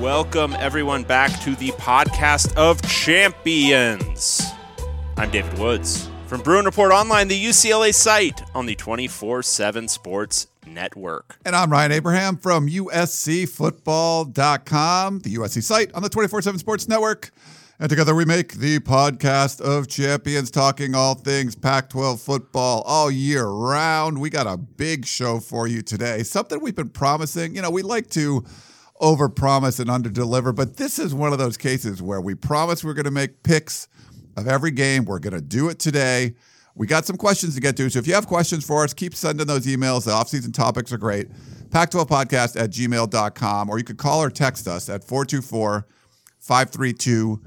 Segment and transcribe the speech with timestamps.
[0.00, 4.40] Welcome, everyone, back to the podcast of champions.
[5.18, 10.46] I'm David Woods from Bruin Report Online, the UCLA site on the 24 7 Sports
[10.66, 11.36] Network.
[11.44, 17.30] And I'm Ryan Abraham from USCFootball.com, the USC site on the 24 7 Sports Network.
[17.78, 23.10] And together we make the podcast of champions, talking all things Pac 12 football all
[23.10, 24.18] year round.
[24.18, 26.22] We got a big show for you today.
[26.22, 27.54] Something we've been promising.
[27.54, 28.46] You know, we like to
[29.00, 33.04] overpromise and underdeliver, but this is one of those cases where we promise we're going
[33.04, 33.88] to make picks
[34.36, 35.04] of every game.
[35.04, 36.34] We're going to do it today.
[36.74, 37.90] We got some questions to get to.
[37.90, 40.04] So if you have questions for us, keep sending those emails.
[40.04, 41.28] The offseason topics are great.
[41.70, 45.86] Pac12podcast at gmail.com, or you could call or text us at 424
[46.38, 47.40] 532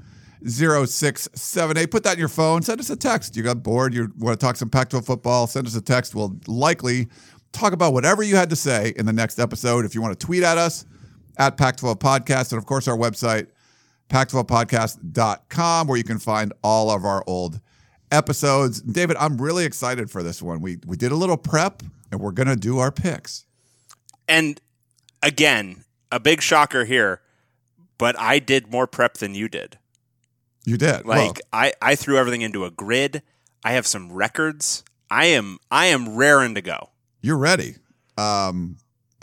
[0.46, 1.90] 0678.
[1.90, 2.62] Put that in your phone.
[2.62, 3.36] Send us a text.
[3.36, 3.94] You got bored.
[3.94, 5.46] You want to talk some Pac 12 football?
[5.46, 6.14] Send us a text.
[6.14, 7.08] We'll likely
[7.52, 9.84] talk about whatever you had to say in the next episode.
[9.84, 10.84] If you want to tweet at us,
[11.38, 13.48] at Pac 12 Podcast, and of course, our website,
[14.08, 17.60] pac12podcast.com, where you can find all of our old
[18.10, 18.80] episodes.
[18.80, 20.60] David, I'm really excited for this one.
[20.60, 23.46] We, we did a little prep, and we're going to do our picks.
[24.28, 24.60] And
[25.22, 27.20] again, a big shocker here,
[27.98, 29.78] but I did more prep than you did.
[30.64, 31.04] You did.
[31.04, 33.22] Like Well, I, I threw everything into a grid.
[33.62, 34.82] I have some records.
[35.10, 36.90] I am I am raring to go.
[37.20, 37.76] you're ready.
[38.16, 38.76] Um,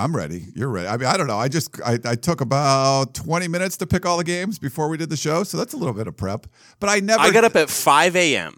[0.04, 0.46] I'm ready.
[0.56, 0.88] You're ready.
[0.88, 1.38] I mean, I don't know.
[1.38, 4.98] I just I, I took about 20 minutes to pick all the games before we
[4.98, 6.48] did the show, so that's a little bit of prep.
[6.80, 7.22] But I never.
[7.22, 8.56] I got up at 5 a.m.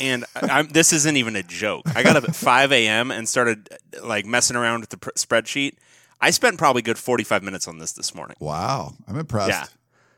[0.00, 1.82] and I'm, this isn't even a joke.
[1.94, 3.10] I got up at 5 a.m.
[3.10, 3.68] and started
[4.02, 5.74] like messing around with the pr- spreadsheet.
[6.20, 8.36] I spent probably good 45 minutes on this this morning.
[8.40, 9.50] Wow, I'm impressed.
[9.50, 9.66] Yeah.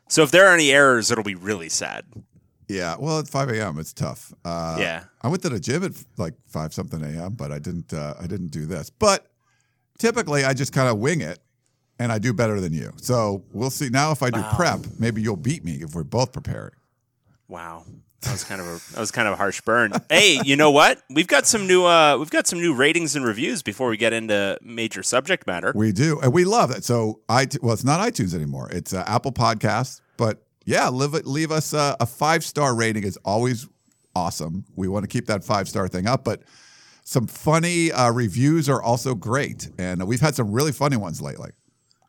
[0.08, 2.04] So if there are any errors, it'll be really sad.
[2.68, 3.78] Yeah, well, at 5 a.m.
[3.78, 4.32] it's tough.
[4.44, 5.04] Uh, Yeah.
[5.22, 7.92] I went to the gym at like 5 something a.m., but I didn't.
[7.92, 8.90] Uh, I didn't do this.
[8.90, 9.26] But
[9.98, 11.38] typically, I just kind of wing it,
[11.98, 12.92] and I do better than you.
[12.96, 13.88] So we'll see.
[13.88, 16.72] Now, if I do prep, maybe you'll beat me if we're both preparing.
[17.48, 17.84] Wow.
[18.22, 19.92] That was kind of a that was kind of a harsh burn.
[20.10, 21.00] hey, you know what?
[21.08, 24.12] We've got some new uh we've got some new ratings and reviews before we get
[24.12, 25.72] into major subject matter.
[25.74, 26.84] We do, and we love it.
[26.84, 28.70] So I well, it's not iTunes anymore.
[28.72, 30.00] It's uh, Apple Podcasts.
[30.16, 33.68] But yeah, leave leave us uh, a five star rating is always
[34.16, 34.64] awesome.
[34.74, 36.42] We want to keep that five star thing up, but
[37.08, 41.52] some funny uh, reviews are also great, and we've had some really funny ones lately.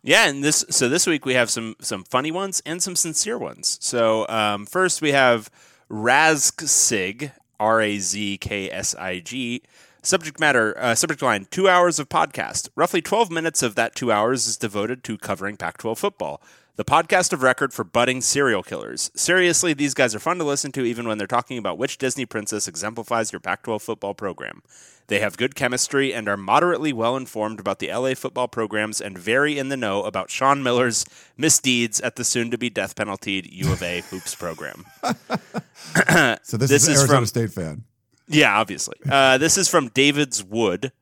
[0.04, 3.38] Yeah, and this so this week we have some some funny ones and some sincere
[3.38, 3.78] ones.
[3.82, 5.50] So um, first we have
[5.90, 9.64] Razksig, R A Z K S I G.
[10.04, 12.68] Subject matter, uh, subject line: two hours of podcast.
[12.76, 16.42] Roughly twelve minutes of that two hours is devoted to covering Pac-12 football.
[16.80, 19.12] The podcast of record for budding serial killers.
[19.14, 22.26] Seriously, these guys are fun to listen to, even when they're talking about which Disney
[22.26, 24.64] princess exemplifies your Pac-12 football program.
[25.08, 29.18] They have good chemistry and are moderately well informed about the LA football programs and
[29.18, 33.46] very in the know about Sean Miller's misdeeds at the soon to be death penalty
[33.52, 34.86] U of A hoops program.
[36.44, 37.84] So this, This is, is Arizona from- State fan.
[38.30, 38.96] Yeah, obviously.
[39.12, 40.94] Uh, this is from David's Wood.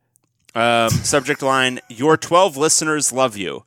[0.56, 3.62] Um, subject line Your 12 listeners love you.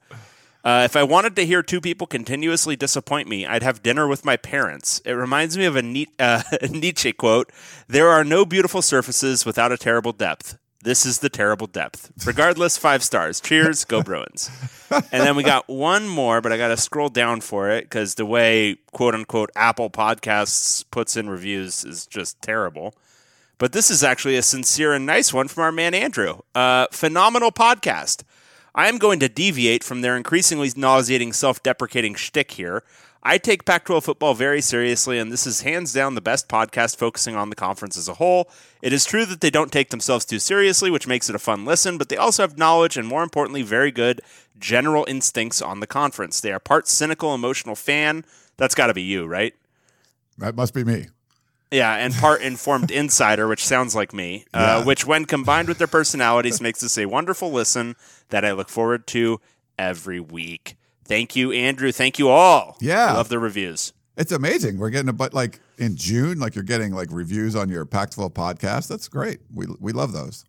[0.64, 4.24] Uh, if I wanted to hear two people continuously disappoint me, I'd have dinner with
[4.24, 5.02] my parents.
[5.06, 7.52] It reminds me of a Ni- uh, Nietzsche quote
[7.88, 10.58] There are no beautiful surfaces without a terrible depth.
[10.84, 12.12] This is the terrible depth.
[12.26, 13.40] Regardless, five stars.
[13.40, 14.50] Cheers, go Bruins.
[14.92, 18.16] And then we got one more, but I got to scroll down for it because
[18.16, 22.94] the way quote unquote Apple Podcasts puts in reviews is just terrible.
[23.58, 26.40] But this is actually a sincere and nice one from our man Andrew.
[26.54, 28.24] Uh, phenomenal podcast.
[28.74, 32.84] I am going to deviate from their increasingly nauseating self deprecating shtick here.
[33.24, 36.96] I take Pac 12 football very seriously, and this is hands down the best podcast
[36.96, 38.50] focusing on the conference as a whole.
[38.82, 41.64] It is true that they don't take themselves too seriously, which makes it a fun
[41.64, 44.22] listen, but they also have knowledge and, more importantly, very good
[44.58, 46.42] general instincts on the conference.
[46.42, 48.26] They are part cynical, emotional fan.
[48.58, 49.54] That's got to be you, right?
[50.40, 51.08] That must be me.
[51.72, 54.78] Yeah, and part informed insider, which sounds like me, Yeah.
[54.78, 57.96] uh, which, when combined with their personalities, makes this a wonderful listen
[58.30, 59.40] that I look forward to
[59.80, 60.76] every week.
[61.06, 61.92] Thank you, Andrew.
[61.92, 62.78] Thank you all.
[62.82, 63.12] Yeah.
[63.14, 63.94] I love the reviews.
[64.18, 64.78] It's amazing.
[64.78, 68.34] We're getting a but like in June, like you're getting like reviews on your Pac-12
[68.34, 68.88] podcast.
[68.90, 69.40] That's great.
[69.54, 70.44] We we love those.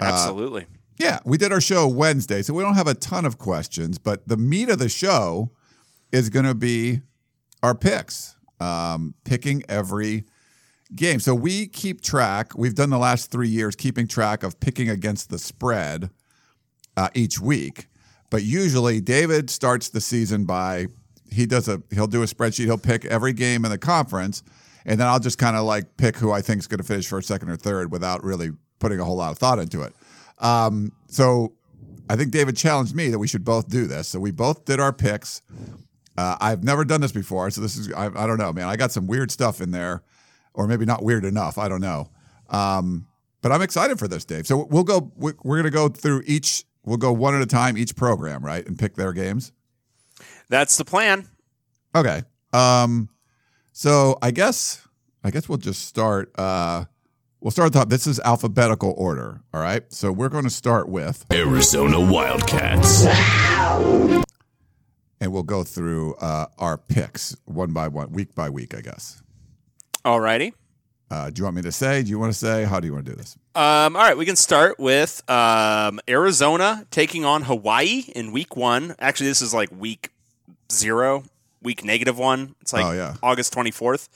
[0.00, 0.66] Absolutely.
[0.98, 4.26] Yeah, we did our show Wednesday, so we don't have a ton of questions, but
[4.26, 5.50] the meat of the show
[6.10, 7.00] is going to be
[7.62, 10.24] our picks, um, picking every
[10.94, 11.20] game.
[11.20, 12.56] So we keep track.
[12.56, 16.10] We've done the last three years keeping track of picking against the spread
[16.96, 17.88] uh, each week.
[18.30, 20.86] But usually, David starts the season by
[21.30, 22.64] he does a he'll do a spreadsheet.
[22.64, 24.42] He'll pick every game in the conference,
[24.84, 27.06] and then I'll just kind of like pick who I think is going to finish
[27.06, 29.94] first, second, or third without really putting a whole lot of thought into it.
[30.38, 31.52] Um, so
[32.08, 34.08] I think David challenged me that we should both do this.
[34.08, 35.42] So we both did our picks.
[36.16, 38.68] Uh, I've never done this before, so this is I, I don't know, man.
[38.68, 40.02] I got some weird stuff in there,
[40.54, 41.58] or maybe not weird enough.
[41.58, 42.10] I don't know.
[42.48, 43.06] Um,
[43.42, 44.46] but I'm excited for this, Dave.
[44.46, 45.12] So we'll go.
[45.16, 46.64] we- We're going to go through each.
[46.84, 49.52] We'll go one at a time each program, right, and pick their games.
[50.48, 51.26] That's the plan.
[51.94, 52.22] Okay.
[52.52, 53.08] Um,
[53.72, 54.86] so I guess
[55.24, 56.30] I guess we'll just start.
[56.38, 56.84] Uh,
[57.40, 57.88] we'll start at the top.
[57.88, 59.40] This is alphabetical order.
[59.52, 59.82] All right.
[59.92, 63.04] So we're going to start with, Arizona Wildcats.
[65.20, 68.74] And we'll go through uh, our picks one by one, week by week.
[68.74, 69.22] I guess.
[70.04, 70.52] Alrighty.
[71.08, 72.02] Uh, do you want me to say?
[72.02, 72.64] Do you want to say?
[72.64, 73.36] How do you want to do this?
[73.54, 78.94] Um, all right, we can start with um, Arizona taking on Hawaii in week one.
[78.98, 80.10] Actually, this is like week
[80.72, 81.22] zero,
[81.62, 82.56] week negative one.
[82.60, 83.14] It's like Oh, yeah.
[83.22, 84.08] August 24th.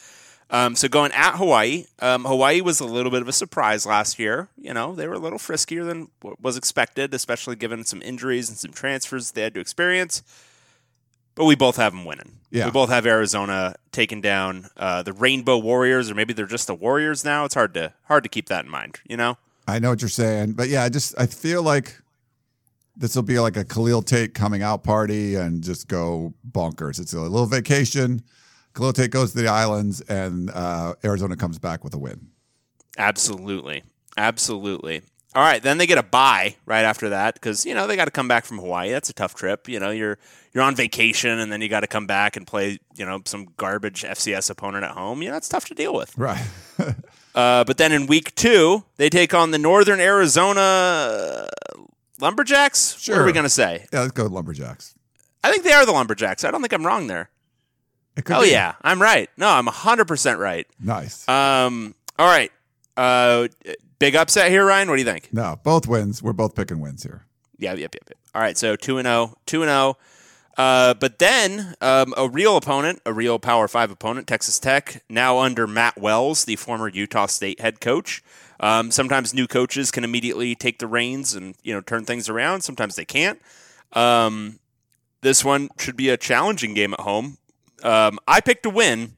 [0.53, 4.19] Um, so going at Hawaii, um, Hawaii was a little bit of a surprise last
[4.19, 4.49] year.
[4.61, 8.49] You know, they were a little friskier than what was expected, especially given some injuries
[8.49, 10.25] and some transfers they had to experience.
[11.35, 12.39] But we both have them winning.
[12.51, 12.67] Yeah.
[12.67, 16.75] We both have Arizona taking down uh, the Rainbow Warriors, or maybe they're just the
[16.75, 17.45] Warriors now.
[17.45, 19.01] It's hard to hard to keep that in mind.
[19.09, 19.39] You know.
[19.69, 21.97] I know what you're saying, but yeah, I just I feel like
[22.97, 27.01] this will be like a Khalil Tate coming out party and just go bonkers.
[27.01, 28.23] It's a little vacation.
[28.75, 32.29] Khalil Tate goes to the islands, and uh, Arizona comes back with a win.
[32.99, 33.85] Absolutely.
[34.17, 35.03] Absolutely.
[35.35, 38.07] All right, then they get a bye right after that because you know they got
[38.07, 38.91] to come back from Hawaii.
[38.91, 39.69] That's a tough trip.
[39.69, 40.19] You know, you're
[40.53, 43.47] you're on vacation and then you got to come back and play you know some
[43.57, 45.23] garbage FCS opponent at home.
[45.23, 46.17] You know, it's tough to deal with.
[46.19, 46.45] Right.
[47.33, 51.49] Uh, but then in week two, they take on the Northern Arizona
[52.21, 53.09] Lumberjacks.
[53.09, 53.87] What are we gonna say?
[53.93, 54.95] yeah, let's go Lumberjacks.
[55.45, 56.43] I think they are the Lumberjacks.
[56.45, 57.31] I don't think I'm wrong there.
[58.17, 58.51] It could Oh be.
[58.51, 59.31] yeah, I'm right.
[59.37, 60.67] No, I'm 100 percent right.
[60.81, 61.27] Nice.
[61.29, 61.95] Um.
[62.19, 62.51] All right.
[62.97, 63.47] Uh,
[64.01, 64.89] big upset here, Ryan.
[64.89, 65.33] What do you think?
[65.33, 66.21] no, both wins.
[66.21, 67.27] We're both picking wins here.
[67.59, 68.19] Yeah, yep, yep, yep.
[68.35, 69.97] All right, so two and zero, two and zero.
[70.57, 75.39] Uh, but then um, a real opponent, a real Power Five opponent, Texas Tech, now
[75.39, 78.23] under Matt Wells, the former Utah State head coach.
[78.59, 82.63] Um, sometimes new coaches can immediately take the reins and you know turn things around.
[82.63, 83.41] Sometimes they can't.
[83.93, 84.59] Um,
[85.23, 87.39] this one should be a challenging game at home.
[87.83, 89.17] Um, I picked a win.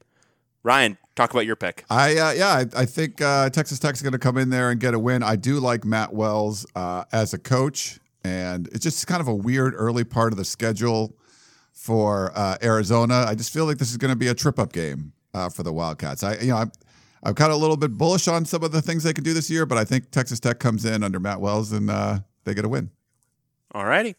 [0.62, 1.84] Ryan, talk about your pick.
[1.90, 4.80] I uh, yeah, I, I think uh, Texas Tech's going to come in there and
[4.80, 5.22] get a win.
[5.22, 9.34] I do like Matt Wells uh, as a coach, and it's just kind of a
[9.34, 11.16] weird early part of the schedule
[11.72, 13.24] for uh, Arizona.
[13.26, 15.62] I just feel like this is going to be a trip up game uh, for
[15.62, 16.22] the Wildcats.
[16.22, 16.72] I you know I'm
[17.22, 19.32] I'm kind of a little bit bullish on some of the things they can do
[19.32, 22.54] this year, but I think Texas Tech comes in under Matt Wells and uh, they
[22.54, 22.90] get a win.
[23.72, 24.16] All righty.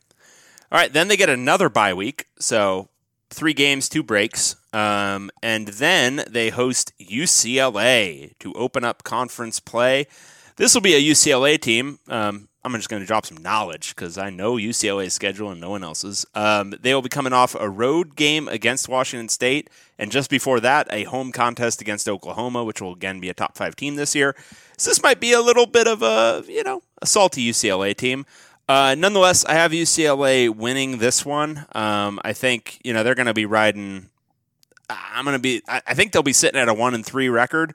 [0.71, 2.27] All right, then they get another bye week.
[2.39, 2.89] So
[3.33, 4.55] three games, two breaks.
[4.71, 10.07] Um, and then they host UCLA to open up conference play.
[10.55, 11.99] This will be a UCLA team.
[12.07, 15.71] Um, I'm just going to drop some knowledge because I know UCLA's schedule and no
[15.71, 16.25] one else's.
[16.33, 19.69] Um, they will be coming off a road game against Washington State,
[19.99, 23.57] and just before that, a home contest against Oklahoma, which will again be a top
[23.57, 24.33] five team this year.
[24.77, 28.25] So this might be a little bit of a you know a salty UCLA team.
[28.67, 31.65] Uh, nonetheless, I have UCLA winning this one.
[31.73, 34.09] Um, I think you know they're going to be riding.
[34.89, 35.61] I'm going to be.
[35.67, 37.73] I think they'll be sitting at a one and three record,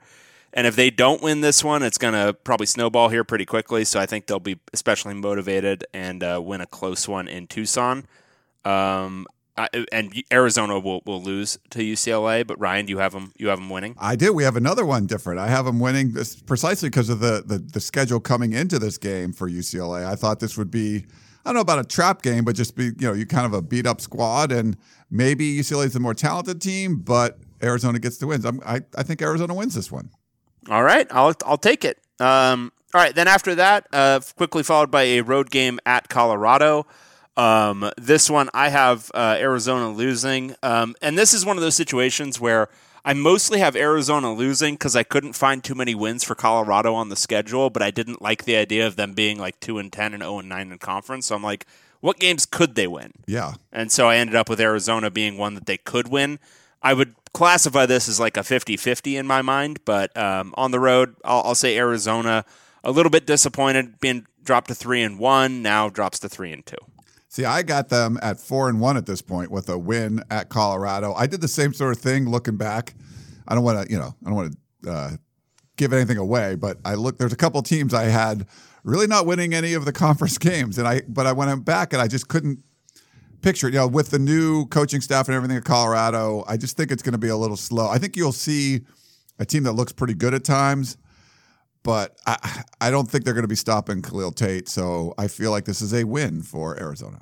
[0.52, 3.85] and if they don't win this one, it's going to probably snowball here pretty quickly.
[3.85, 8.07] So I think they'll be especially motivated and uh, win a close one in Tucson.
[8.64, 9.26] Um,
[9.58, 13.32] I, and Arizona will, will lose to UCLA, but Ryan, you have them.
[13.36, 13.96] You have them winning.
[13.98, 14.32] I do.
[14.32, 15.40] We have another one different.
[15.40, 18.98] I have them winning this precisely because of the, the the schedule coming into this
[18.98, 20.06] game for UCLA.
[20.06, 21.06] I thought this would be
[21.44, 23.52] I don't know about a trap game, but just be you know you kind of
[23.52, 24.76] a beat up squad, and
[25.10, 28.44] maybe UCLA is the more talented team, but Arizona gets the wins.
[28.44, 30.10] I'm, I I think Arizona wins this one.
[30.70, 31.98] All right, I'll I'll take it.
[32.20, 36.86] Um, all right, then after that, uh, quickly followed by a road game at Colorado.
[37.38, 41.76] Um, this one I have uh, Arizona losing, um, and this is one of those
[41.76, 42.68] situations where
[43.04, 47.11] I mostly have Arizona losing because I couldn't find too many wins for Colorado on
[47.11, 50.14] the schedule, but I didn't like the idea of them being like two and ten
[50.14, 51.26] and zero and nine in conference.
[51.26, 51.64] So I'm like,
[52.00, 53.12] what games could they win?
[53.26, 56.40] Yeah, And so I ended up with Arizona being one that they could win.
[56.83, 60.73] I would classify this as like a 50 50 in my mind, but um, on
[60.73, 62.45] the road, I'll, I'll say Arizona.
[62.83, 65.62] a little bit disappointed being dropped to three and one.
[65.62, 66.78] Now drops to three and two.
[67.38, 70.49] See, I got them at four and one at this point with a win at
[70.49, 71.14] Colorado.
[71.14, 72.95] I did the same sort of thing looking back.
[73.47, 75.11] I don't want to, you know, I don't want to uh,
[75.76, 77.16] give anything away, but I look.
[77.16, 78.49] There's a couple teams I had
[78.83, 82.02] really not winning any of the conference games, and I but I went back and
[82.02, 82.59] I just couldn't
[83.40, 83.75] picture it.
[83.75, 87.04] You know, with the new coaching staff and everything at Colorado, I just think it's
[87.04, 87.88] going to be a little slow.
[87.88, 88.80] I think you'll see
[89.38, 90.97] a team that looks pretty good at times
[91.85, 94.68] but I, I don't think they're going to be stopping Khalil Tate.
[94.68, 97.21] So I feel like this is a win for Arizona.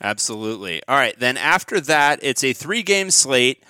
[0.00, 0.82] Absolutely.
[0.88, 1.18] All right.
[1.18, 3.62] Then after that, it's a three game slate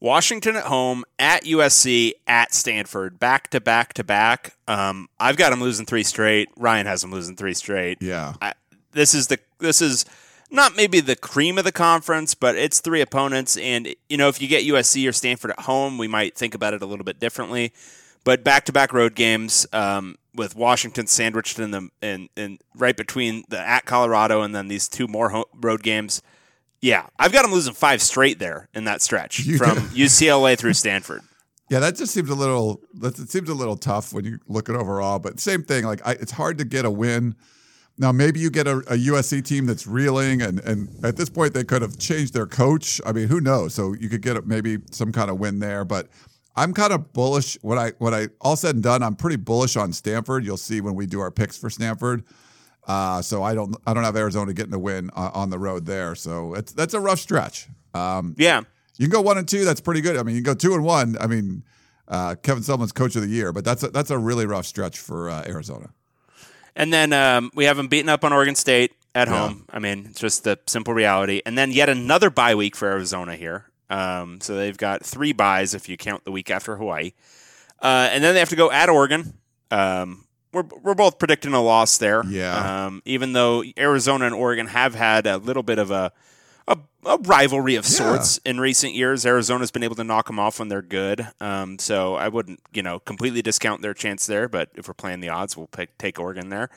[0.00, 4.54] Washington at home, at USC, at Stanford, back to back to back.
[4.68, 6.48] Um, I've got them losing three straight.
[6.56, 7.98] Ryan has them losing three straight.
[8.00, 8.34] Yeah.
[8.40, 8.54] I,
[8.92, 10.04] this is the this is
[10.50, 13.56] not maybe the cream of the conference, but it's three opponents.
[13.56, 16.74] And you know, if you get USC or Stanford at home, we might think about
[16.74, 17.72] it a little bit differently.
[18.28, 22.94] But back to back road games um, with Washington sandwiched in the in, in right
[22.94, 26.20] between the at Colorado and then these two more road games.
[26.82, 29.78] Yeah, I've got them losing five straight there in that stretch You from.
[29.78, 31.22] UCLA through Stanford.
[31.70, 32.82] Yeah, that just seems a little.
[32.94, 35.18] That it seems a little tough when you look at overall.
[35.18, 35.84] But same thing.
[35.84, 37.34] Like I, it's hard to get a win.
[37.98, 41.52] Now maybe you get a, a USC team that's reeling, and and at this point
[41.52, 43.02] they could have changed their coach.
[43.04, 43.74] I mean, who knows?
[43.74, 45.84] So you could get maybe some kind of win there.
[45.84, 46.08] But
[46.58, 47.56] I'm kind of bullish.
[47.62, 50.44] When I when I all said and done, I'm pretty bullish on Stanford.
[50.44, 52.24] You'll see when we do our picks for Stanford.
[52.86, 55.86] Uh, so I don't I don't have Arizona getting a win uh, on the road
[55.86, 56.14] there.
[56.14, 57.68] So it's that's a rough stretch.
[57.94, 58.60] Um, Yeah.
[58.96, 59.64] you can go one and two.
[59.64, 60.16] That's pretty good.
[60.16, 61.16] I mean, you can go two and one.
[61.20, 61.64] I mean,
[62.08, 64.98] uh, Kevin Sumlin's coach of the year, but that's a, that's a really rough stretch
[64.98, 65.90] for uh, Arizona.
[66.74, 69.48] And then um, we have them beaten up on Oregon State at Yeah.
[69.48, 69.64] home.
[69.70, 71.42] I mean, it's just the simple reality.
[71.44, 73.66] And then yet another bye week for Arizona here.
[73.90, 77.12] Um, so they've got three byes if you count the week after Hawaii.
[77.80, 79.34] Uh, and then they have to go at Oregon.
[79.70, 82.24] Um, we're, we're both predicting a loss there.
[82.26, 82.86] Yeah.
[82.86, 86.12] Um, even though Arizona and Oregon have had a little bit of a
[86.68, 89.26] a, a rivalry of sorts in recent years.
[89.26, 91.26] Arizona's been able to knock them off when they're good.
[91.40, 94.48] Um, so I wouldn't, you know, completely discount their chance there.
[94.48, 96.68] But if we're playing the odds, we'll pick, take Oregon there.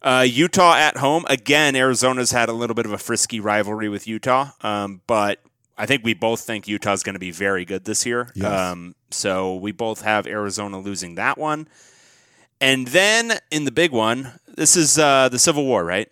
[0.00, 1.76] Uh, Utah at home again.
[1.76, 5.40] Arizona's had a little bit of a frisky rivalry with Utah, um, but
[5.78, 8.30] I think we both think Utah's going to be very good this year.
[8.34, 8.46] Yes.
[8.50, 11.68] Um, so we both have Arizona losing that one.
[12.60, 16.08] And then in the big one, this is uh, the Civil War, right?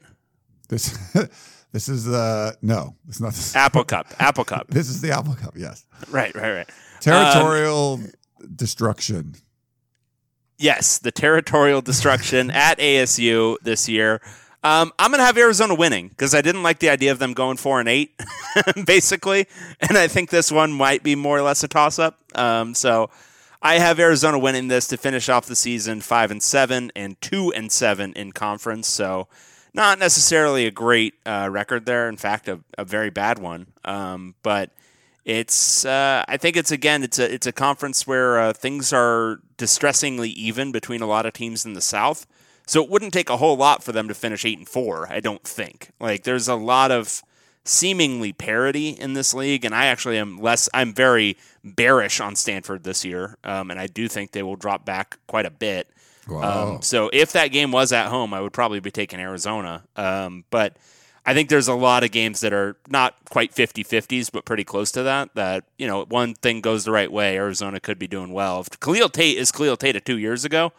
[0.68, 0.96] This
[1.72, 3.32] this is uh no, it's not.
[3.32, 4.66] This, Apple Cup, Apple Cup.
[4.70, 5.54] this is the Apple Cup.
[5.56, 6.70] Yes, Right, right, right.
[7.00, 8.00] territorial
[8.54, 9.34] destruction.
[10.58, 14.22] Yes, the territorial destruction at ASU this year.
[14.66, 17.34] Um, I'm going to have Arizona winning because I didn't like the idea of them
[17.34, 18.20] going four and eight,
[18.84, 19.46] basically,
[19.80, 22.18] and I think this one might be more or less a toss up.
[22.34, 23.08] Um, so
[23.62, 27.52] I have Arizona winning this to finish off the season five and seven and two
[27.52, 28.88] and seven in conference.
[28.88, 29.28] So
[29.72, 32.08] not necessarily a great uh, record there.
[32.08, 33.68] In fact, a, a very bad one.
[33.84, 34.72] Um, but
[35.24, 39.38] it's uh, I think it's again it's a it's a conference where uh, things are
[39.58, 42.26] distressingly even between a lot of teams in the South.
[42.66, 45.10] So it wouldn't take a whole lot for them to finish eight and four.
[45.10, 45.90] I don't think.
[46.00, 47.22] Like there's a lot of
[47.64, 50.68] seemingly parity in this league, and I actually am less.
[50.74, 54.84] I'm very bearish on Stanford this year, um, and I do think they will drop
[54.84, 55.90] back quite a bit.
[56.28, 56.74] Wow.
[56.74, 59.84] Um, so if that game was at home, I would probably be taking Arizona.
[59.94, 60.76] Um, but
[61.24, 64.64] I think there's a lot of games that are not quite 50 50s, but pretty
[64.64, 65.34] close to that.
[65.34, 68.60] That, you know, one thing goes the right way, Arizona could be doing well.
[68.60, 70.72] If Khalil Tate is Khalil Tate of two years ago,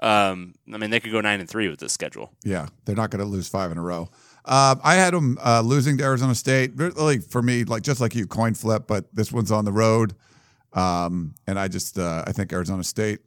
[0.00, 2.32] um, I mean, they could go 9 and 3 with this schedule.
[2.44, 4.08] Yeah, they're not going to lose five in a row.
[4.46, 6.72] Um, I had them uh, losing to Arizona State.
[6.74, 8.84] Really, for me, like just like you, coin flip.
[8.86, 10.14] But this one's on the road,
[10.74, 13.20] um, and I just uh, I think Arizona State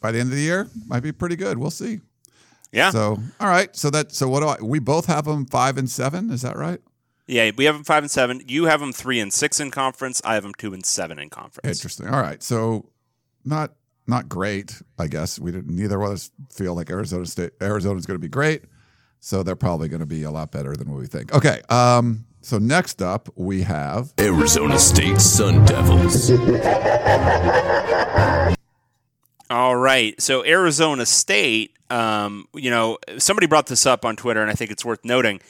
[0.00, 1.58] by the end of the year might be pretty good.
[1.58, 2.00] We'll see.
[2.72, 2.88] Yeah.
[2.88, 3.74] So all right.
[3.76, 4.56] So that so what do I?
[4.62, 6.30] We both have them five and seven.
[6.30, 6.80] Is that right?
[7.26, 8.42] yeah, we have them 5 and 7.
[8.48, 10.20] You have them 3 and 6 in conference.
[10.24, 11.78] I have them 2 and 7 in conference.
[11.78, 12.08] Interesting.
[12.08, 12.42] All right.
[12.42, 12.90] So
[13.44, 13.72] not
[14.06, 14.82] not great.
[14.98, 15.74] I guess we didn't.
[15.74, 18.62] Neither of us feel like Arizona State Arizona's going to be great.
[19.20, 21.34] So they're probably going to be a lot better than what we think.
[21.34, 21.60] Okay.
[21.68, 22.26] Um.
[22.40, 26.30] So next up we have Arizona State Sun Devils.
[29.50, 30.20] All right.
[30.20, 34.70] So Arizona State, um, you know, somebody brought this up on Twitter, and I think
[34.70, 35.40] it's worth noting.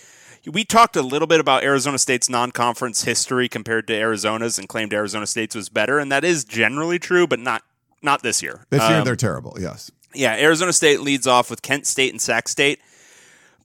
[0.44, 4.92] We talked a little bit about Arizona State's non-conference history compared to Arizona's, and claimed
[4.92, 7.62] Arizona State's was better, and that is generally true, but not
[8.02, 8.64] not this year.
[8.70, 9.56] this year Um, they're terrible.
[9.60, 9.90] Yes.
[10.14, 12.80] yeah, Arizona State leads off with Kent State and Sac State,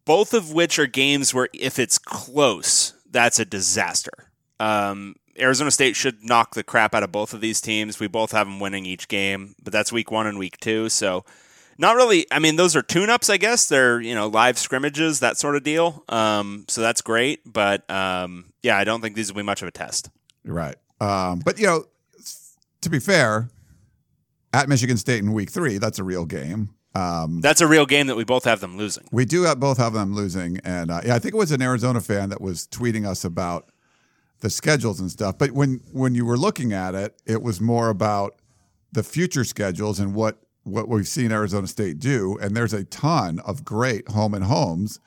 [0.05, 4.11] both of which are games where if it's close, that's a disaster.
[4.59, 7.99] Um, Arizona State should knock the crap out of both of these teams.
[7.99, 10.89] We both have them winning each game, but that's week one and week two.
[10.89, 11.25] So
[11.77, 12.25] not really.
[12.31, 13.67] I mean, those are tune-ups, I guess.
[13.67, 16.03] They're you know live scrimmages, that sort of deal.
[16.09, 19.67] Um, so that's great, but um, yeah, I don't think these will be much of
[19.67, 20.09] a test.
[20.43, 20.75] Right.
[20.99, 21.85] Um, but you know,
[22.81, 23.49] to be fair,
[24.57, 26.69] at Michigan State in Week Three, that's a real game.
[26.95, 29.03] Um, That's a real game that we both have them losing.
[29.11, 31.61] we do have both have them losing, and uh, yeah, I think it was an
[31.61, 33.69] Arizona fan that was tweeting us about
[34.39, 35.37] the schedules and stuff.
[35.37, 38.41] But when when you were looking at it, it was more about
[38.91, 42.37] the future schedules and what what we've seen Arizona State do.
[42.41, 44.99] And there's a ton of great home and homes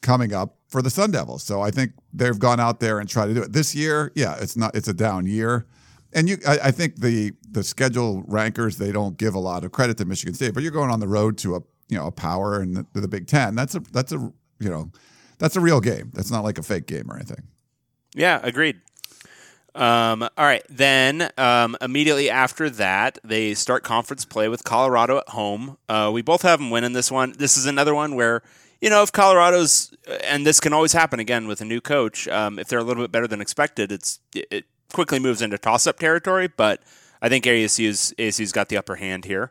[0.00, 1.42] coming up for the Sun Devils.
[1.42, 4.10] So I think they've gone out there and tried to do it this year.
[4.14, 5.66] Yeah, it's not it's a down year.
[6.12, 9.72] And you, I, I think the the schedule rankers they don't give a lot of
[9.72, 12.12] credit to Michigan State, but you're going on the road to a you know a
[12.12, 13.54] power and the, the Big Ten.
[13.54, 14.18] That's a that's a
[14.60, 14.90] you know
[15.38, 16.10] that's a real game.
[16.12, 17.44] That's not like a fake game or anything.
[18.14, 18.76] Yeah, agreed.
[19.74, 25.30] Um, all right, then um, immediately after that, they start conference play with Colorado at
[25.30, 25.78] home.
[25.88, 27.34] Uh, we both have them winning this one.
[27.38, 28.42] This is another one where
[28.82, 32.28] you know if Colorado's and this can always happen again with a new coach.
[32.28, 35.98] Um, if they're a little bit better than expected, it's it quickly moves into toss-up
[35.98, 36.48] territory.
[36.48, 36.82] But
[37.26, 39.50] I think ASU's ASU's got the upper hand here.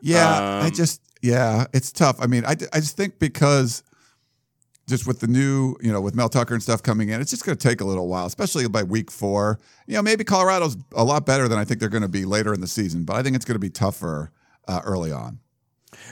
[0.00, 2.16] Yeah, I Um, just yeah, it's tough.
[2.20, 3.84] I mean, I, I just think because
[4.88, 7.46] just with the new, you know, with Mel Tucker and stuff coming in, it's just
[7.46, 9.60] going to take a little while, especially by week four.
[9.86, 12.52] You know, maybe Colorado's a lot better than I think they're going to be later
[12.52, 14.32] in the season, but I think it's going to be tougher
[14.66, 15.38] uh, early on.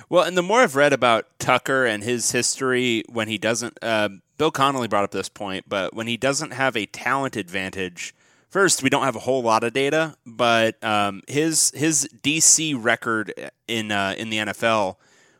[0.08, 4.10] Well, and the more I've read about Tucker and his history when he doesn't, uh,
[4.38, 8.14] Bill Connelly brought up this point, but when he doesn't have a talent advantage,
[8.50, 13.32] first we don't have a whole lot of data, but um, his his DC record
[13.66, 14.96] in uh, in the NFL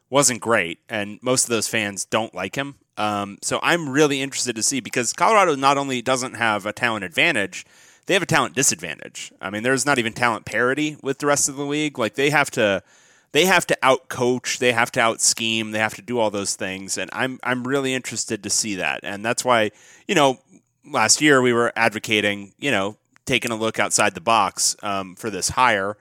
[0.09, 2.77] wasn't great, and most of those fans don't like him.
[2.97, 7.05] Um, so I'm really interested to see because Colorado not only doesn't have a talent
[7.05, 7.65] advantage,
[8.07, 9.33] they have a talent disadvantage.
[9.41, 11.99] I mean, there's not even talent parity with the rest of the league.
[11.99, 12.83] Like they have to
[13.33, 16.57] they have to outcoach, they have to out scheme, they have to do all those
[16.57, 19.71] things, and I'm I'm really interested to see that, and that's why
[20.09, 20.41] you know
[20.85, 22.97] last year we were advocating you know
[23.27, 25.97] taking a look outside the box um, for this hire,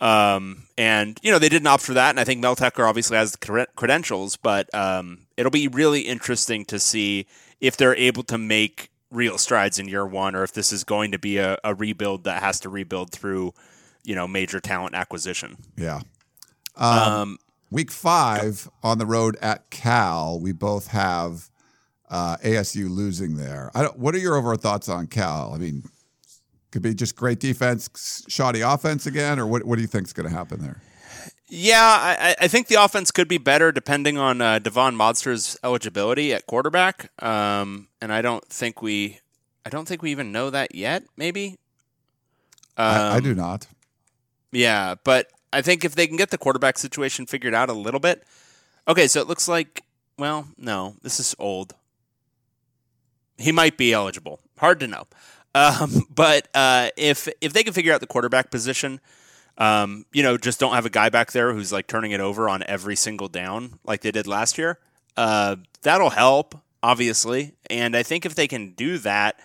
[0.00, 3.16] um, and you know they didn't opt for that, and I think Mel Tucker obviously
[3.16, 7.26] has the credentials, but um, it'll be really interesting to see
[7.60, 11.12] if they're able to make real strides in year one, or if this is going
[11.12, 13.54] to be a, a rebuild that has to rebuild through
[14.04, 15.56] you know major talent acquisition.
[15.76, 16.00] Yeah.
[16.76, 17.38] Um,
[17.70, 21.48] Week five on the road at Cal, we both have
[22.10, 23.70] uh, ASU losing there.
[23.74, 25.52] I don't, what are your overall thoughts on Cal?
[25.54, 25.84] I mean,
[26.72, 29.64] could be just great defense, shoddy offense again, or what?
[29.64, 30.80] What do you think is going to happen there?
[31.54, 36.32] Yeah, I, I think the offense could be better depending on uh, Devon Modster's eligibility
[36.32, 37.12] at quarterback.
[37.22, 39.20] Um, and I don't think we,
[39.66, 41.04] I don't think we even know that yet.
[41.14, 41.58] Maybe.
[42.78, 43.66] I, I Um, do not.
[44.50, 48.00] Yeah, but I think if they can get the quarterback situation figured out a little
[48.00, 48.24] bit.
[48.88, 49.82] Okay, so it looks like,
[50.18, 51.74] well, no, this is old.
[53.36, 54.40] He might be eligible.
[54.58, 55.06] Hard to know.
[55.54, 59.00] Um, but uh, if if they can figure out the quarterback position,
[59.58, 62.48] um, you know, just don't have a guy back there who's like turning it over
[62.48, 64.78] on every single down like they did last year.
[65.16, 67.52] Uh, that'll help, obviously.
[67.68, 69.38] And I think if they can do that,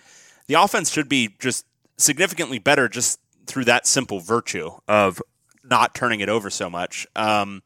[0.46, 1.66] the offense should be just
[1.98, 5.20] significantly better just through that simple virtue of
[5.62, 7.06] not turning it over so much.
[7.14, 7.62] Um,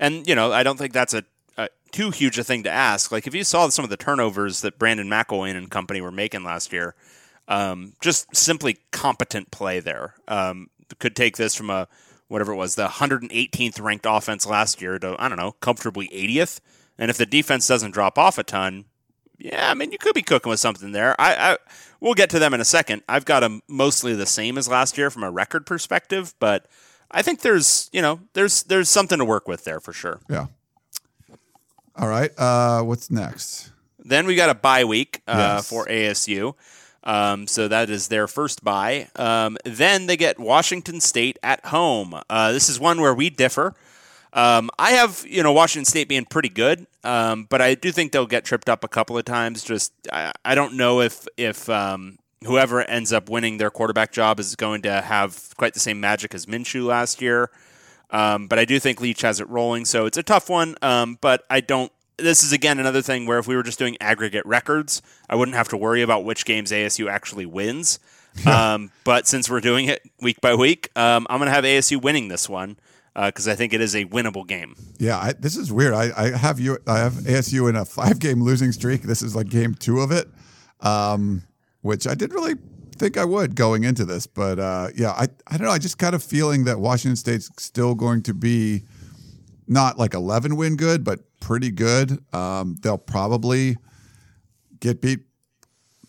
[0.00, 1.24] and you know, I don't think that's a,
[1.56, 3.12] a too huge a thing to ask.
[3.12, 6.44] Like if you saw some of the turnovers that Brandon McIlwain and company were making
[6.44, 6.94] last year,
[7.48, 10.14] um, just simply competent play there.
[10.28, 11.88] Um, could take this from a
[12.28, 16.60] whatever it was, the 118th ranked offense last year to I don't know, comfortably 80th.
[16.98, 18.84] And if the defense doesn't drop off a ton,
[19.38, 21.14] yeah, I mean you could be cooking with something there.
[21.20, 21.56] I, I
[22.00, 23.02] we'll get to them in a second.
[23.08, 26.66] I've got them mostly the same as last year from a record perspective, but
[27.10, 30.20] I think there's you know there's there's something to work with there for sure.
[30.28, 30.46] Yeah.
[31.96, 32.30] All right.
[32.38, 33.70] Uh, what's next?
[33.98, 35.68] Then we got a bye week uh, Yes.
[35.68, 36.54] for ASU.
[37.04, 39.08] Um, so that is their first bye.
[39.16, 42.20] Um, then they get Washington State at home.
[42.28, 43.74] Uh, this is one where we differ.
[44.32, 48.12] Um, I have you know Washington State being pretty good, um, but I do think
[48.12, 49.64] they'll get tripped up a couple of times.
[49.64, 54.38] Just I, I don't know if if um, whoever ends up winning their quarterback job
[54.38, 57.50] is going to have quite the same magic as Minshew last year.
[58.10, 60.76] Um, but I do think Leach has it rolling, so it's a tough one.
[60.80, 61.92] But I don't.
[62.18, 65.56] This is again another thing where if we were just doing aggregate records, I wouldn't
[65.56, 67.98] have to worry about which games ASU actually wins.
[68.46, 72.00] um, but since we're doing it week by week, um, I'm going to have ASU
[72.00, 72.76] winning this one
[73.14, 74.76] because I think it is a winnable game.
[74.98, 75.92] Yeah, I, this is weird.
[75.94, 76.78] I, I have you.
[76.86, 79.02] I have ASU in a five-game losing streak.
[79.02, 80.28] This is like game two of it,
[80.80, 81.42] um,
[81.82, 82.54] which I didn't really
[82.96, 84.26] think I would going into this.
[84.26, 85.72] But uh, yeah, I I don't know.
[85.72, 88.84] I just kind of feeling that Washington State's still going to be
[89.68, 92.22] not like 11 win good, but pretty good.
[92.34, 93.76] Um, they'll probably
[94.80, 95.20] get beat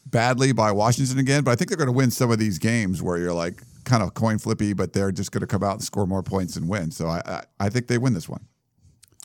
[0.06, 3.02] badly by Washington again, but I think they're going to win some of these games
[3.02, 5.84] where you're like kind of coin flippy, but they're just going to come out and
[5.84, 6.92] score more points and win.
[6.92, 8.46] So I, I, I think they win this one.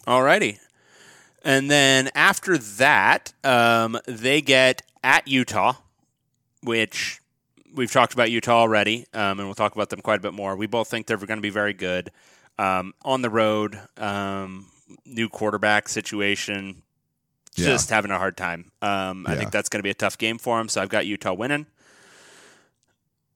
[0.06, 0.58] All righty.
[1.42, 5.74] And then after that, um, they get at Utah,
[6.62, 7.20] which
[7.74, 10.56] we've talked about Utah already, um, and we'll talk about them quite a bit more.
[10.56, 12.10] We both think they're going to be very good.
[12.58, 14.66] Um, on the road, um,
[15.04, 16.82] new quarterback situation,
[17.56, 17.66] Yeah.
[17.66, 18.70] just having a hard time.
[18.82, 19.38] Um, I Yeah.
[19.38, 20.68] think that's going to be a tough game for them.
[20.68, 21.66] So I've got Utah winning.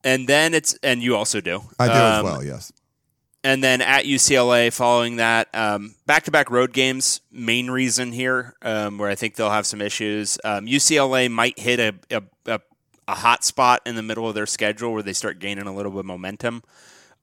[0.03, 1.63] And then it's, and you also do.
[1.77, 2.71] I do as Um, well, yes.
[3.43, 7.19] and then at UCLA following that, um, back-to-back road games.
[7.31, 10.37] Main reason here, um, where I think they'll have some issues.
[10.45, 12.61] Um, UCLA might hit a, a, a,
[13.09, 15.91] a hot spot in the middle of their schedule where they start gaining a little
[15.91, 16.63] bit of momentum,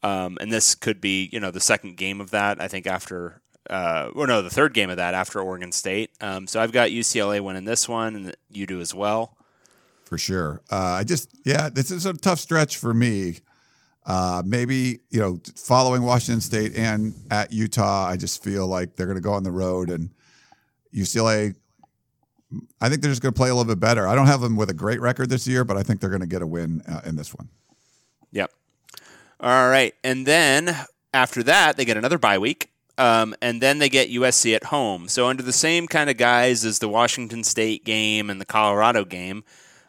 [0.03, 2.61] um, and this could be you know the second game of that.
[2.61, 3.43] I think after.
[3.69, 6.11] Uh, or no, the third game of that after Oregon State.
[6.21, 9.37] Um, so I've got UCLA winning this one, and you do as well.
[10.07, 10.63] for sure.
[10.71, 13.39] Uh, I just, yeah, this is a tough stretch for me.
[14.07, 19.07] Uh, maybe, you know, following Washington State and at Utah, I just feel like they're
[19.07, 20.11] going to go on the road and
[20.95, 21.55] UCLA.
[22.81, 24.07] I think they're just going to play a little bit better.
[24.07, 26.21] I don't have them with a great record this year, but I think they're going
[26.21, 27.49] to get a win uh, in this one.
[28.31, 28.53] Yep.
[29.41, 29.95] All right.
[30.03, 30.77] And then
[31.13, 32.71] after that, they get another bye week.
[32.99, 35.09] Um, and then they get USC at home.
[35.09, 39.05] So, under the same kind of guise as the Washington State game and the Colorado
[39.05, 39.45] game,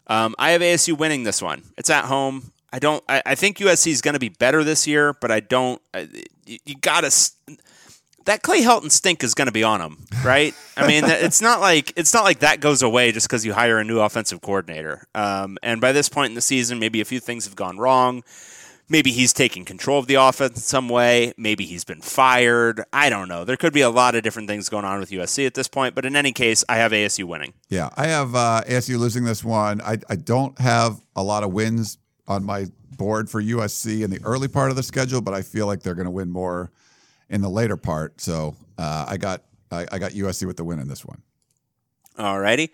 [0.08, 1.64] um, I have ASU winning this one.
[1.78, 2.52] It's at home.
[2.74, 3.04] I don't.
[3.08, 5.82] I, I think USC is going to be better this year, but I don't.
[5.94, 6.10] I,
[6.46, 7.12] you, you gotta.
[8.26, 10.54] That Clay Helton stink is going to be on them, right?
[10.76, 13.80] I mean, it's not like it's not like that goes away just because you hire
[13.80, 15.08] a new offensive coordinator.
[15.16, 18.26] Um, and by this point in the season, maybe a few things have gone wrong.
[18.90, 21.34] Maybe he's taking control of the offense in some way.
[21.38, 22.84] Maybe he's been fired.
[22.94, 23.44] I don't know.
[23.44, 25.94] There could be a lot of different things going on with USC at this point.
[25.94, 27.54] But in any case, I have ASU winning.
[27.68, 29.82] Yeah, I have uh, ASU losing this one.
[29.82, 31.98] I, I don't have a lot of wins
[32.28, 35.68] on my board for USC in the early part of the schedule, but I feel
[35.68, 36.72] like they're going to win more
[37.30, 38.22] in the later part.
[38.22, 41.22] So uh, I got I, I got USC with the win in this one.
[42.18, 42.70] Alrighty.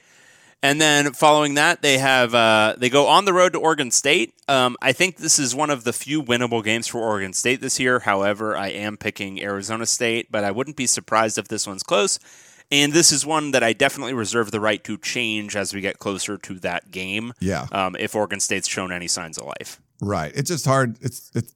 [0.64, 4.34] And then following that, they have uh, they go on the road to Oregon State.
[4.48, 7.82] Um, I think this is one of the few winnable games for Oregon State this
[7.82, 8.00] year.
[8.00, 12.18] However, I am picking Arizona State, but I wouldn't be surprised if this one's close.
[12.72, 16.00] And this is one that I definitely reserve the right to change as we get
[16.00, 17.34] closer to that game.
[17.42, 17.68] Yeah.
[17.74, 19.82] Um, if Oregon State's shown any signs of life.
[20.02, 20.32] Right.
[20.34, 20.98] It's just hard.
[21.02, 21.54] It's it's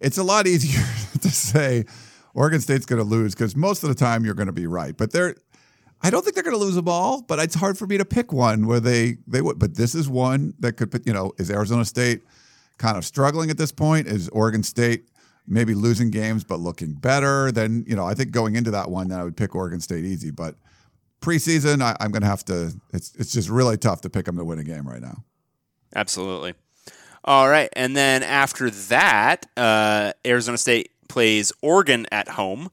[0.00, 0.82] it's a lot easier
[1.20, 1.84] to say
[2.32, 4.96] Oregon State's going to lose because most of the time you're going to be right.
[4.96, 5.36] But they're
[6.04, 8.04] I don't think they're going to lose a ball, but it's hard for me to
[8.04, 9.58] pick one where they they would.
[9.58, 12.22] But this is one that could you know is Arizona State
[12.76, 14.06] kind of struggling at this point?
[14.06, 15.08] Is Oregon State
[15.46, 17.50] maybe losing games but looking better?
[17.50, 20.04] Then you know I think going into that one, then I would pick Oregon State
[20.04, 20.30] easy.
[20.30, 20.56] But
[21.22, 22.74] preseason, I, I'm going to have to.
[22.92, 25.24] It's it's just really tough to pick them to win a game right now.
[25.96, 26.52] Absolutely.
[27.24, 32.68] All right, and then after that, uh, Arizona State plays Oregon at home.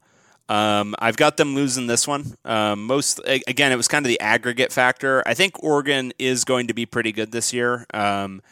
[0.52, 2.36] Um, I've got them losing this one.
[2.44, 5.22] Um, most again, it was kind of the aggregate factor.
[5.26, 8.42] I think Oregon is going to be pretty good this year, um,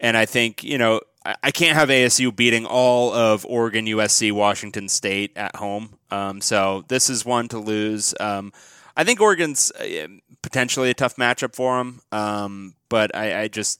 [0.00, 4.32] and I think you know I, I can't have ASU beating all of Oregon, USC,
[4.32, 5.98] Washington State at home.
[6.10, 8.14] Um, so this is one to lose.
[8.18, 8.50] Um,
[8.96, 10.06] I think Oregon's uh,
[10.40, 13.78] potentially a tough matchup for them, um, but I, I just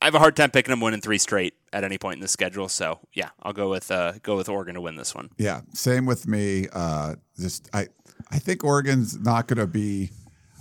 [0.00, 2.28] I have a hard time picking them winning three straight at any point in the
[2.28, 2.68] schedule.
[2.68, 5.30] So yeah, I'll go with uh, go with Oregon to win this one.
[5.36, 6.66] Yeah, same with me.
[6.72, 7.88] Uh, just I,
[8.30, 10.10] I think Oregon's not going to be.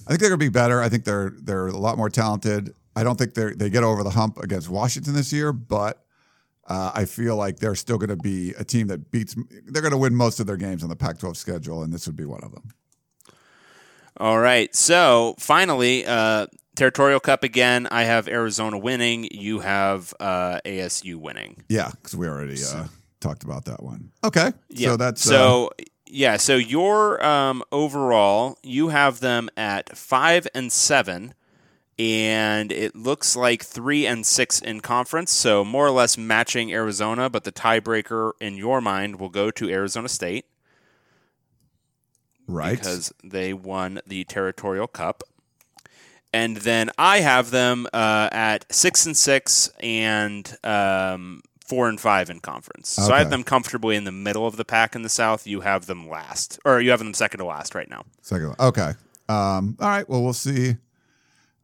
[0.05, 0.81] I think they're going to be better.
[0.81, 2.73] I think they're they're a lot more talented.
[2.95, 6.03] I don't think they they get over the hump against Washington this year, but
[6.67, 9.35] uh, I feel like they're still going to be a team that beats.
[9.67, 12.15] They're going to win most of their games on the Pac-12 schedule, and this would
[12.15, 12.69] be one of them.
[14.17, 14.73] All right.
[14.75, 16.47] So finally, uh,
[16.79, 17.87] territorial cup again.
[17.91, 19.27] I have Arizona winning.
[19.31, 21.63] You have uh, ASU winning.
[21.67, 22.85] Yeah, because we already uh,
[23.19, 24.11] talked about that one.
[24.23, 24.89] Okay, Yeah.
[24.89, 25.67] so that's uh,
[26.05, 26.37] yeah.
[26.37, 31.33] So your um, overall, you have them at five and seven,
[31.99, 35.31] and it looks like three and six in conference.
[35.31, 39.69] So more or less matching Arizona, but the tiebreaker in your mind will go to
[39.69, 40.45] Arizona State
[42.47, 42.77] right.
[42.77, 45.23] because they won the territorial cup.
[46.31, 52.29] And then I have them uh, at six and six and um, four and five
[52.29, 52.89] in conference.
[52.89, 55.47] So I have them comfortably in the middle of the pack in the South.
[55.47, 58.05] You have them last, or you have them second to last right now.
[58.21, 58.55] Second.
[58.59, 58.93] Okay.
[59.27, 60.07] Um, all right.
[60.09, 60.75] Well, we'll see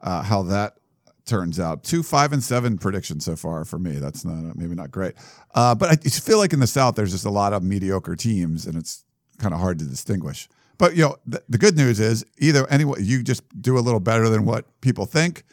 [0.01, 0.77] uh, how that
[1.25, 1.83] turns out.
[1.83, 3.93] Two, five, and seven predictions so far for me.
[3.93, 5.15] That's not maybe not great,
[5.53, 8.15] uh, but I just feel like in the South there's just a lot of mediocre
[8.15, 9.03] teams, and it's
[9.39, 10.47] kind of hard to distinguish.
[10.77, 13.99] But you know, the, the good news is either anyway, you just do a little
[13.99, 15.43] better than what people think,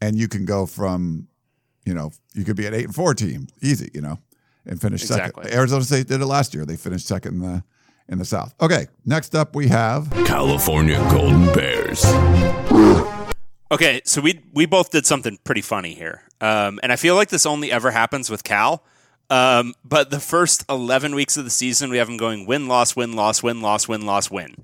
[0.00, 1.28] and you can go from,
[1.84, 4.18] you know, you could be an eight and four team, easy, you know,
[4.66, 5.44] and finish Exactly.
[5.44, 5.58] second.
[5.58, 7.64] Arizona State did it last year; they finished second in the
[8.08, 8.54] in the South.
[8.60, 12.04] Okay, next up we have California Golden Bears.
[13.72, 17.28] Okay, so we we both did something pretty funny here, um, and I feel like
[17.30, 18.84] this only ever happens with Cal.
[19.34, 22.94] Um, but the first eleven weeks of the season, we have them going win loss
[22.94, 24.54] win loss win loss win loss win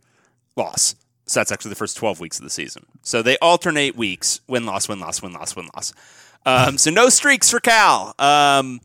[0.56, 0.94] loss.
[1.26, 2.86] So that's actually the first twelve weeks of the season.
[3.02, 5.92] So they alternate weeks win loss win loss win loss win loss.
[6.46, 8.14] Um, so no streaks for Cal.
[8.18, 8.80] Um,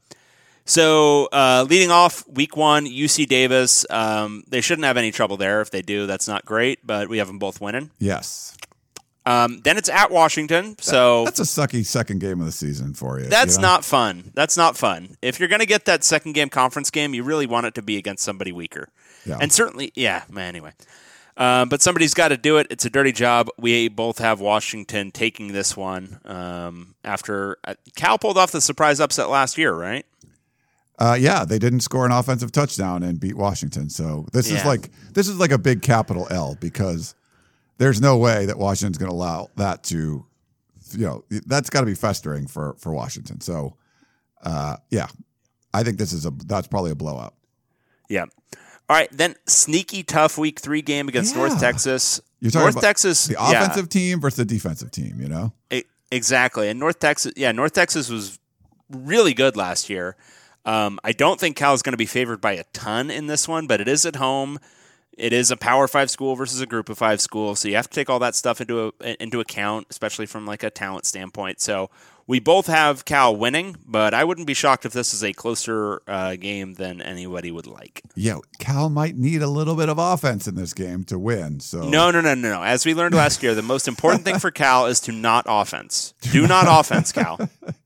[0.66, 3.86] so uh, leading off week one, UC Davis.
[3.90, 5.62] Um, they shouldn't have any trouble there.
[5.62, 6.80] If they do, that's not great.
[6.86, 7.92] But we have them both winning.
[8.00, 8.58] yes.
[9.26, 10.78] Um, then it's at Washington.
[10.80, 13.26] So That's a sucky second game of the season for you.
[13.26, 13.70] That's you know?
[13.70, 14.32] not fun.
[14.36, 15.18] That's not fun.
[15.22, 17.82] If you're going to get that second game conference game, you really want it to
[17.82, 18.90] be against somebody weaker.
[19.26, 19.40] Yeah.
[19.42, 20.74] And certainly, yeah, man, anyway.
[21.38, 22.68] Um, but somebody's got to do it.
[22.70, 23.50] It's a dirty job.
[23.58, 29.00] We both have Washington taking this one um, after uh, Cal pulled off the surprise
[29.00, 30.06] upset last year, right?
[30.98, 33.90] Uh, yeah, they didn't score an offensive touchdown and beat Washington.
[33.90, 37.16] So this is like this is like a big capital L because
[37.78, 40.26] there's no way that Washington's going to allow that to,
[40.92, 43.42] you know, that's got to be festering for for Washington.
[43.42, 43.76] So,
[44.44, 45.08] uh, yeah,
[45.74, 47.34] I think this is a that's probably a blowout.
[48.10, 48.26] Yeah.
[48.88, 51.42] All right, then sneaky tough week three game against Yeah.
[51.42, 52.22] North Texas.
[52.40, 53.64] You're talking North about Texas, the yeah.
[53.64, 55.20] offensive team versus the defensive team.
[55.20, 56.70] You know, E- exactly.
[56.70, 58.38] And North Texas, yeah, North Texas was
[58.92, 60.16] really good last year.
[60.66, 63.48] Um, I don't think Cal is going to be favored by a ton in this
[63.48, 64.60] one, but it is at home.
[65.18, 67.90] It is a Power Five school versus a Group of Five school, so you have
[67.90, 71.62] to take all that stuff into a, into account, especially from like a talent standpoint.
[71.62, 71.90] So
[72.28, 76.02] we both have Cal winning, but I wouldn't be shocked if this is a closer
[76.08, 78.02] uh, game than anybody would like.
[78.16, 81.60] yeah, Cal might need a little bit of offense in this game to win.
[81.60, 82.64] So No, no, no, no, no.
[82.64, 86.14] As we learned last year, the most important thing for Cal is to not offense.
[86.22, 87.40] Do not offense, Cal.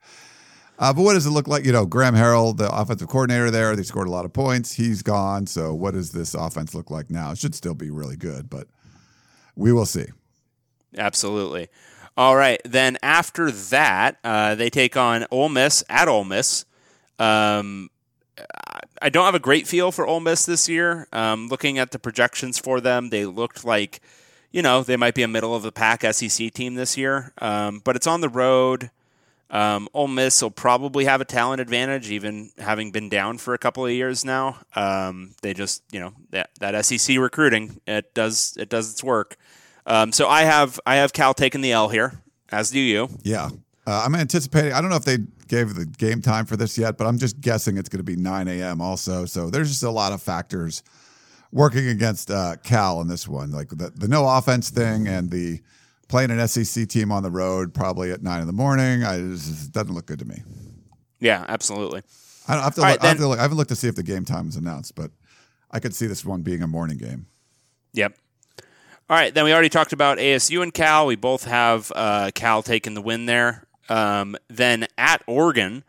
[0.80, 1.66] Uh, but what does it look like?
[1.66, 4.74] You know, Graham Harrell, the offensive coordinator there, they scored a lot of points.
[4.74, 5.46] He's gone.
[5.46, 7.32] So what does this offense look like now?
[7.32, 8.68] It should still be really good, but
[9.58, 10.06] we will see.
[10.98, 11.68] Absolutely.
[12.16, 12.62] All right.
[12.64, 16.66] Then after that, uh, they take on Ole Miss at Ole Miss.
[17.20, 17.90] Um,
[19.02, 21.08] I don't have a great feel for Ole Miss this year.
[21.12, 24.00] Um, looking at the projections for them, they looked like,
[24.52, 27.34] you know, they might be a middle of the pack SEC team this year.
[27.40, 28.92] Um, but it's on the road.
[29.52, 33.58] Um, Ole Miss will probably have a talent advantage, even having been down for a
[33.58, 34.58] couple of years now.
[34.76, 39.38] Um, they just, you know, that, that SEC recruiting it does it does its work.
[39.86, 43.10] Um, so I have I have Cal taking the L here, as do you.
[43.24, 43.50] Yeah.
[43.88, 46.96] Uh, I'm anticipating, I don't know if they gave the game time for this yet,
[46.96, 48.82] but I'm just guessing it's going to be 9 a.m.
[48.82, 49.26] also.
[49.26, 50.84] So there's just a lot of factors
[51.52, 55.60] working against uh, Cal in this one, like the, the no offense thing and the
[56.10, 59.04] playing an SEC team on the road probably at 9 in the morning.
[59.04, 60.44] I, it just doesn't look good to me.
[61.20, 62.02] Yeah, absolutely.
[62.48, 63.40] I don't have to, look, right, then, I have to look.
[63.40, 65.12] I haven't looked to see if the game time is announced, but
[65.72, 67.28] I could see this one being a morning game.
[67.94, 68.18] Yep.
[69.10, 71.06] All right, then we already talked about ASU and Cal.
[71.06, 73.66] We both have uh, Cal taking the win there.
[73.88, 75.84] Um, then at Oregon,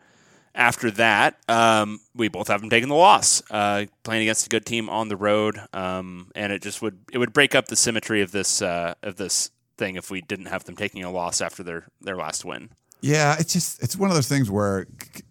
[0.55, 4.65] after that, um, we both have them taking the loss, uh, playing against a good
[4.65, 8.21] team on the road, um, and it just would it would break up the symmetry
[8.21, 9.51] of this uh, of this
[9.81, 12.69] thing if we didn't have them taking a loss after their their last win.
[13.01, 14.85] Yeah, it's just it's one of those things where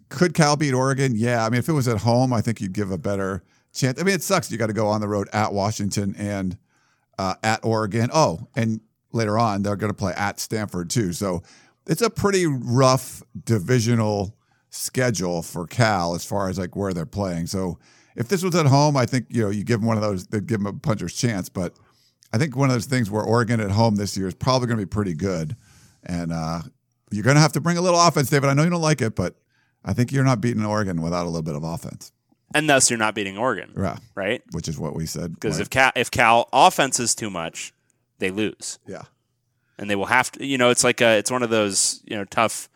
[0.09, 1.13] could Cal beat Oregon?
[1.15, 4.01] Yeah, I mean if it was at home, I think you'd give a better chance.
[4.01, 6.59] I mean it sucks you got to go on the road at Washington and
[7.17, 8.11] uh, at Oregon.
[8.13, 8.81] Oh, and
[9.13, 11.13] later on they're going to play at Stanford too.
[11.13, 11.43] So
[11.87, 14.37] it's a pretty rough divisional
[14.71, 17.47] schedule for Cal as far as like where they're playing.
[17.47, 17.79] So
[18.17, 20.27] if this was at home, I think you know you give them one of those,
[20.27, 21.49] they'd give them a puncher's chance.
[21.49, 21.75] But
[22.33, 24.79] I think one of those things where Oregon at home this year is probably going
[24.79, 25.57] to be pretty good,
[26.05, 26.61] and uh,
[27.11, 28.49] you're going to have to bring a little offense, David.
[28.49, 29.35] I know you don't like it, but
[29.85, 32.13] I think you're not beating Oregon without a little bit of offense.
[32.55, 34.43] And thus, you're not beating Oregon, Yeah, right?
[34.53, 35.35] which is what we said.
[35.35, 37.73] Because if Cal if Cal offense is too much,
[38.19, 38.79] they lose.
[38.87, 39.03] yeah,
[39.79, 40.45] and they will have to.
[40.45, 42.69] You know, it's like a, it's one of those you know tough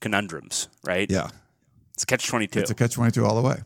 [0.00, 1.10] conundrums, right?
[1.10, 1.28] yeah,
[1.94, 2.60] it's a catch twenty two.
[2.60, 3.56] it's a catch twenty two all the way.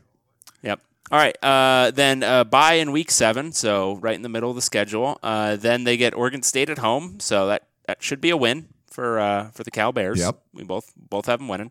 [0.63, 0.81] Yep.
[1.11, 1.37] All right.
[1.43, 5.19] Uh, then uh, bye in week seven, so right in the middle of the schedule.
[5.23, 8.69] Uh, then they get Oregon State at home, so that that should be a win
[8.91, 10.19] for uh, for the Cal Bears.
[10.19, 10.41] Yep.
[10.53, 11.71] We both both have them winning.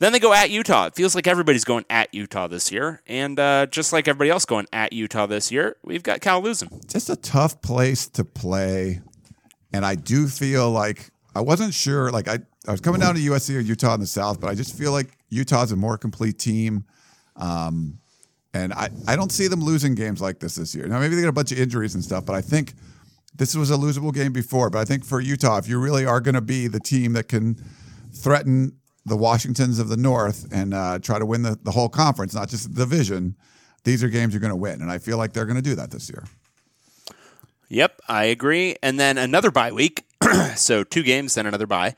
[0.00, 0.86] Then they go at Utah.
[0.86, 4.44] It feels like everybody's going at Utah this year, and uh, just like everybody else
[4.44, 6.80] going at Utah this year, we've got Cal losing.
[6.88, 9.00] just a tough place to play.
[9.72, 12.10] And I do feel like I wasn't sure.
[12.10, 14.54] Like I, I was coming down to USC or Utah in the South, but I
[14.54, 16.84] just feel like Utah's a more complete team.
[17.36, 17.98] Um,
[18.54, 20.86] And I, I don't see them losing games like this this year.
[20.86, 22.72] Now, maybe they got a bunch of injuries and stuff, but I think
[23.34, 24.70] this was a losable game before.
[24.70, 27.28] But I think for Utah, if you really are going to be the team that
[27.28, 27.56] can
[28.12, 32.32] threaten the Washingtons of the North and uh, try to win the, the whole conference,
[32.32, 33.34] not just the division,
[33.82, 34.80] these are games you're going to win.
[34.80, 36.24] And I feel like they're going to do that this year.
[37.68, 38.76] Yep, I agree.
[38.84, 40.04] And then another bye week.
[40.54, 41.96] so two games, then another bye.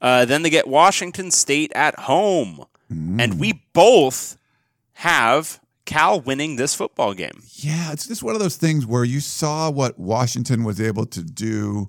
[0.00, 2.64] Uh, then they get Washington State at home.
[2.90, 4.38] And we both
[4.94, 7.42] have Cal winning this football game.
[7.54, 11.22] Yeah, it's just one of those things where you saw what Washington was able to
[11.22, 11.88] do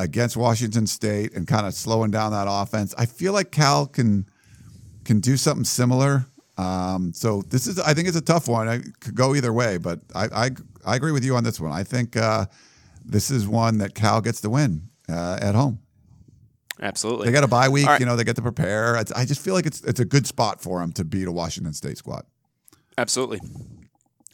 [0.00, 2.96] against Washington State and kind of slowing down that offense.
[2.98, 4.26] I feel like Cal can
[5.04, 6.26] can do something similar.
[6.58, 8.66] Um, so this is, I think, it's a tough one.
[8.66, 10.50] It could go either way, but I I,
[10.84, 11.70] I agree with you on this one.
[11.70, 12.46] I think uh,
[13.04, 15.78] this is one that Cal gets to win uh, at home.
[16.80, 17.26] Absolutely.
[17.26, 18.00] They got a bye week, right.
[18.00, 18.16] you know.
[18.16, 18.96] They get to prepare.
[18.96, 21.32] It's, I just feel like it's it's a good spot for them to beat a
[21.32, 22.26] Washington State squad.
[22.98, 23.40] Absolutely.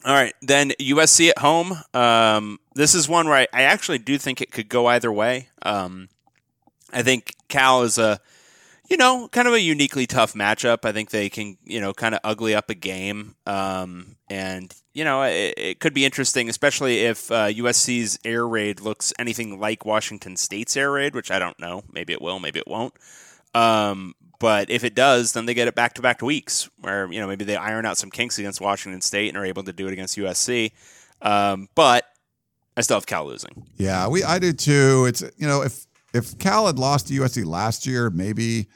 [0.04, 1.76] All right, then USC at home.
[1.92, 5.48] Um, this is one where I, I actually do think it could go either way.
[5.62, 6.08] Um,
[6.92, 8.20] I think Cal is a,
[8.88, 10.84] you know, kind of a uniquely tough matchup.
[10.84, 15.04] I think they can, you know, kind of ugly up a game, um, and you
[15.04, 19.84] know, it, it could be interesting, especially if uh, USC's air raid looks anything like
[19.84, 21.82] Washington State's air raid, which I don't know.
[21.92, 22.94] Maybe it will, maybe it won't.
[23.54, 27.10] Um, but if it does, then they get it back to back to weeks where,
[27.12, 29.72] you know, maybe they iron out some kinks against Washington State and are able to
[29.72, 30.72] do it against USC.
[31.20, 32.04] Um, but
[32.76, 33.66] I still have Cal losing.
[33.76, 35.06] Yeah, we I do too.
[35.08, 38.68] It's you know if if Cal had lost to USC last year, maybe,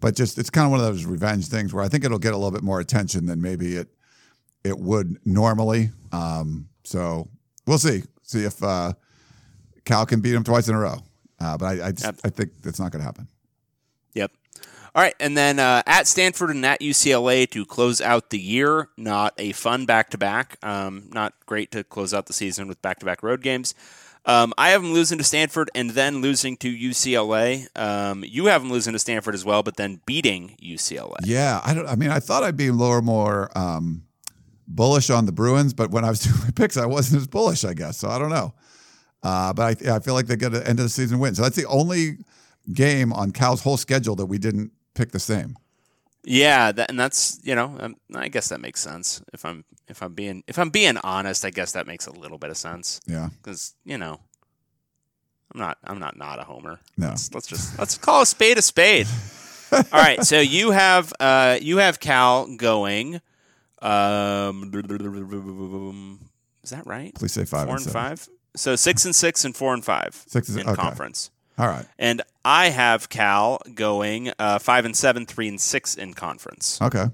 [0.00, 2.32] but just it's kind of one of those revenge things where I think it'll get
[2.32, 3.88] a little bit more attention than maybe it
[4.64, 5.90] it would normally.
[6.12, 7.28] Um, so
[7.66, 8.94] we'll see see if uh,
[9.84, 10.96] Cal can beat him twice in a row.
[11.38, 12.20] Uh, but I I, just.
[12.24, 13.28] I think that's not going to happen.
[14.94, 18.88] All right, and then uh, at Stanford and at UCLA to close out the year.
[18.96, 20.58] Not a fun back to back.
[20.62, 23.74] Not great to close out the season with back to back road games.
[24.26, 27.66] Um, I have them losing to Stanford and then losing to UCLA.
[27.78, 31.16] Um, you have them losing to Stanford as well, but then beating UCLA.
[31.24, 31.86] Yeah, I don't.
[31.86, 34.04] I mean, I thought I'd be little more um,
[34.68, 37.64] bullish on the Bruins, but when I was doing my picks, I wasn't as bullish,
[37.64, 37.96] I guess.
[37.96, 38.54] So I don't know.
[39.22, 41.34] Uh, but I, I feel like they get an end of the season win.
[41.34, 42.18] So that's the only
[42.72, 45.56] game on Cal's whole schedule that we didn't pick the same.
[46.22, 49.22] Yeah, that, and that's you know, um, I guess that makes sense.
[49.32, 52.36] If I'm if I'm being if I'm being honest, I guess that makes a little
[52.36, 53.30] bit of sense Yeah.
[53.42, 54.20] because you know,
[55.54, 56.78] I'm not I'm not not a homer.
[56.98, 57.08] No.
[57.08, 59.06] Let's, let's just let's call a spade a spade.
[59.72, 63.20] All right, so you have uh you have Cal going.
[63.80, 64.70] Um,
[66.62, 67.14] is that right?
[67.14, 68.28] Please say five Four and and five.
[68.56, 70.82] So six and six and four and five Six and- in okay.
[70.82, 71.30] conference.
[71.60, 71.86] All right.
[71.98, 76.80] And I have Cal going uh, five and seven, three and six in conference.
[76.80, 77.04] Okay.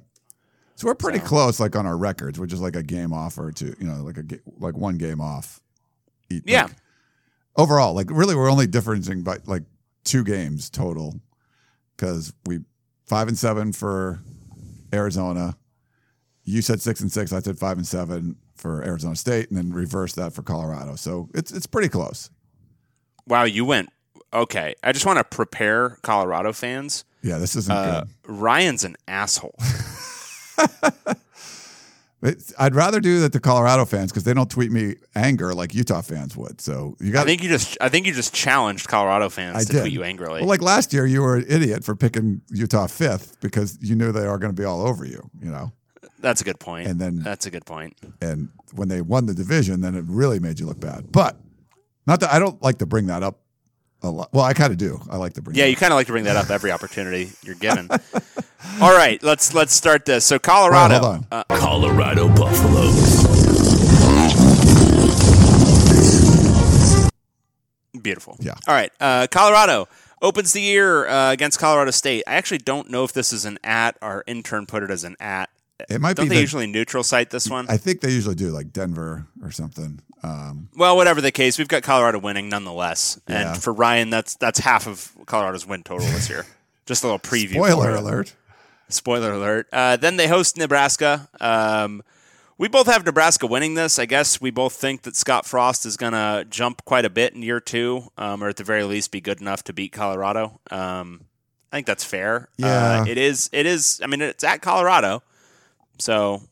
[0.76, 3.50] So we're pretty close, like on our records, which is like a game off or
[3.50, 4.24] two, you know, like a
[4.58, 5.60] like one game off.
[6.30, 6.64] each- Yeah.
[6.64, 6.72] like,
[7.56, 9.62] overall, like really, we're only differencing by like
[10.04, 11.18] two games total,
[11.96, 12.60] because we
[13.06, 14.20] five and seven for
[14.92, 15.56] Arizona.
[16.44, 17.32] You said six and six.
[17.32, 20.94] I said five and seven for Arizona State, and then reverse that for Colorado.
[20.96, 22.28] So it's it's pretty close.
[23.26, 23.88] Wow, you went
[24.42, 24.74] okay.
[24.82, 27.04] I just want to prepare Colorado fans.
[27.22, 28.10] Yeah, this isn't Uh, good.
[28.32, 29.54] Ryan's an asshole.
[32.58, 36.00] I'd rather do that to Colorado fans because they don't tweet me anger like Utah
[36.00, 36.60] fans would.
[36.60, 39.60] So you got I think you just I think you just challenged Colorado fans I
[39.64, 39.80] to did.
[39.82, 40.40] tweet you angrily.
[40.40, 44.10] Well, like last year, you were an idiot for picking Utah fifth because you knew
[44.10, 45.72] they are going to be all over you, you know.
[46.18, 46.88] That's a good point.
[46.88, 47.96] And then- that's a good point.
[48.20, 51.12] And when they won the division, then it really made you look bad.
[51.12, 51.36] But
[52.06, 53.40] not that I don't like to bring that up
[54.06, 54.28] a lot.
[54.32, 55.00] Well, I kind of do.
[55.10, 55.56] I like to bring.
[55.56, 57.88] Yeah, you kind of like to bring that up every opportunity you're given.
[58.80, 60.24] All right, let's let's start this.
[60.24, 61.26] So Colorado, on.
[61.30, 63.24] uh, Colorado Buffaloes.
[68.00, 68.36] Beautiful.
[68.40, 68.54] Yeah.
[68.68, 68.92] All right.
[69.00, 69.88] Uh, Colorado
[70.22, 72.22] opens the year uh, against Colorado State.
[72.26, 73.96] I actually don't know if this is an at.
[74.02, 75.48] Our intern put it as an at.
[75.90, 77.66] It might Don't be they the- usually neutral site this one?
[77.68, 80.00] I think they usually do like Denver or something.
[80.22, 83.20] Um, well, whatever the case, we've got Colorado winning nonetheless.
[83.28, 83.52] Yeah.
[83.52, 86.46] And for Ryan, that's that's half of Colorado's win total this year.
[86.86, 87.54] Just a little preview.
[87.54, 88.34] spoiler alert.
[88.88, 89.68] Spoiler alert.
[89.72, 91.28] Uh, then they host Nebraska.
[91.40, 92.02] Um,
[92.58, 93.98] we both have Nebraska winning this.
[93.98, 97.34] I guess we both think that Scott Frost is going to jump quite a bit
[97.34, 100.60] in year two, um, or at the very least be good enough to beat Colorado.
[100.70, 101.26] Um,
[101.72, 102.48] I think that's fair.
[102.56, 103.00] Yeah.
[103.00, 103.50] Uh, it is.
[103.52, 104.00] It is.
[104.02, 105.22] I mean, it's at Colorado,
[105.98, 106.42] so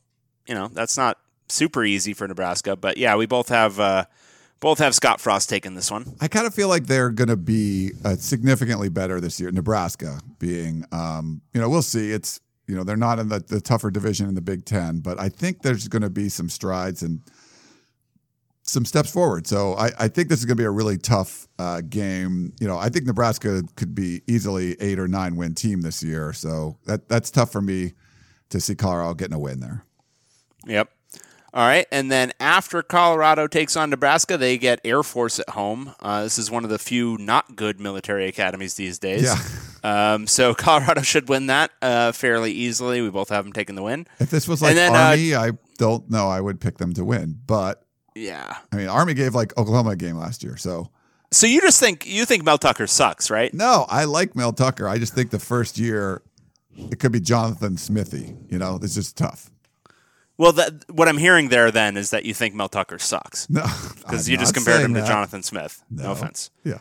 [0.45, 1.17] you know that's not
[1.49, 2.75] super easy for Nebraska.
[2.75, 4.05] But yeah, we both have uh,
[4.59, 6.15] both have Scott Frost taking this one.
[6.21, 9.51] I kind of feel like they're going to be uh, significantly better this year.
[9.51, 12.11] Nebraska being, um, you know, we'll see.
[12.11, 15.19] It's You know, they're not in the, the tougher division in the Big Ten, but
[15.19, 17.21] I think there's going to be some strides and
[18.63, 19.45] some steps forward.
[19.45, 22.53] So I, I think this is going to be a really tough uh, game.
[22.59, 26.33] You know, I think Nebraska could be easily eight or nine win team this year.
[26.33, 27.93] So that that's tough for me
[28.49, 29.85] to see Colorado getting a win there.
[30.65, 30.89] Yep.
[31.55, 35.95] All right, and then after Colorado takes on Nebraska, they get Air Force at home.
[36.01, 39.23] Uh, this is one of the few not good military academies these days.
[39.23, 40.13] Yeah.
[40.13, 42.99] Um, so Colorado should win that uh, fairly easily.
[43.01, 44.05] We both have them taking the win.
[44.19, 46.27] If this was like then, uh, Army, I don't know.
[46.27, 47.85] I would pick them to win, but
[48.15, 48.57] Yeah.
[48.73, 50.89] I mean, Army gave like Oklahoma a game last year, so
[51.31, 53.53] So you just think you think Mel Tucker sucks, right?
[53.53, 54.89] no, I like Mel Tucker.
[54.89, 56.21] I just think the first year
[56.91, 58.35] it could be Jonathan Smithy.
[58.49, 59.51] You know, it's just tough.
[60.37, 63.63] Well, that, what I'm hearing there then is that you think Mel Tucker sucks No,
[63.99, 65.09] because you just compared him saying to.
[65.11, 65.81] Jonathan Smith.
[65.89, 66.49] No, offense.
[66.63, 66.79] Yeah,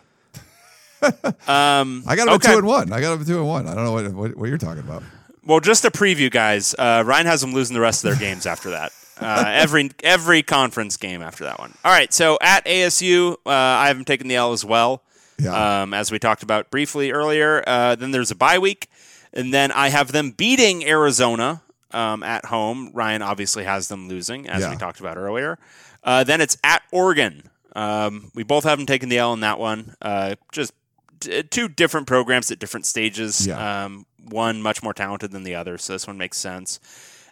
[1.47, 2.53] Um, I got him okay.
[2.53, 2.93] two and one.
[2.93, 3.67] I got him two and one.
[3.69, 5.03] I don't know what what, what you're talking about.
[5.45, 6.75] Well, just a preview, guys.
[6.79, 8.93] Uh, Ryan has them losing the rest of their games after that.
[9.21, 11.75] Uh, every every conference game after that one.
[11.85, 15.03] All right, so at ASU, uh, I haven't taken the L as well,
[15.39, 15.83] Yeah.
[15.83, 17.63] um, as we talked about briefly earlier.
[17.67, 18.89] Uh, then there's a bye week,
[19.35, 21.63] and then I have them beating Arizona
[21.95, 22.91] um, at home.
[22.93, 24.71] Ryan obviously has them losing, as Yeah.
[24.71, 25.59] we talked about earlier.
[26.03, 27.49] Uh, then it's at Oregon.
[27.75, 29.95] Um, we both haven't taken the L in that one.
[30.03, 30.73] Uh, just
[31.21, 33.47] t- two different programs at different stages.
[33.47, 33.85] Yeah.
[33.85, 36.81] Um, one much more talented than the other, so this one makes sense.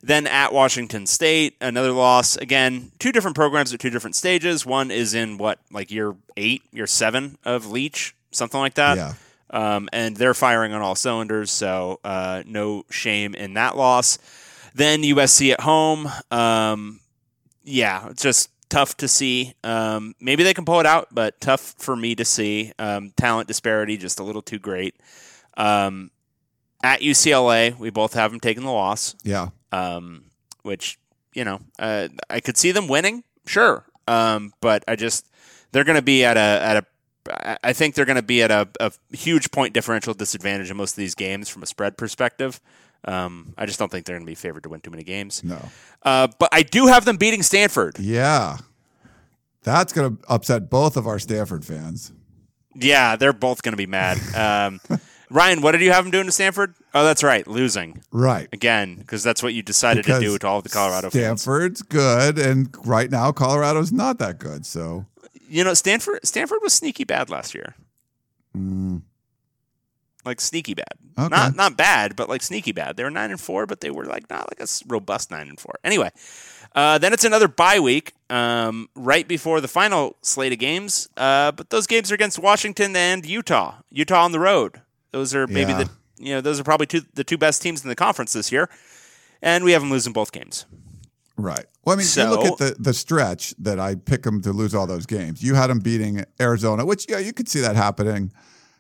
[0.03, 2.37] Then at Washington State, another loss.
[2.37, 4.67] Again, two different programs at two different stages.
[4.67, 8.97] One is in what, like year eight, year seven of Leach, something like that.
[8.97, 9.15] Yeah.
[9.51, 14.19] Um, and they're firing on all cylinders, so uh, no shame in that loss.
[14.75, 16.09] Then USC at home.
[16.31, 17.01] Um,
[17.65, 19.55] yeah, it's just tough to see.
[19.63, 22.73] Um, maybe they can pull it out, but tough for me to see.
[22.79, 24.95] Um, talent disparity just a little too great.
[25.57, 26.11] Um,
[26.83, 30.25] at UCLA, we both have them taking the loss, Yeah, um,
[30.63, 30.99] which
[31.35, 35.29] you know uh, I could see them winning, sure, um, but I just
[35.71, 36.87] they're going to be at a at a
[37.31, 40.77] I- I think they're going to be at a, a huge point differential disadvantage in
[40.77, 42.61] most of these games from a spread perspective.
[43.05, 45.43] Um, I just don't think they're going to be favored to win too many games.
[45.43, 45.59] no,
[46.03, 47.99] Uh, but I do have them beating Stanford.
[47.99, 48.59] yeah.
[49.65, 52.13] That's going to upset both of our Stanford fans.
[52.75, 54.19] Yeah, they're both going to be mad.
[54.35, 54.81] Um,
[55.31, 56.75] Ryan, what did you have them doing to Stanford?
[56.93, 58.49] Oh, that's right, losing Right.
[58.53, 61.43] again because that's what you decided to do to all of the Colorado fans.
[61.43, 64.67] Stanford's good, and right now Colorado's not that good.
[64.67, 65.07] So
[65.49, 67.75] You know, Stanford Stanford was sneaky bad last year.
[68.57, 69.03] mm,
[70.25, 71.29] Like sneaky bad, Okay.
[71.29, 72.97] not not bad, but like sneaky bad.
[72.97, 75.59] They were nine and four, but they were like not like a robust nine and
[75.59, 75.75] four.
[75.83, 76.11] Anyway,
[76.77, 81.09] uh, then it's another bye week um, right before the final slate of games.
[81.17, 83.75] Uh, but those games are against Washington and Utah.
[83.91, 84.81] Utah on the road.
[85.11, 85.85] Those are maybe Yeah.
[85.85, 88.53] the you know those are probably two the two best teams in the conference this
[88.53, 88.69] year,
[89.43, 90.67] and we have them losing both games.
[91.37, 91.65] right.
[91.85, 94.73] Well, I mean, you look at the the stretch that I pick them to lose
[94.73, 95.43] all those games.
[95.43, 98.31] You had them beating Arizona, which yeah, you could see that happening.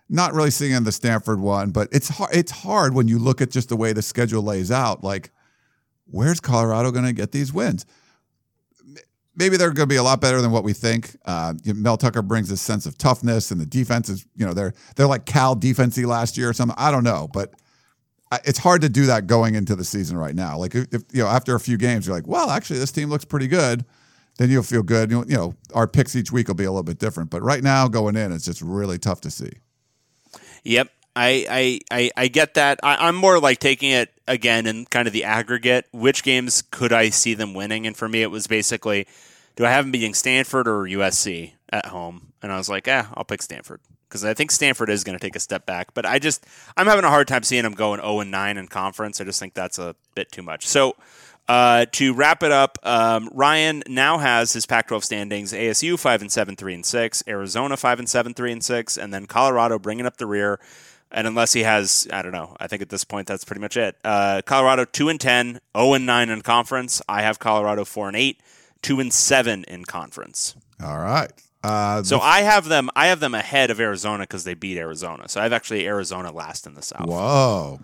[0.08, 2.34] Not really seeing in the Stanford one, but it's hard.
[2.34, 5.02] It's hard when you look at just the way the schedule lays out.
[5.02, 5.30] Like,
[6.06, 7.86] where's Colorado going to get these wins?
[9.34, 11.16] maybe they're going to be a lot better than what we think.
[11.24, 14.72] Uh, Mel Tucker brings a sense of toughness, and the defense is, you know, they're
[14.96, 16.76] they're like Cal defensey last year or something.
[16.78, 17.54] I don't know, but
[18.44, 20.58] it's hard to do that going into the season right now.
[20.58, 23.10] Like if, if you know after a few games, you're like, well, actually, this team
[23.10, 23.84] looks pretty good.
[24.38, 25.10] Then you'll feel good.
[25.10, 27.86] You know, our picks each week will be a little bit different, but right now
[27.88, 29.50] going in, it's just really tough to see.
[30.64, 30.90] Yep.
[31.14, 32.80] I, I, I, I get that.
[32.82, 35.86] I, I'm more like taking it again in kind of the aggregate.
[35.92, 37.86] Which games could I see them winning?
[37.86, 39.06] And for me, it was basically,
[39.56, 42.32] do I have them beating Stanford or USC at home?
[42.42, 45.24] And I was like, eh, I'll pick Stanford because I think Stanford is going to
[45.24, 45.94] take a step back.
[45.94, 46.46] But I just,
[46.76, 49.20] I'm having a hard time seeing them going 0 and 9 in conference.
[49.20, 50.66] I just think that's a bit too much.
[50.66, 50.96] So
[51.48, 56.30] uh, to wrap it up, um, Ryan now has his Pac-12 standings: ASU five and
[56.30, 60.06] seven, three and six; Arizona five and seven, three and six, and then Colorado bringing
[60.06, 60.60] up the rear.
[61.14, 62.56] And unless he has, I don't know.
[62.58, 63.96] I think at this point that's pretty much it.
[64.02, 67.02] Uh, Colorado two and 10, 0 and nine in conference.
[67.06, 68.40] I have Colorado four and eight,
[68.80, 70.54] two and seven in conference.
[70.82, 71.30] All right.
[71.62, 72.88] Uh, So I have them.
[72.96, 75.28] I have them ahead of Arizona because they beat Arizona.
[75.28, 77.06] So I have actually Arizona last in the South.
[77.06, 77.80] Whoa.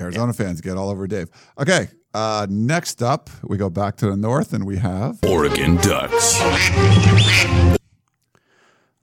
[0.00, 1.28] Arizona fans get all over Dave.
[1.58, 1.88] Okay.
[2.14, 5.18] Uh, next up, we go back to the north and we have.
[5.26, 6.40] Oregon Ducks.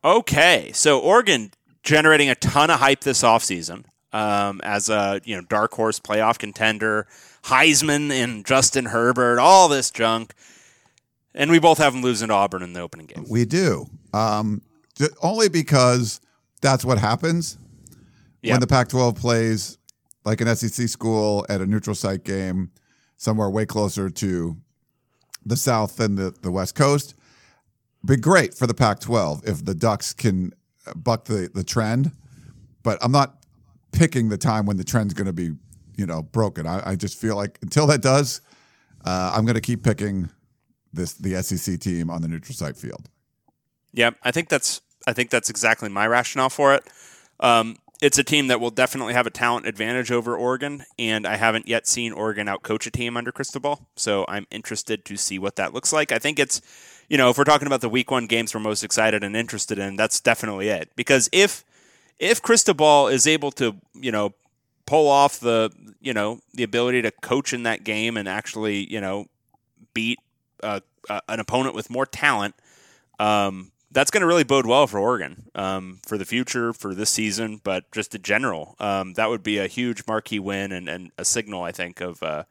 [0.03, 1.51] Okay, so Oregon
[1.84, 3.84] generating a ton of hype this offseason
[4.14, 7.05] um, as a you know dark horse playoff contender,
[7.43, 10.34] Heisman and Justin Herbert, all this junk,
[11.36, 13.26] and we both have them losing to Auburn in the opening game.
[13.30, 13.88] We do.
[14.14, 14.62] Um,
[15.22, 16.20] only because
[16.62, 17.57] that's what happens
[18.43, 18.53] Yep.
[18.53, 19.78] when the Pac 12 plays
[20.26, 22.72] like an SEC school at a neutral site game,
[23.22, 24.57] somewhere way closer to
[25.45, 27.13] the South than the, the West Coast.
[28.03, 30.53] Be great for the Pac 12 if the Ducks can
[30.95, 32.11] buck the, the trend.
[32.82, 33.45] But I'm not
[33.91, 35.51] picking the time when the trend's going to be,
[35.95, 36.65] you know, broken.
[36.65, 38.41] I, I just feel like until that does,
[39.05, 40.32] uh, I'm going to keep picking
[40.91, 43.07] this the SEC team on the neutral site field.
[43.93, 46.84] Yeah, I think that's I think that's exactly my rationale for it.
[47.39, 51.38] Um, it's a team that will definitely have a talent advantage over Oregon, and I
[51.38, 55.56] haven't yet seen Oregon outcoach a team under Cristobal, so I'm interested to see what
[55.58, 56.12] that looks like.
[56.12, 56.62] I think it's,
[57.10, 59.78] you know, if we're talking about the Week One games we're most excited and interested
[59.78, 60.89] in, that's definitely it.
[60.95, 61.64] Because if
[62.18, 64.34] if Cristobal is able to, you know,
[64.86, 65.72] pull off the,
[66.02, 69.26] you know, the ability to coach in that game and actually, you know,
[69.93, 70.20] beat
[70.64, 70.80] uh,
[71.10, 72.56] uh, an opponent with more talent,
[73.20, 77.09] um, that's going to really bode well for Oregon um, for the future, for this
[77.09, 78.75] season, but just in general.
[78.79, 82.23] Um, that would be a huge marquee win and, and a signal, I think, of
[82.23, 82.43] uh,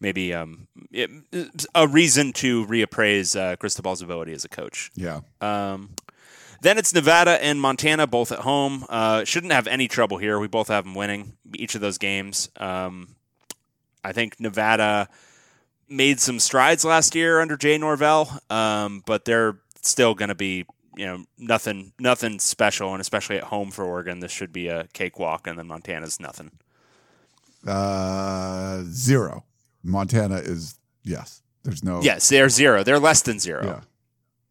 [0.00, 1.10] maybe um, it,
[1.74, 4.90] a reason to reappraise uh, Cristobal's ability as a coach.
[4.94, 5.20] Yeah.
[5.40, 5.90] Um,
[6.60, 8.84] then it's Nevada and Montana, both at home.
[8.88, 10.38] Uh, shouldn't have any trouble here.
[10.38, 12.50] We both have them winning each of those games.
[12.56, 13.14] Um,
[14.02, 15.08] I think Nevada
[15.88, 20.66] made some strides last year under Jay Norvell, um, but they're still going to be
[20.98, 24.88] you know nothing nothing special, and especially at home for Oregon, this should be a
[24.92, 26.50] cakewalk, and then Montana's nothing.
[27.66, 29.44] Uh, zero.
[29.82, 31.42] Montana is yes.
[31.62, 32.02] There's no.
[32.02, 32.82] Yes, they're zero.
[32.82, 33.64] They're less than zero.
[33.64, 33.80] Yeah.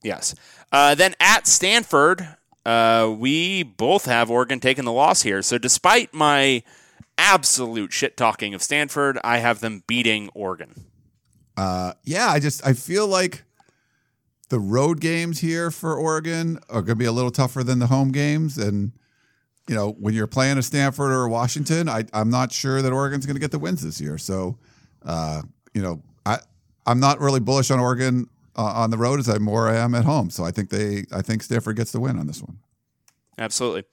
[0.04, 0.36] Yes.
[0.72, 2.28] Uh, then at Stanford,
[2.66, 5.41] uh, we both have Oregon taking the loss here.
[5.41, 6.64] So despite my
[7.18, 10.86] absolute shit talking of Stanford, I have them beating Oregon.
[11.56, 13.43] Uh, yeah, I just I feel like
[14.50, 17.88] the road games here for Oregon are going to be a little tougher than the
[17.88, 18.91] home games, and
[19.68, 22.91] you know when you're playing a Stanford or a Washington, I I'm not sure that
[22.91, 24.18] Oregon's going to get the wins this year.
[24.18, 24.58] So,
[25.06, 25.41] uh,
[25.74, 26.39] you know, I
[26.86, 30.06] I'm not really bullish on Oregon uh, on the road as I more am at
[30.06, 30.30] home.
[30.30, 32.60] So I think they I think Stanford gets the win on this one.
[33.38, 33.84] Absolutely.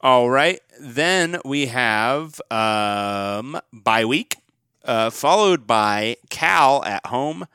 [0.00, 0.60] All right.
[0.80, 4.36] Then we have um, bye week,
[4.84, 7.46] uh, followed by Cal at home.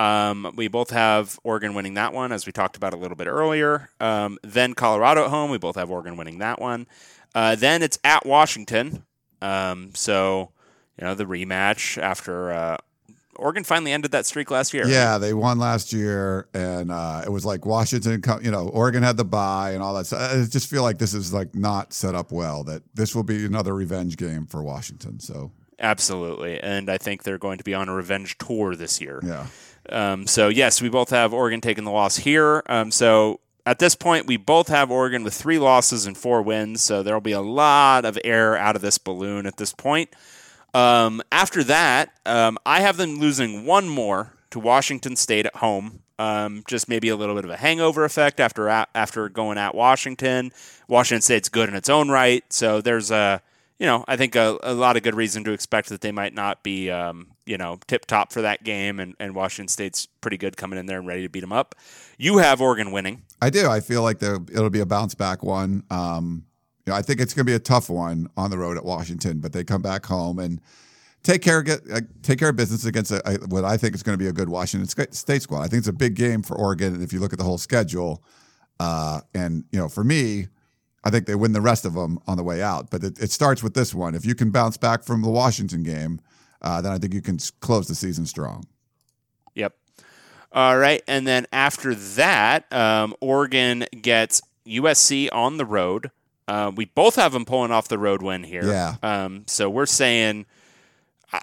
[0.00, 3.26] Um, we both have Oregon winning that one, as we talked about a little bit
[3.26, 3.90] earlier.
[4.00, 5.50] Um, then Colorado at home.
[5.50, 6.86] We both have Oregon winning that one.
[7.34, 9.04] Uh, then it's at Washington.
[9.42, 10.52] Um, so,
[10.98, 12.76] you know, the rematch after uh,
[13.36, 14.88] Oregon finally ended that streak last year.
[14.88, 18.22] Yeah, they won last year, and uh, it was like Washington.
[18.42, 20.06] You know, Oregon had the bye and all that.
[20.06, 22.64] So I just feel like this is like not set up well.
[22.64, 25.20] That this will be another revenge game for Washington.
[25.20, 26.60] So Absolutely.
[26.60, 29.20] And I think they're going to be on a revenge tour this year.
[29.24, 29.46] yeah,
[29.90, 32.62] Um, so yes, we both have Oregon taking the loss here.
[32.66, 36.82] Um, so at this point, we both have Oregon with three losses and four wins.
[36.82, 40.10] So there will be a lot of air out of this balloon at this point.
[40.72, 46.02] Um, after that, um, I have them losing one more to Washington State at home.
[46.18, 50.52] Um, just maybe a little bit of a hangover effect after after going at Washington.
[50.86, 53.40] Washington State's good in its own right, so there's a
[53.78, 56.34] you know I think a, a lot of good reason to expect that they might
[56.34, 60.38] not be um, you know tip top for that game, and, and Washington State's pretty
[60.38, 61.74] good coming in there and ready to beat them up.
[62.16, 63.22] You have Oregon winning.
[63.42, 63.68] I do.
[63.68, 65.82] I feel like it'll be a bounce back one.
[65.90, 66.44] Um,
[66.86, 68.84] you know, I think it's going to be a tough one on the road at
[68.84, 70.60] Washington, but they come back home and
[71.24, 74.02] take care get uh, take care of business against a, a, what I think is
[74.04, 75.62] going to be a good Washington Sta- State squad.
[75.62, 77.58] I think it's a big game for Oregon, and if you look at the whole
[77.58, 78.22] schedule,
[78.78, 80.46] uh, and you know, for me,
[81.02, 82.90] I think they win the rest of them on the way out.
[82.90, 84.14] But it, it starts with this one.
[84.14, 86.20] If you can bounce back from the Washington game,
[86.62, 88.66] uh, then I think you can close the season strong.
[89.54, 89.74] Yep.
[90.52, 96.10] All right, and then after that, um, Oregon gets USC on the road.
[96.48, 98.64] Uh, we both have them pulling off the road win here.
[98.64, 98.96] Yeah.
[99.02, 100.46] Um, so we're saying,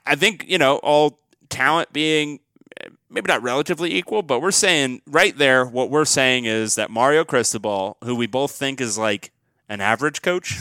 [0.06, 2.42] I- think you know, all talent being
[3.10, 7.24] maybe not relatively equal, but we're saying right there, what we're saying is that Mario
[7.24, 9.32] Cristobal, who we both think is like
[9.70, 10.60] an average coach,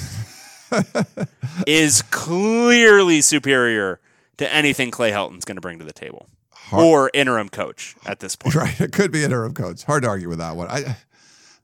[1.67, 4.01] is clearly superior
[4.39, 6.29] to anything Clay Helton's going to bring to the table.
[6.73, 8.55] Or interim coach at this point.
[8.57, 8.81] Right.
[8.81, 9.85] It could be interim coach.
[9.85, 10.69] Hard to argue with that one.
[10.69, 10.97] I,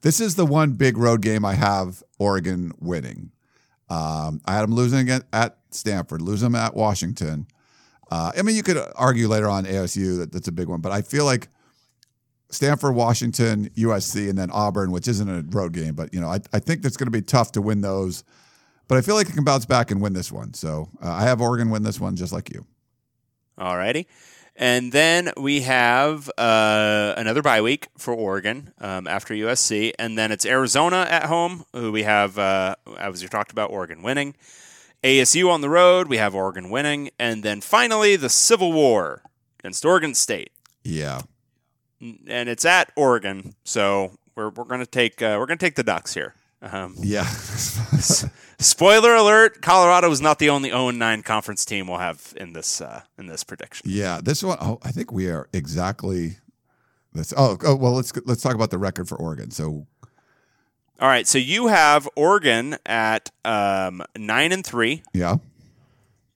[0.03, 3.33] this is the one big road game I have Oregon winning.
[3.89, 7.47] Um, I had them losing at, at Stanford, lose them at Washington.
[8.11, 10.93] Uh, I mean, you could argue later on ASU that that's a big one, but
[10.93, 11.49] I feel like
[12.51, 16.41] Stanford, Washington, USC, and then Auburn, which isn't a road game, but you know, I,
[16.53, 18.25] I think it's going to be tough to win those.
[18.93, 20.53] But I feel like it can bounce back and win this one.
[20.53, 22.67] So uh, I have Oregon win this one, just like you.
[23.59, 24.05] Alrighty.
[24.55, 29.93] And then we have uh, another bye week for Oregon um, after USC.
[29.99, 34.03] And then it's Arizona at home, who we have, uh, as you talked about, Oregon
[34.03, 34.35] winning.
[35.03, 39.23] ASU on the road, we have Oregon winning, and then finally the Civil War
[39.61, 40.51] against Oregon State,
[40.85, 41.23] Yeah.
[41.99, 46.13] and it's at Oregon, so we're we're gonna take uh, we're gonna take the Ducks
[46.15, 46.35] here.
[46.63, 47.25] Um, Yeah.
[48.59, 53.03] spoiler alert: Colorado is not the only 0-9 conference team we'll have in this uh,
[53.19, 53.91] in this prediction.
[53.91, 54.21] yeah.
[54.23, 56.39] This one, oh, I think we are exactly
[57.13, 57.35] this.
[57.37, 59.51] Oh, oh, well, let's let's talk about the record for Oregon.
[59.51, 59.87] So,
[61.01, 65.03] All right, so you have Oregon at um, nine and three.
[65.13, 65.37] yeah.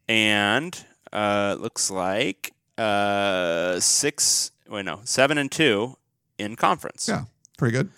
[0.09, 4.51] and uh, looks like uh, six.
[4.69, 5.97] Wait, no, seven and two
[6.39, 7.09] in conference.
[7.09, 7.25] Yeah.
[7.57, 7.91] Pretty good.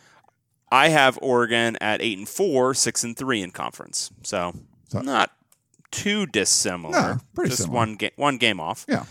[0.70, 4.10] I have Oregon at eight and four, six and three in conference.
[4.22, 4.52] So,
[4.88, 5.30] So- not
[5.90, 6.92] too dissimilar.
[7.14, 7.76] No, pretty Just similar.
[7.76, 8.84] one game, one game off.
[8.88, 9.04] Yeah.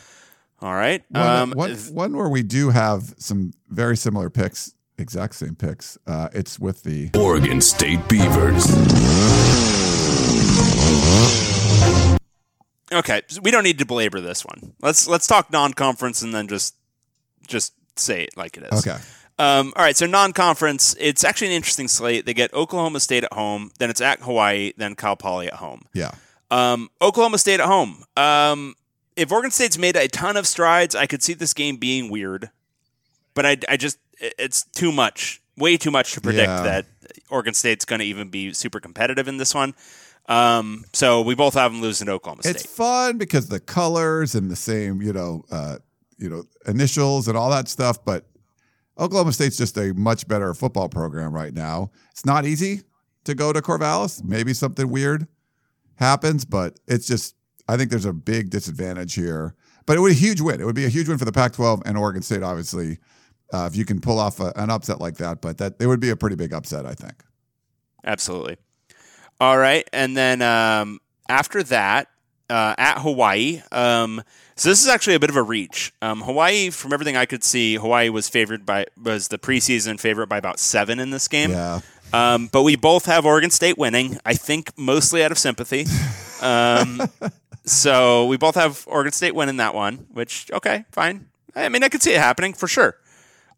[0.62, 1.04] All right.
[1.10, 5.56] One, um, one, th- one where we do have some very similar picks, exact same
[5.56, 5.98] picks.
[6.08, 8.66] Uh, it's with the Oregon State Beavers.
[12.92, 14.74] okay, so we don't need to belabor this one.
[14.82, 16.76] Let's let's talk non-conference and then just
[17.48, 18.86] just say it like it is.
[18.88, 19.00] okay.
[19.40, 22.26] Um, all right, so non-conference, it's actually an interesting slate.
[22.26, 25.84] They get Oklahoma State at home, then it's at Hawaii, then Cal Poly at home.
[25.94, 26.12] Yeah.
[26.50, 28.04] Um, Oklahoma State at home.
[28.16, 28.74] Um,
[29.16, 32.50] if Oregon State's made a ton of strides, I could see this game being weird,
[33.36, 36.64] but I, I just it's too much, way too much to predict Yeah.
[36.64, 36.86] that
[37.30, 39.76] Oregon State's going to even be super competitive in this one.
[40.28, 42.56] Um, so we both have them losing to Oklahoma State.
[42.56, 45.78] It's fun because the colors and the same, you know, uh,
[46.18, 48.04] you know, initials and all that stuff.
[48.04, 48.26] But
[49.00, 51.92] Oklahoma State's just a much better football program right now.
[52.12, 52.82] It's not easy
[53.26, 54.24] to go to Corvallis.
[54.24, 55.28] Maybe something weird
[55.96, 57.36] happens, but it's just
[57.68, 59.56] I think there's a big disadvantage here.
[59.86, 60.60] But it would be a huge win.
[60.60, 62.98] It would be a huge win for the Pac-12 and Oregon State, obviously,
[63.54, 65.42] uh, if you can pull off a, an upset like that.
[65.42, 67.24] But that it would be a pretty big upset, I think.
[68.04, 68.58] Absolutely.
[69.40, 72.10] All right, and then um, after that,
[72.50, 73.62] uh, at Hawaii.
[73.72, 74.24] Um,
[74.58, 75.94] so this is actually a bit of a reach.
[76.02, 80.28] Um, Hawaii, from everything I could see, Hawaii was favored by was the preseason favorite
[80.28, 81.52] by about seven in this game.
[81.52, 81.82] Yeah.
[82.14, 84.18] Um, but we both have Oregon State winning.
[84.26, 85.86] I think mostly out of sympathy.
[86.42, 87.02] Um,
[87.66, 90.08] so we both have Oregon State winning that one.
[90.12, 91.28] Which okay, fine.
[91.56, 92.96] I mean, I could see it happening for sure.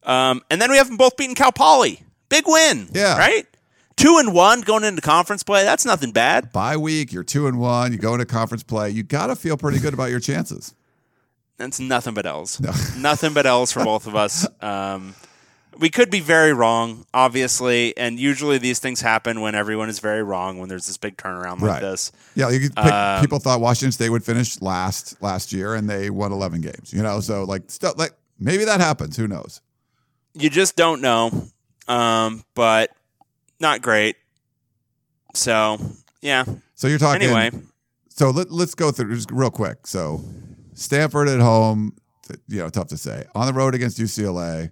[0.03, 2.03] Um, and then we have them both beating Cal Poly.
[2.29, 2.89] Big win.
[2.93, 3.17] Yeah.
[3.17, 3.45] Right.
[3.97, 5.63] Two and one going into conference play.
[5.63, 6.53] That's nothing bad.
[6.53, 7.91] Bye week, you're two and one.
[7.91, 8.89] You go into conference play.
[8.91, 10.73] You got to feel pretty good about your chances.
[11.59, 12.59] That's nothing but L's.
[12.97, 14.47] nothing but L's for both of us.
[14.61, 15.13] Um,
[15.77, 20.23] we could be very wrong, obviously, and usually these things happen when everyone is very
[20.23, 21.81] wrong when there's this big turnaround like Right.
[21.81, 22.11] this.
[22.35, 25.89] Yeah, you could pick, Um, people thought Washington State would finish last last year, and
[25.89, 26.91] they won 11 games.
[26.91, 29.15] You know, so like stuff like maybe that happens.
[29.15, 29.61] Who knows?
[30.33, 31.31] You just don't know,
[31.87, 32.91] um, but
[33.59, 34.15] not great.
[35.33, 35.77] So
[36.21, 36.45] yeah.
[36.75, 37.21] So you're talking.
[37.23, 37.51] Anyway,
[38.09, 39.87] so let, let's go through just real quick.
[39.87, 40.23] So
[40.79, 41.93] Stanford at home,
[42.47, 43.25] you know, tough to say.
[43.35, 44.71] On the road against UCLA,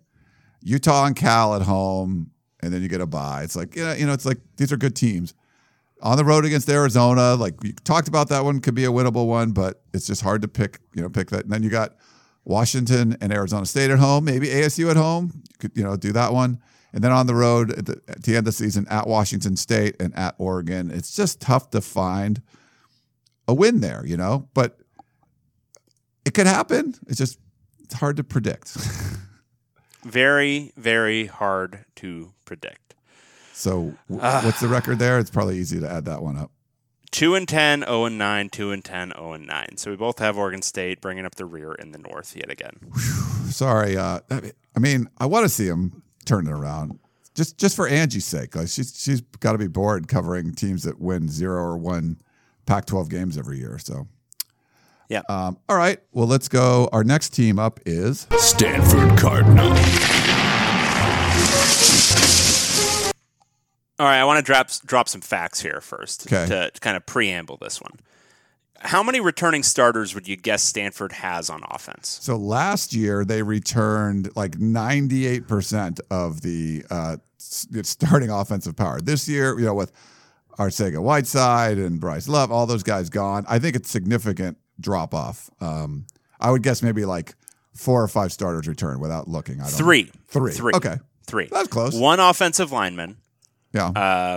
[0.61, 2.31] Utah and Cal at home,
[2.61, 3.43] and then you get a bye.
[3.43, 5.33] It's like yeah, you know, it's like these are good teams.
[6.01, 9.27] On the road against Arizona, like we talked about, that one could be a winnable
[9.27, 10.79] one, but it's just hard to pick.
[10.93, 11.43] You know, pick that.
[11.43, 11.95] And then you got
[12.45, 15.31] Washington and Arizona State at home, maybe ASU at home.
[15.35, 16.59] You could you know do that one.
[16.93, 19.57] And then on the road at the, at the end of the season at Washington
[19.57, 22.41] State and at Oregon, it's just tough to find
[23.47, 24.47] a win there, you know.
[24.53, 24.79] But
[26.27, 26.93] it could happen.
[27.07, 27.39] It's just
[27.83, 28.75] it's hard to predict.
[30.03, 32.95] very, very hard to predict.
[33.53, 35.19] so w- what's the record there?
[35.19, 36.51] It's probably easy to add that one up.
[37.11, 39.77] Two and 10, 0 and 9, 2 and 10, 0 and 9.
[39.77, 42.73] So we both have Oregon State bringing up the rear in the north yet again.
[43.49, 43.95] Sorry.
[43.97, 46.99] Uh, I mean- I want to see him turn it around.
[47.33, 48.55] Just just for Angie's sake.
[48.55, 52.17] Like she's she's got to be bored covering teams that win zero or one
[52.65, 53.77] Pac-12 games every year.
[53.77, 54.07] So
[55.09, 55.21] Yeah.
[55.29, 55.99] um, all right.
[56.11, 56.89] Well, let's go.
[56.91, 59.73] Our next team up is Stanford Cardinal.
[63.99, 66.45] All right, I want to drop drop some facts here first Okay.
[66.47, 67.93] to, to kind of preamble this one.
[68.79, 72.19] How many returning starters would you guess Stanford has on offense?
[72.21, 79.01] So last year they returned like 98% of the uh, starting offensive power.
[79.01, 79.91] This year, you know, with
[80.59, 85.49] Arcega Whiteside and Bryce Love, all those guys gone, I think it's significant drop off.
[85.61, 86.05] Um,
[86.39, 87.35] I would guess maybe like
[87.73, 89.55] four or five starters return without looking.
[89.61, 90.11] I don't Three.
[90.27, 90.51] Three.
[90.53, 90.73] Three.
[90.75, 90.97] Okay.
[91.25, 91.47] Three.
[91.51, 91.93] That's close.
[91.95, 93.17] One offensive lineman,
[93.73, 93.87] Yeah.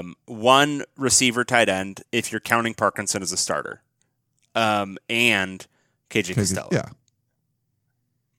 [0.00, 3.82] um, one receiver tight end, if you're counting Parkinson as a starter,
[4.54, 5.66] um, and
[6.10, 6.68] KJ Crazy- Costello.
[6.72, 6.88] Yeah.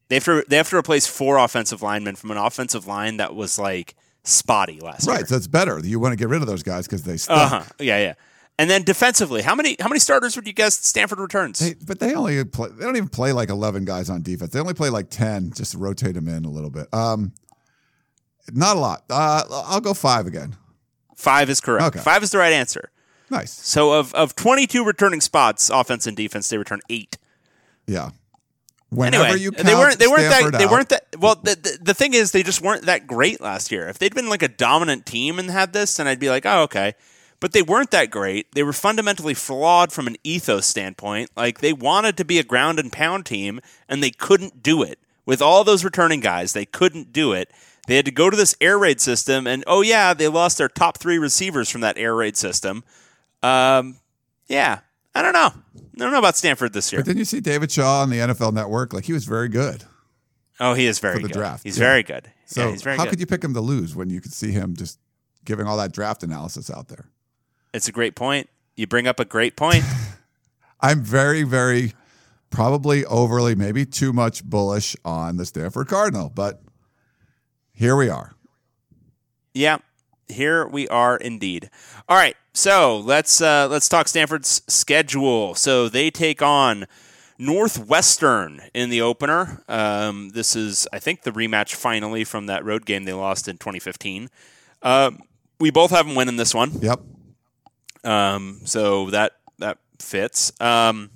[0.10, 3.34] They have to they have to replace four offensive linemen from an offensive line that
[3.34, 3.96] was like
[4.26, 5.20] spotty last Right.
[5.20, 5.26] year.
[5.28, 5.80] So that's better.
[5.80, 7.38] You want to get rid of those guys because they stuck.
[7.38, 7.64] Uh huh.
[7.80, 8.14] Yeah, yeah.
[8.62, 11.58] And then defensively, how many how many starters would you guess Stanford returns?
[11.58, 12.70] They, but they only play.
[12.70, 14.54] They don't even play like eleven guys on defense.
[14.54, 16.88] They only play like ten, just rotate them in a little bit.
[16.94, 17.34] Um,
[18.54, 19.04] not a lot.
[19.10, 20.56] Uh, I'll go five again.
[21.16, 21.88] Five is correct.
[21.88, 22.00] Okay.
[22.02, 22.92] Five is the right answer.
[23.32, 23.52] Nice.
[23.52, 27.18] So of of 22 returning spots, offense and defense, they return eight.
[27.88, 28.12] Yeah.
[28.90, 31.34] Whenever Anyway, you they weren't they weren't Stanford that they out- weren't that well.
[31.34, 33.90] The, the the thing is, they just weren't that great last year.
[33.90, 36.62] If they'd been like a dominant team and had this, then I'd be like, oh
[36.64, 36.94] okay.
[37.42, 38.54] But they weren't that great.
[38.54, 41.32] They were fundamentally flawed from an ethos standpoint.
[41.36, 45.00] Like they wanted to be a ground and pound team, and they couldn't do it
[45.26, 46.54] with all those returning guys.
[46.54, 47.52] They couldn't do it.
[47.88, 50.70] They had to go to this air raid system, and oh yeah, they lost their
[50.70, 52.84] top three receivers from that air raid system.
[53.42, 53.98] Um,
[54.48, 54.82] yeah,
[55.16, 55.52] I don't know.
[55.76, 57.02] I don't know about Stanford this year.
[57.02, 58.94] But didn't you see David Shaw on the NFL Network?
[58.94, 59.84] Like he was very good.
[60.60, 61.34] Oh, he is very for the good.
[61.34, 61.86] draft, He's yeah.
[61.86, 62.32] very good.
[62.46, 63.10] So yeah, he's very how good.
[63.12, 65.00] could you pick him to lose when you could see him just
[65.44, 67.10] giving all that draft analysis out there?
[67.74, 68.50] It's a great point.
[68.76, 69.84] You bring up a great point.
[70.82, 71.94] I'm very, very
[72.50, 76.62] probably overly, maybe too much bullish on the Stanford Cardinal, but
[77.72, 78.34] here we are.
[79.54, 79.78] yeah,
[80.28, 81.70] here we are indeed.
[82.08, 85.56] All right, so let's uh, let's talk Stanford's schedule.
[85.56, 86.86] So they take on
[87.38, 89.64] Northwestern in the opener.
[89.68, 93.58] Um, this is, I think, the rematch finally from that road game they lost in
[93.58, 94.30] 2015.
[94.84, 95.20] Um,
[95.60, 96.72] we both have them winning this one.
[96.82, 97.02] Yep.
[98.04, 100.52] Um, so that that fits.
[100.60, 101.12] Um,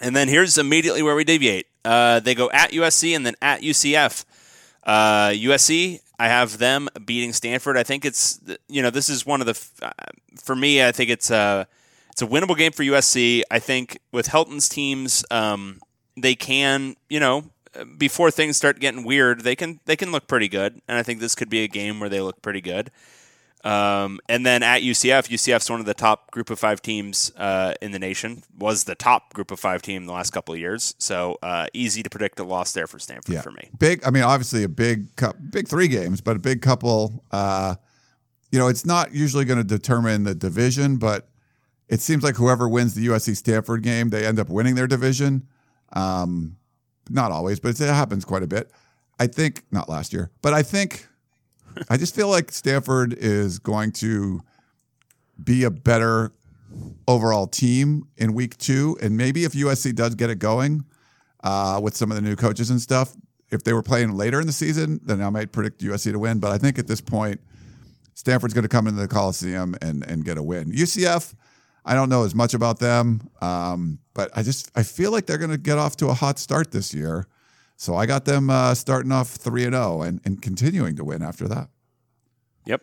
[0.00, 1.66] and then here's immediately where we deviate.
[1.84, 4.24] Uh, they go at USC and then at UCF.
[4.82, 7.76] Uh, USC, I have them beating Stanford.
[7.76, 9.92] I think it's you know this is one of the uh,
[10.42, 10.84] for me.
[10.84, 11.66] I think it's a
[12.10, 13.42] it's a winnable game for USC.
[13.50, 15.80] I think with Helton's teams, um,
[16.16, 17.44] they can you know
[17.96, 21.20] before things start getting weird, they can they can look pretty good, and I think
[21.20, 22.90] this could be a game where they look pretty good.
[23.62, 27.74] Um, and then at UCF, UCF's one of the top group of five teams uh,
[27.82, 28.42] in the nation.
[28.58, 30.94] Was the top group of five team the last couple of years.
[30.98, 33.42] So uh, easy to predict a loss there for Stanford Yeah.
[33.42, 33.68] for me.
[33.78, 37.22] Big, I mean, obviously a big, cup, big three games, but a big couple.
[37.30, 37.74] Uh,
[38.50, 41.28] you know, it's not usually going to determine the division, but
[41.88, 45.46] it seems like whoever wins the USC Stanford game, they end up winning their division.
[45.92, 46.56] Um,
[47.10, 48.70] not always, but it happens quite a bit.
[49.18, 51.06] I think not last year, but I think
[51.88, 54.40] I just feel like Stanford is going to
[55.42, 56.32] be a better
[57.08, 60.84] overall team in week two, and maybe if USC does get it going
[61.42, 63.14] uh, with some of the new coaches and stuff,
[63.50, 66.38] if they were playing later in the season, then I might predict USC to win.
[66.38, 67.40] But I think at this point,
[68.14, 70.72] Stanford's going to come into the Coliseum and and get a win.
[70.72, 71.34] UCF,
[71.84, 75.38] I don't know as much about them, um, but I just I feel like they're
[75.38, 77.26] going to get off to a hot start this year.
[77.80, 81.22] So I got them uh, starting off three and zero and and continuing to win
[81.22, 81.70] after that.
[82.66, 82.82] Yep.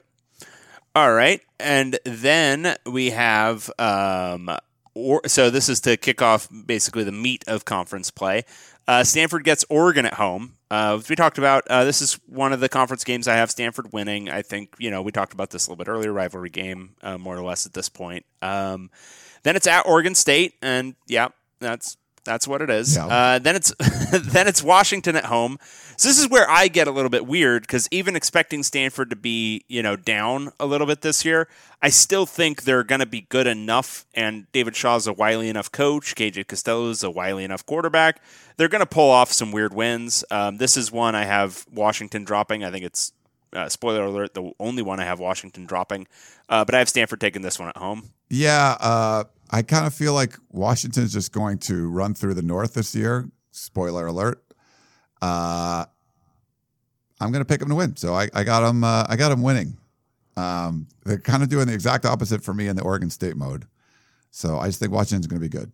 [0.95, 4.49] All right, and then we have um,
[4.95, 8.43] or, so this is to kick off basically the meat of conference play.
[8.87, 10.53] Uh, Stanford gets Oregon at home.
[10.71, 13.93] Uh, we talked about, uh, this is one of the conference games I have Stanford
[13.93, 14.29] winning.
[14.31, 17.19] I think you know we talked about this a little bit earlier, rivalry game, uh,
[17.19, 18.25] more or less at this point.
[18.41, 18.89] Um,
[19.43, 21.27] then it's at Oregon State, and yeah,
[21.59, 22.95] that's that's what it is.
[22.95, 23.07] Yeah.
[23.07, 23.73] Uh, then it's
[24.11, 25.57] then it's Washington at home.
[25.95, 29.15] So this is where I get a little bit weird because even expecting Stanford to
[29.15, 31.47] be you know down a little bit this year,
[31.81, 34.05] I still think they're going to be good enough.
[34.13, 36.13] And David Shaw's a wily enough coach.
[36.15, 38.21] KJ Costello's a wily enough quarterback.
[38.57, 40.23] They're going to pull off some weird wins.
[40.29, 42.63] Um, this is one I have Washington dropping.
[42.63, 43.13] I think it's
[43.53, 46.07] uh, spoiler alert, the only one I have Washington dropping.
[46.49, 48.11] Uh, but I have Stanford taking this one at home.
[48.29, 52.73] Yeah, uh, I kind of feel like Washington's just going to run through the North
[52.73, 53.29] this year.
[53.51, 54.43] Spoiler alert.
[55.21, 55.85] Uh,
[57.19, 58.83] I'm going to pick them to win, so I, I got them.
[58.83, 59.77] Uh, I got them winning.
[60.35, 63.65] Um, they're kind of doing the exact opposite for me in the Oregon State mode.
[64.29, 65.71] So I just think Washington's going to be good.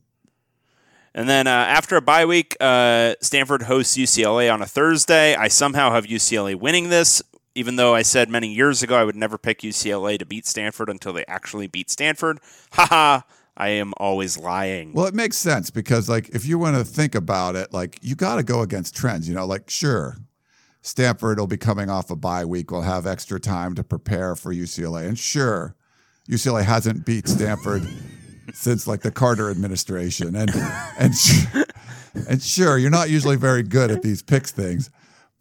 [1.15, 5.35] And then uh, after a bye week, uh, Stanford hosts UCLA on a Thursday.
[5.35, 7.21] I somehow have UCLA winning this,
[7.53, 10.89] even though I said many years ago I would never pick UCLA to beat Stanford
[10.89, 12.39] until they actually beat Stanford.
[12.71, 13.21] Haha,
[13.55, 14.93] I am always lying.
[14.93, 18.15] Well, it makes sense because, like, if you want to think about it, like, you
[18.15, 19.29] got to go against trends.
[19.29, 20.17] You know, like, sure,
[20.81, 22.71] Stanford will be coming off a bye week.
[22.71, 25.07] We'll have extra time to prepare for UCLA.
[25.07, 25.75] And sure,
[26.29, 27.87] UCLA hasn't beat Stanford
[28.53, 30.35] since like the Carter administration.
[30.35, 30.51] And
[30.97, 31.13] and
[32.27, 34.89] and sure, you're not usually very good at these picks things.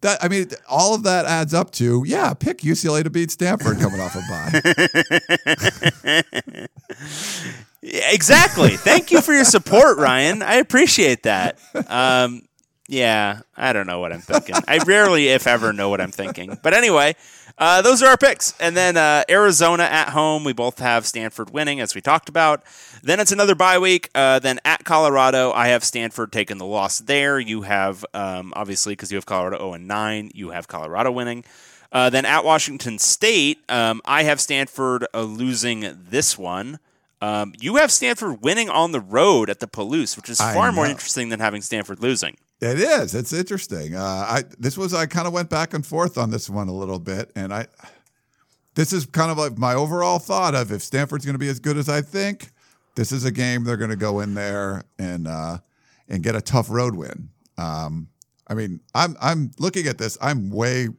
[0.03, 3.79] That I mean, all of that adds up to yeah, pick UCLA to beat Stanford
[3.79, 6.23] coming off a bye.
[7.81, 8.77] Exactly.
[8.77, 10.41] Thank you for your support, Ryan.
[10.41, 11.57] I appreciate that.
[11.89, 12.43] Um,
[12.87, 14.55] Yeah, I don't know what I'm thinking.
[14.67, 16.57] I rarely, if ever, know what I'm thinking.
[16.61, 17.15] But anyway,
[17.57, 18.53] uh, those are our picks.
[18.59, 22.63] And then uh, Arizona at home, we both have Stanford winning, as we talked about.
[23.05, 24.09] Then it's another bye week.
[24.15, 27.37] Uh, then at Colorado, I have Stanford taking the loss there.
[27.37, 31.43] You have, um, obviously, because you have Colorado 0 and 9, you have Colorado winning.
[31.91, 36.79] Uh, then at Washington State, um, I have Stanford uh, losing this one.
[37.21, 40.85] Um, you have Stanford winning on the road at the Palouse, which is far more
[40.85, 42.37] interesting than having Stanford losing.
[42.61, 43.13] It is.
[43.13, 43.95] It's interesting.
[43.95, 46.73] Uh, I this was I kind of went back and forth on this one a
[46.73, 47.67] little bit, and I
[48.75, 51.59] this is kind of like my overall thought of if Stanford's going to be as
[51.59, 52.52] good as I think,
[52.95, 55.57] this is a game they're going to go in there and uh,
[56.07, 57.29] and get a tough road win.
[57.57, 58.09] Um,
[58.47, 60.17] I mean, I'm I'm looking at this.
[60.21, 60.89] I'm way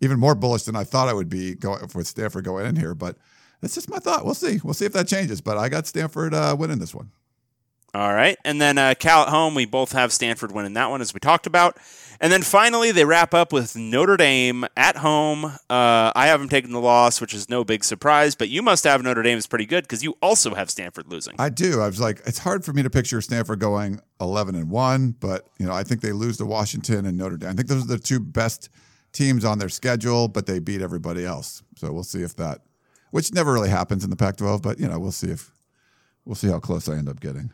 [0.00, 2.94] even more bullish than I thought I would be going with Stanford going in here,
[2.94, 3.16] but
[3.60, 4.24] that's just my thought.
[4.24, 4.60] We'll see.
[4.62, 5.40] We'll see if that changes.
[5.40, 7.12] But I got Stanford uh, winning this one.
[7.94, 8.36] All right.
[8.44, 11.20] And then uh, Cal at home, we both have Stanford winning that one, as we
[11.20, 11.76] talked about.
[12.22, 15.44] And then finally, they wrap up with Notre Dame at home.
[15.44, 18.84] Uh, I have them taking the loss, which is no big surprise, but you must
[18.84, 21.34] have Notre Dame is pretty good because you also have Stanford losing.
[21.40, 21.80] I do.
[21.80, 25.48] I was like, it's hard for me to picture Stanford going 11 and 1, but
[25.58, 27.50] you know, I think they lose to Washington and Notre Dame.
[27.50, 28.68] I think those are the two best
[29.12, 31.64] teams on their schedule, but they beat everybody else.
[31.74, 32.60] So we'll see if that
[33.10, 35.50] which never really happens in the Pac-12, but you know, we'll see if
[36.24, 37.50] we'll see how close I end up getting.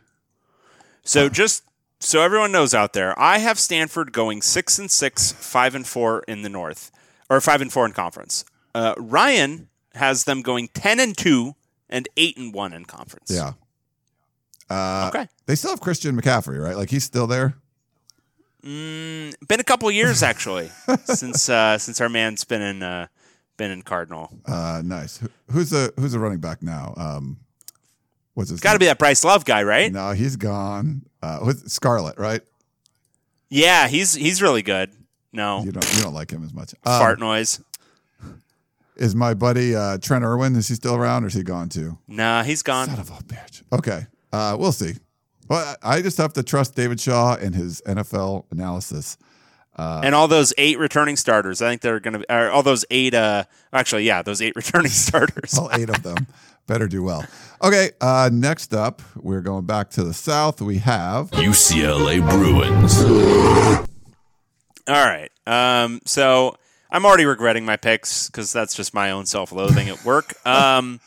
[1.05, 1.65] So just
[2.01, 6.23] so everyone knows out there, I have Stanford going six and six, five and four
[6.29, 6.91] in the North,
[7.29, 8.45] or five and four in conference.
[8.75, 11.55] Uh, Ryan has them going ten and two
[11.89, 13.31] and eight and one in conference.
[13.35, 13.53] Yeah.
[14.71, 15.27] Uh, Okay.
[15.47, 16.77] They still have Christian McCaffrey, right?
[16.77, 17.55] Like he's still there.
[18.63, 20.71] Mm, been a couple years actually
[21.05, 23.07] since uh, since our man's been in uh,
[23.57, 24.31] been in Cardinal.
[24.47, 25.21] Uh, nice.
[25.51, 26.93] Who's the who's the running back now?
[26.97, 27.39] Um,
[28.35, 28.61] what's his?
[28.61, 29.91] Got to be that Bryce Love guy, right?
[29.93, 31.03] No, he's gone.
[31.23, 32.43] Uh, who's Scarlett, right?
[33.51, 34.91] Yeah, he's he's really good.
[35.33, 36.75] No You don't you don't like him as much.
[36.85, 37.61] Um, fart noise.
[38.97, 40.57] Is my buddy uh, Trent Irwin?
[40.57, 41.99] Is he still around, or is he gone too?
[42.09, 42.89] Nah, he's gone.
[42.89, 43.63] Son of a bitch.
[43.73, 44.95] Okay, uh, we'll see.
[45.49, 49.17] Well, I just have to trust David Shaw and his NFL analysis.
[49.77, 51.63] and all those eight returning starters.
[51.63, 52.51] I think they're going to.
[52.53, 53.15] All those eight.
[53.15, 55.57] Uh, actually, yeah, those eight returning starters.
[55.57, 56.27] All eight of them
[56.69, 57.27] better do well.
[57.61, 60.61] Okay, uh, next up, we're going back to the south.
[60.61, 63.03] We have UCLA Bruins.
[64.87, 65.31] All right.
[65.47, 66.57] Um, so
[66.91, 70.35] I'm already regretting my picks because that's just my own self-loathing at work.
[70.47, 71.01] Um,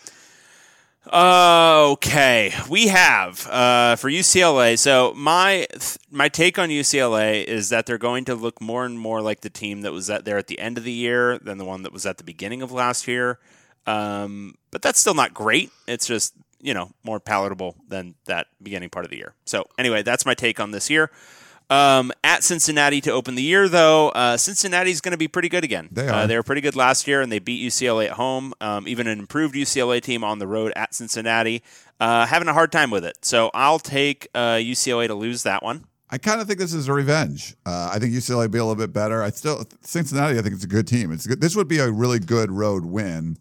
[1.12, 4.78] okay, we have uh, for UCLA.
[4.78, 5.66] So my
[6.12, 9.50] my take on UCLA is that they're going to look more and more like the
[9.50, 11.92] team that was at there at the end of the year than the one that
[11.92, 13.40] was at the beginning of last year.
[13.88, 15.72] Um, but that's still not great.
[15.88, 19.34] It's just you know more palatable than that beginning part of the year.
[19.46, 21.12] So anyway, that's my take on this year.
[21.70, 25.64] Um, at Cincinnati to open the year, though, uh, Cincinnati's going to be pretty good
[25.64, 25.88] again.
[25.90, 26.28] They Uh, are.
[26.28, 28.54] they were pretty good last year, and they beat UCLA at home.
[28.60, 31.64] Um, even an improved UCLA team on the road at Cincinnati,
[32.02, 33.18] uh, having a hard time with it.
[33.24, 35.86] So I'll take uh, UCLA to lose that one.
[36.10, 37.56] I kind of think this is a revenge.
[37.66, 39.24] Uh, I think UCLA will be a little bit better.
[39.24, 40.38] I still Cincinnati.
[40.38, 41.14] I think it's a good team.
[41.14, 41.40] It's good.
[41.40, 43.38] This would be a really good road win,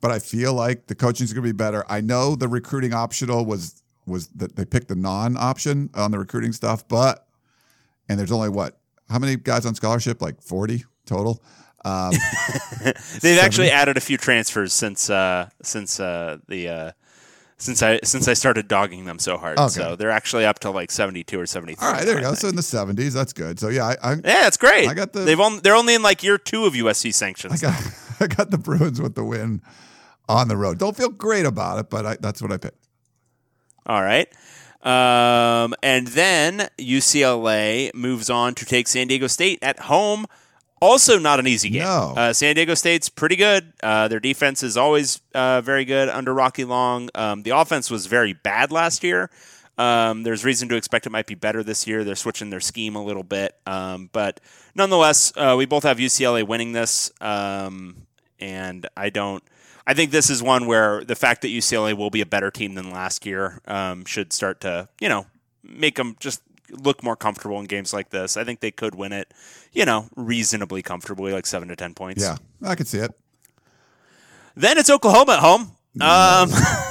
[0.00, 1.84] but I feel like the coaching is going to be better.
[1.88, 6.18] I know the recruiting optional was was that they picked the non option on the
[6.18, 7.26] recruiting stuff, but
[8.08, 8.78] and there's only what
[9.08, 10.20] how many guys on scholarship?
[10.22, 11.42] Like forty total.
[11.84, 12.12] Um,
[13.20, 16.92] They've actually added a few transfers since uh, since uh, the uh,
[17.58, 19.58] since I since I started dogging them so hard.
[19.58, 19.68] Okay.
[19.68, 21.86] So they're actually up to like seventy two or seventy three.
[21.86, 22.34] all right, there you go.
[22.34, 23.58] So in the seventies, that's good.
[23.60, 24.88] So yeah, I, I, Yeah, that's great.
[24.88, 27.62] I got the- They've on, they're only in like year two of USC sanctions.
[27.62, 27.82] I got
[28.20, 29.62] I got the Bruins with the win
[30.28, 30.78] on the road.
[30.78, 32.86] Don't feel great about it, but I, that's what I picked.
[33.86, 34.28] All right.
[34.82, 40.26] Um, and then UCLA moves on to take San Diego State at home.
[40.80, 41.82] Also, not an easy game.
[41.82, 42.14] No.
[42.16, 43.72] Uh, San Diego State's pretty good.
[43.82, 47.08] Uh, their defense is always uh, very good under Rocky Long.
[47.14, 49.30] Um, the offense was very bad last year.
[49.78, 52.04] Um, there's reason to expect it might be better this year.
[52.04, 53.54] They're switching their scheme a little bit.
[53.66, 54.40] Um, but
[54.74, 57.10] nonetheless, uh, we both have UCLA winning this.
[57.20, 58.06] Um,
[58.38, 59.42] and I don't.
[59.86, 62.74] I think this is one where the fact that UCLA will be a better team
[62.74, 65.26] than last year um, should start to, you know,
[65.62, 68.36] make them just look more comfortable in games like this.
[68.36, 69.32] I think they could win it,
[69.72, 72.22] you know, reasonably comfortably, like seven to ten points.
[72.22, 73.12] Yeah, I could see it.
[74.56, 75.72] Then it's Oklahoma at home.
[76.00, 76.50] Um,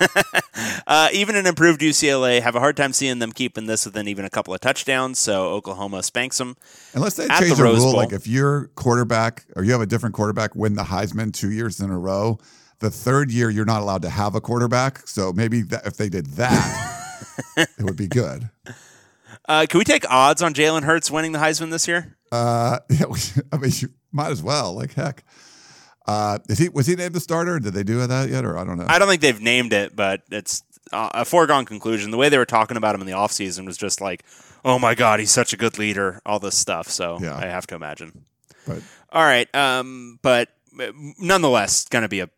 [0.86, 4.24] uh, even an improved UCLA have a hard time seeing them keeping this within even
[4.24, 5.18] a couple of touchdowns.
[5.18, 6.56] So Oklahoma spanks them.
[6.94, 7.96] Unless they change the the rule, Bowl.
[7.96, 11.80] like if your quarterback or you have a different quarterback win the Heisman two years
[11.80, 12.38] in a row,
[12.80, 15.06] the third year you're not allowed to have a quarterback.
[15.06, 17.02] So maybe that, if they did that,
[17.56, 18.50] it would be good.
[19.48, 22.16] Uh, can we take odds on Jalen Hurts winning the Heisman this year?
[22.32, 23.06] Uh, yeah,
[23.52, 24.74] I mean, you might as well.
[24.74, 25.24] Like heck.
[26.06, 27.58] Uh, is he was he named the starter?
[27.58, 28.86] Did they do that yet, or I don't know?
[28.88, 32.10] I don't think they've named it, but it's uh, a foregone conclusion.
[32.10, 34.24] The way they were talking about him in the offseason was just like,
[34.64, 36.88] oh my God, he's such a good leader, all this stuff.
[36.88, 37.36] So Yeah.
[37.36, 38.24] I have to imagine.
[38.66, 39.52] but All right.
[39.54, 40.48] Um, but
[40.80, 42.30] uh, nonetheless, going to be a.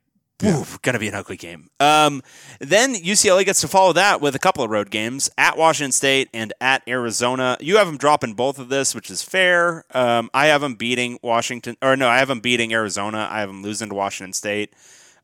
[0.44, 1.68] Oof, gonna be an ugly game.
[1.80, 2.22] Um,
[2.60, 6.28] then UCLA gets to follow that with a couple of road games at Washington State
[6.32, 7.56] and at Arizona.
[7.60, 9.84] You have them dropping both of this, which is fair.
[9.92, 13.28] Um, I have them beating Washington, or no, I have them beating Arizona.
[13.30, 14.74] I have them losing to Washington State.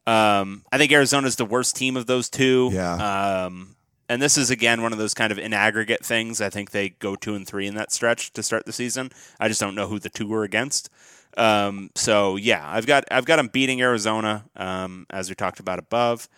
[0.06, 2.70] Um, I think Arizona is the worst team of those two.
[2.72, 3.44] Yeah.
[3.46, 3.76] Um,
[4.08, 6.40] and this is again one of those kind of in aggregate things.
[6.40, 9.10] I think they go two and three in that stretch to start the season.
[9.40, 10.90] I just don't know who the two were against.
[11.36, 15.78] Um, so yeah, I've got I've got them beating Arizona, um, as we talked about
[15.78, 16.28] above.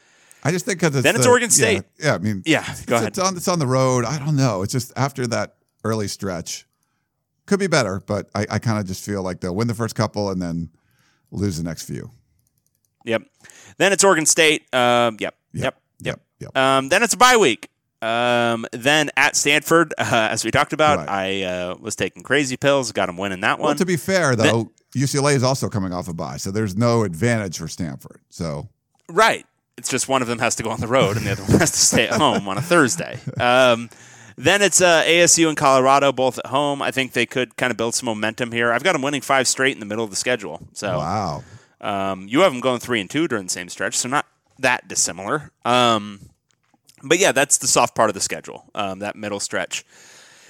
[0.45, 1.83] I just think because Then it's Oregon State.
[1.99, 3.09] Yeah, yeah, I mean, Yeah, go it's, ahead.
[3.09, 4.05] It's on, it's on the road.
[4.05, 4.63] I don't know.
[4.63, 6.67] It's just after that early stretch,
[7.47, 9.97] could be better, but I, I kind of just feel like they'll win the first
[9.97, 10.71] couple and then
[11.33, 12.11] lose the next few.
[13.05, 13.23] Yep.
[13.79, 14.73] Then it's Oregon State.
[14.75, 15.35] Um, yep.
[15.53, 15.81] Yep.
[16.01, 16.21] Yep.
[16.41, 16.57] Yep.
[16.57, 17.69] Um, then it's a bye week.
[18.03, 21.09] Um, then at Stanford, uh, as we talked about, Right.
[21.09, 23.69] I uh, was taking crazy pills, got them winning that one.
[23.71, 27.03] Well, to be fair though, UCLA is also coming off a bye, so there's no
[27.03, 28.21] advantage for Stanford.
[28.31, 28.69] So
[29.09, 29.47] Right.
[29.77, 31.59] It's just one of them has to go on the road and the other one
[31.61, 33.19] has to stay at home on a Thursday.
[33.39, 33.91] Um,
[34.37, 36.81] then it's uh, ASU and Colorado both at home.
[36.81, 38.73] I think they could kind of build some momentum here.
[38.73, 40.67] I've got them winning five straight in the middle of the schedule.
[40.73, 41.45] So wow,
[41.81, 44.27] um, you have them going three and two during the same stretch, so not
[44.59, 45.51] that dissimilar.
[45.65, 46.31] Um,
[47.03, 49.85] but yeah, that's the soft part of the schedule, um, that middle stretch.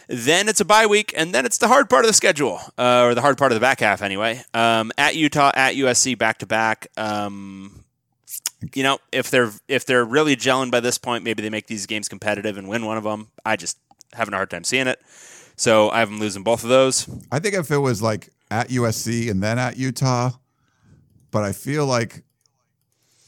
[0.09, 3.03] Then it's a bye week, and then it's the hard part of the schedule, uh,
[3.03, 4.43] or the hard part of the back half, anyway.
[4.55, 6.87] Um, at Utah, at USC, back to back.
[6.97, 7.85] Um,
[8.75, 11.87] You know, if they're if they're really gelling by this point, maybe they make these
[11.87, 13.29] games competitive and win one of them.
[13.45, 13.79] I just
[14.13, 14.99] having a hard time seeing it,
[15.57, 17.07] so I have them losing both of those.
[17.31, 20.31] I think if it was like at USC and then at Utah,
[21.31, 22.23] but I feel like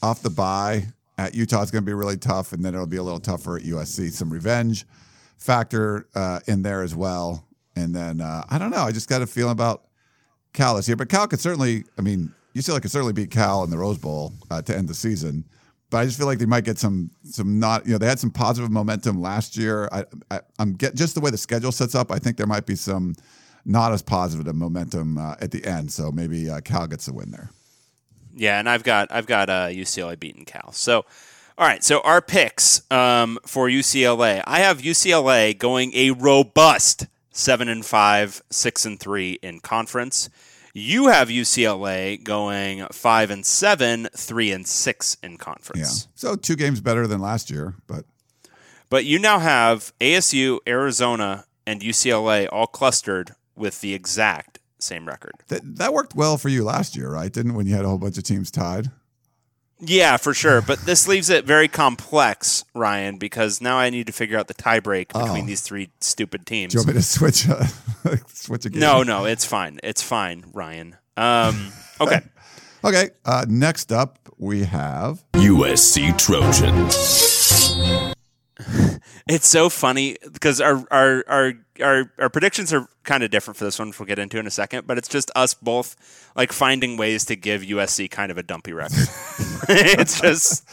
[0.01, 2.97] off the bye at Utah is going to be really tough, and then it'll be
[2.97, 4.11] a little tougher at USC.
[4.11, 4.85] Some revenge
[5.39, 8.83] factor uh, in there as well, and then uh, I don't know.
[8.83, 9.85] I just got a feeling about
[10.53, 11.85] Cal this year, but Cal could certainly.
[11.97, 14.93] I mean, UCLA could certainly beat Cal in the Rose Bowl uh, to end the
[14.93, 15.45] season.
[15.89, 18.19] But I just feel like they might get some some not you know they had
[18.19, 19.89] some positive momentum last year.
[19.91, 22.11] I, I I'm get just the way the schedule sets up.
[22.11, 23.15] I think there might be some
[23.65, 25.91] not as positive momentum uh, at the end.
[25.91, 27.49] So maybe uh, Cal gets a win there.
[28.35, 30.71] Yeah, and I've got I've got uh, UCLA beating Cal.
[30.71, 31.05] So,
[31.59, 31.83] all right.
[31.83, 38.41] So our picks um, for UCLA, I have UCLA going a robust seven and five,
[38.49, 40.29] six and three in conference.
[40.73, 46.07] You have UCLA going five and seven, three and six in conference.
[46.07, 46.11] Yeah.
[46.15, 48.05] So two games better than last year, but
[48.89, 55.33] But you now have ASU, Arizona, and UCLA all clustered with the exact same record.
[55.49, 57.33] that that worked well for you last year, right?
[57.33, 58.89] Didn't when you had a whole bunch of teams tied.
[59.81, 60.61] Yeah, for sure.
[60.61, 64.53] But this leaves it very complex, Ryan, because now I need to figure out the
[64.53, 65.47] tiebreak between Oh.
[65.47, 66.73] these three stupid teams.
[66.73, 67.65] Do you want me to switch uh,
[68.27, 68.79] switch again?
[68.81, 69.79] No, no, it's fine.
[69.83, 70.95] It's fine, Ryan.
[71.17, 71.71] Um,
[72.01, 72.19] okay.
[72.81, 73.09] Okay.
[73.25, 77.68] Uh, next up, we have USC Trojans.
[79.27, 83.63] It's so funny because our our our our, our predictions are kind of different for
[83.63, 84.87] this one, which we'll get into in a second.
[84.87, 85.95] But it's just us both
[86.35, 88.97] like finding ways to give USC kind of a dumpy record.
[89.69, 90.67] it's just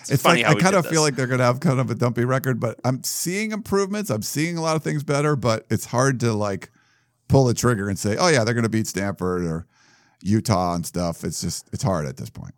[0.00, 0.92] it's, It's funny like I kind of this.
[0.92, 4.10] feel like they're going to have kind of a dumpy record, but I'm seeing improvements.
[4.10, 6.70] I'm seeing a lot of things better, but it's hard to like
[7.28, 9.66] pull the trigger and say, "Oh yeah, they're going to beat Stanford or
[10.20, 12.54] Utah and stuff." It's just it's hard at this point.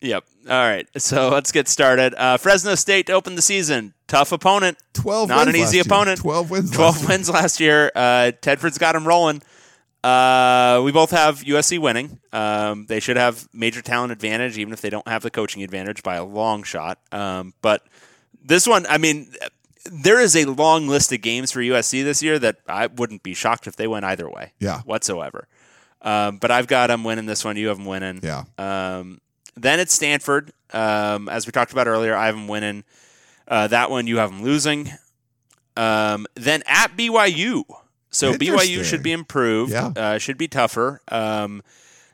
[0.00, 0.24] Yep.
[0.48, 0.86] All right.
[0.96, 2.14] So let's get started.
[2.14, 3.92] Uh, Fresno State to open the season.
[4.08, 4.78] Tough opponent.
[4.94, 5.82] Twelve, Not wins an easy last year.
[5.82, 6.20] opponent.
[6.20, 6.70] Twelve wins.
[6.70, 7.08] 12 last year.
[7.08, 7.92] wins last year.
[7.94, 9.42] Uh, Tedford's got him rolling.
[10.02, 12.18] Uh, we both have USC winning.
[12.32, 16.02] Um, they should have major talent advantage, even if they don't have the coaching advantage
[16.02, 16.98] by a long shot.
[17.12, 17.84] Um, but
[18.42, 19.30] this one, I mean,
[19.92, 23.34] there is a long list of games for USC this year that I wouldn't be
[23.34, 24.52] shocked if they went either way.
[24.58, 24.80] Yeah.
[24.82, 25.46] Whatsoever.
[26.00, 27.58] Um, but I've got them winning this one.
[27.58, 28.20] You have them winning.
[28.22, 28.44] Yeah.
[28.56, 29.20] Um,
[29.56, 30.52] then it's Stanford.
[30.72, 32.84] Um, as we talked about earlier, I have them winning.
[33.48, 34.90] Uh, that one you have them losing.
[35.76, 37.64] Um, then at BYU.
[38.10, 39.72] So BYU should be improved.
[39.72, 39.92] Yeah.
[39.96, 41.00] Uh, should be tougher.
[41.08, 41.62] Um,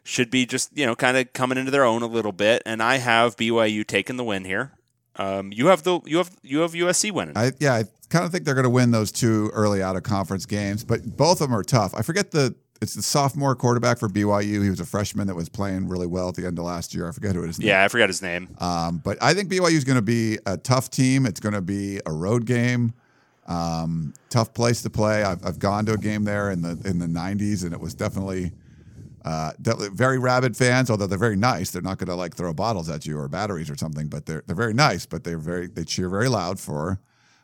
[0.05, 2.63] should be just you know kind of coming into their own a little bit.
[2.65, 4.73] And I have BYU taking the win here.
[5.17, 7.37] Um, you have the you have you have USC winning.
[7.37, 10.03] I yeah, I kind of think they're going to win those two early out of
[10.03, 11.95] conference games, but both of them are tough.
[11.95, 14.63] I forget the it's the sophomore quarterback for BYU.
[14.63, 17.09] He was a freshman that was playing really well at the end of last year.
[17.09, 17.59] I forget who it is.
[17.59, 18.49] yeah, I forgot his name.
[18.59, 21.27] Um, but I think BYU is going to be a tough team.
[21.27, 22.93] It's going to be a road game.
[23.47, 25.23] Um, tough place to play.
[25.23, 27.95] I've, I've gone to a game there in the in the '90s, and it was
[27.95, 28.53] definitely
[29.25, 30.91] uh, very rabid fans.
[30.91, 33.71] Although they're very nice, they're not going to like throw bottles at you or batteries
[33.71, 34.09] or something.
[34.09, 35.07] But they're they're very nice.
[35.07, 37.01] But they're very they cheer very loud for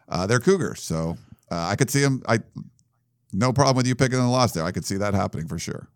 [0.08, 0.82] uh, their Cougars.
[0.82, 1.16] So
[1.50, 2.22] uh, I could see them.
[2.28, 2.40] I
[3.32, 4.64] no problem with you picking the loss there.
[4.64, 5.88] I could see that happening for sure.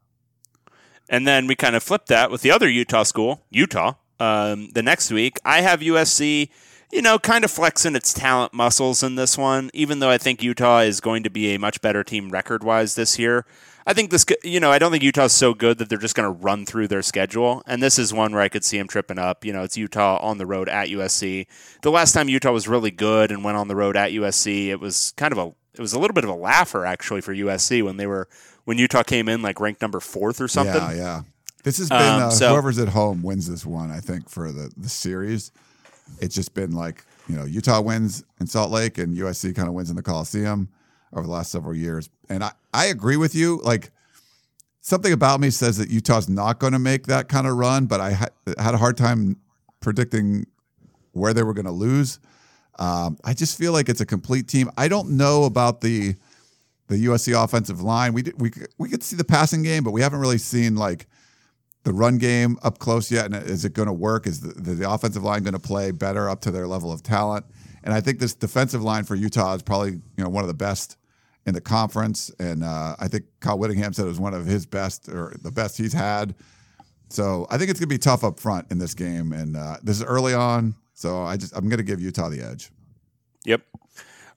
[1.08, 3.94] And then we kind of flipped that with the other Utah school, Utah.
[4.18, 6.48] Um, the next week, I have USC,
[6.90, 10.42] you know, kind of flexing its talent muscles in this one, even though I think
[10.42, 13.44] Utah is going to be a much better team record wise this year.
[13.88, 16.26] I think this, you know, I don't think Utah's so good that they're just going
[16.26, 17.62] to run through their schedule.
[17.66, 19.44] And this is one where I could see them tripping up.
[19.44, 21.46] You know, it's Utah on the road at USC.
[21.82, 24.80] The last time Utah was really good and went on the road at USC, it
[24.80, 27.82] was kind of a, it was a little bit of a laugher actually for USC
[27.84, 28.28] when they were
[28.64, 30.74] when Utah came in like ranked number fourth or something.
[30.74, 31.20] Yeah, yeah.
[31.62, 33.90] This has been Um, uh, so- whoever's at home wins this one.
[33.90, 35.52] I think for the the series,
[36.20, 39.74] it's just been like you know Utah wins in Salt Lake and USC kind of
[39.74, 40.68] wins in the Coliseum
[41.12, 42.08] over the last several years.
[42.28, 43.60] And I I agree with you.
[43.64, 43.90] Like
[44.80, 48.00] something about me says that Utah's not going to make that kind of run, but
[48.00, 49.36] I ha- had a hard time
[49.80, 50.46] predicting
[51.12, 52.20] where they were going to lose.
[52.78, 54.70] Um, I just feel like it's a complete team.
[54.76, 56.14] I don't know about the
[56.88, 58.12] the USC offensive line.
[58.12, 61.06] We did, we we could see the passing game, but we haven't really seen like
[61.82, 63.26] the run game up close yet.
[63.26, 64.26] And is it going to work?
[64.26, 67.46] Is the, the, offensive line going to play better up to their level of talent?
[67.84, 70.54] And I think this defensive line for Utah is probably you know one of the
[70.54, 70.96] best
[71.46, 72.30] in the conference.
[72.38, 75.52] And uh, I think Kyle Whittingham said it was one of his best or the
[75.52, 76.34] best he's had.
[77.08, 79.32] So I think it's going to be tough up front in this game.
[79.32, 82.40] And uh, this is early on, so I just I'm going to give Utah the
[82.40, 82.70] edge.
[83.44, 83.62] Yep.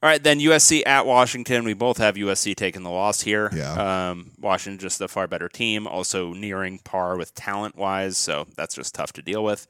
[0.01, 1.63] All right, then USC at Washington.
[1.65, 3.49] We both have USC taking the loss here.
[3.53, 4.11] Yeah.
[4.11, 8.75] Um, Washington just a far better team, also nearing par with talent wise, so that's
[8.75, 9.67] just tough to deal with.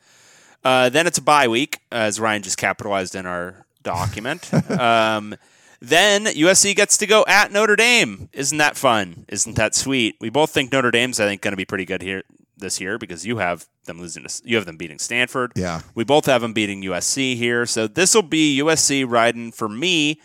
[0.64, 4.54] Uh, then it's a bye week, as Ryan just capitalized in our document.
[4.72, 5.36] um,
[5.80, 8.30] then USC gets to go at Notre Dame.
[8.34, 9.26] Isn't that fun?
[9.30, 10.16] Isn't that sweet?
[10.20, 12.24] We both think Notre Dame's, I think, going to be pretty good here
[12.60, 15.54] this year because you have them losing to, you have them beating Stanford.
[15.56, 15.82] Yeah.
[15.96, 17.66] We both have them beating USC here.
[17.66, 20.20] So this will be USC riding for me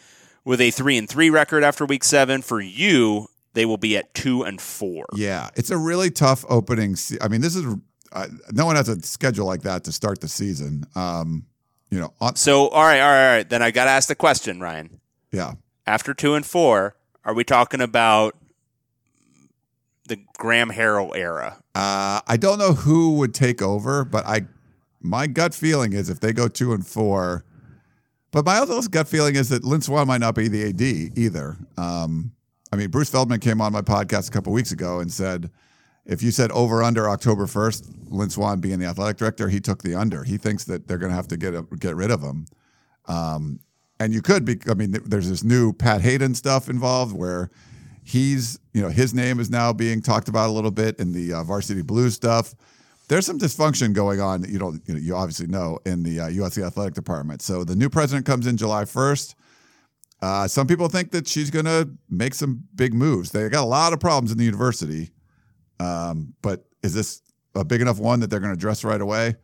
[0.45, 2.43] with a three and three record after week seven.
[2.43, 5.07] For you, they will be at two and four.
[5.15, 6.97] Yeah, it's a really tough opening.
[6.97, 7.65] Se- I mean, this is
[8.13, 10.85] uh, no one has a schedule like that to start the season.
[10.95, 11.47] Um,
[11.91, 13.49] you know, on, So all right, all right, all right.
[13.49, 15.01] Then I got to ask the question, Ryan.
[15.33, 15.53] yeah,
[15.87, 18.35] After two and four, are we talking about
[20.09, 21.57] the Graham Harrell era?
[21.75, 24.43] uh, I don't know who would take over, but I,
[25.01, 27.45] my gut feeling is if they go two and four,
[28.31, 31.57] but my other gut feeling is that Lynn Swann might not be the AD either.
[31.77, 32.33] Um,
[32.73, 35.51] I mean, Bruce Feldman came on my podcast a couple weeks ago and said,
[36.05, 39.83] if you said over under October first, Lynn Swann being the athletic director, he took
[39.83, 40.25] the under.
[40.25, 42.47] He thinks that they're going to have to get a, get rid of him.
[43.07, 43.61] Um,
[44.01, 44.59] and you could be.
[44.69, 47.51] I mean, there's this new Pat Haden stuff involved where
[48.05, 51.33] he's, you know, his name is now being talked about a little bit in the
[51.33, 52.55] uh, Varsity blue stuff.
[53.09, 56.21] There's some dysfunction going on that you don't, you, know, you obviously know in the
[56.21, 57.43] uh, USC athletic department.
[57.43, 59.35] So the new president comes in July 1st.
[60.23, 63.31] Uh, some people think that she's going to make some big moves.
[63.31, 65.11] They got a lot of problems in the university,
[65.81, 67.21] um, but is this
[67.55, 69.37] a big enough one that they're going to address right away?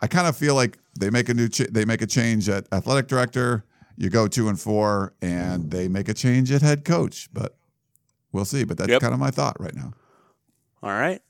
[0.00, 2.66] I kind of feel like they make a new ch- they make a change at
[2.72, 3.64] athletic director.
[3.96, 7.28] You go two and four, and they make a change at head coach.
[7.32, 7.57] But
[8.32, 8.64] we'll see.
[8.64, 9.00] But that's Yep.
[9.00, 9.92] kind of my thought right now.
[10.82, 11.20] All right.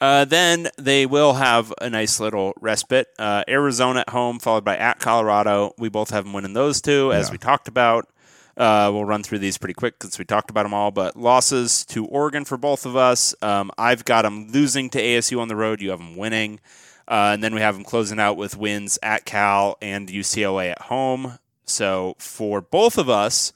[0.00, 3.08] Uh, then they will have a nice little respite.
[3.18, 5.72] Uh, Arizona at home, followed by at Colorado.
[5.76, 7.32] We both have them winning those two, as Yeah.
[7.32, 8.08] we talked about.
[8.56, 10.90] Uh, we'll run through these pretty quick since we talked about them all.
[10.92, 13.34] But losses to Oregon for both of us.
[13.42, 15.80] Um, I've got them losing to ASU on the road.
[15.80, 16.60] You have them winning.
[17.06, 20.82] Uh, and then we have them closing out with wins at Cal and UCLA at
[20.82, 21.38] home.
[21.64, 23.52] So for both of us,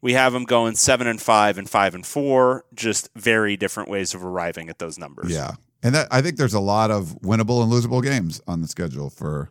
[0.00, 2.64] we have them going seven and five and five and four.
[2.74, 5.30] Just very different ways of arriving at those numbers.
[5.30, 5.52] Yeah,
[5.82, 9.10] and that, I think there's a lot of winnable and losable games on the schedule
[9.10, 9.50] for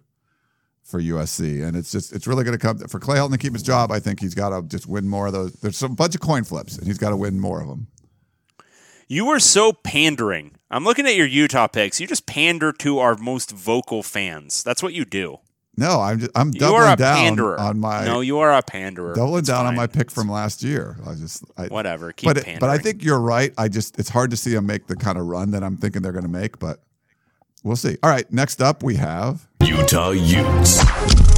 [0.83, 3.53] for USC, and it's just it's really going to come for Clay Helton to keep
[3.53, 3.91] his job.
[3.91, 5.53] I think he's got to just win more of those.
[5.53, 7.87] There's some bunch of coin flips, and he's got to win more of them.
[9.07, 10.55] You were so pandering.
[10.71, 11.99] I'm looking at your Utah picks.
[11.99, 14.63] You just pander to our most vocal fans.
[14.63, 15.39] That's what you do.
[15.77, 17.59] No, I'm just, I'm You are doubling a down panderer.
[17.59, 19.13] on my no, you are a panderer.
[19.13, 20.97] doubling It's down on my pick from last year.
[21.05, 22.11] I just I, whatever.
[22.13, 22.59] Keep but pandering.
[22.59, 23.53] but I think you're right.
[23.57, 26.01] I just it's hard to see them make the kind of run that I'm thinking
[26.01, 26.79] they're going to make, but
[27.63, 27.97] we'll see.
[28.03, 31.34] All right, next up we have Utah Utes.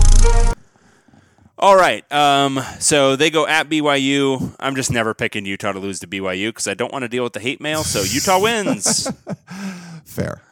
[1.59, 2.09] All right.
[2.11, 4.55] Um, so they go at BYU.
[4.59, 7.23] I'm just never picking Utah to lose to BYU because I don't want to deal
[7.23, 7.83] with the hate mail.
[7.83, 9.11] So Utah wins.
[10.05, 10.41] Fair.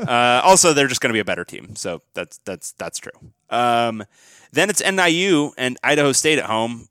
[0.00, 3.12] Uh, also, they're just going to be a better team, so that's that's that's true.
[3.50, 4.04] Um,
[4.50, 6.88] then it's NIU and Idaho State at home.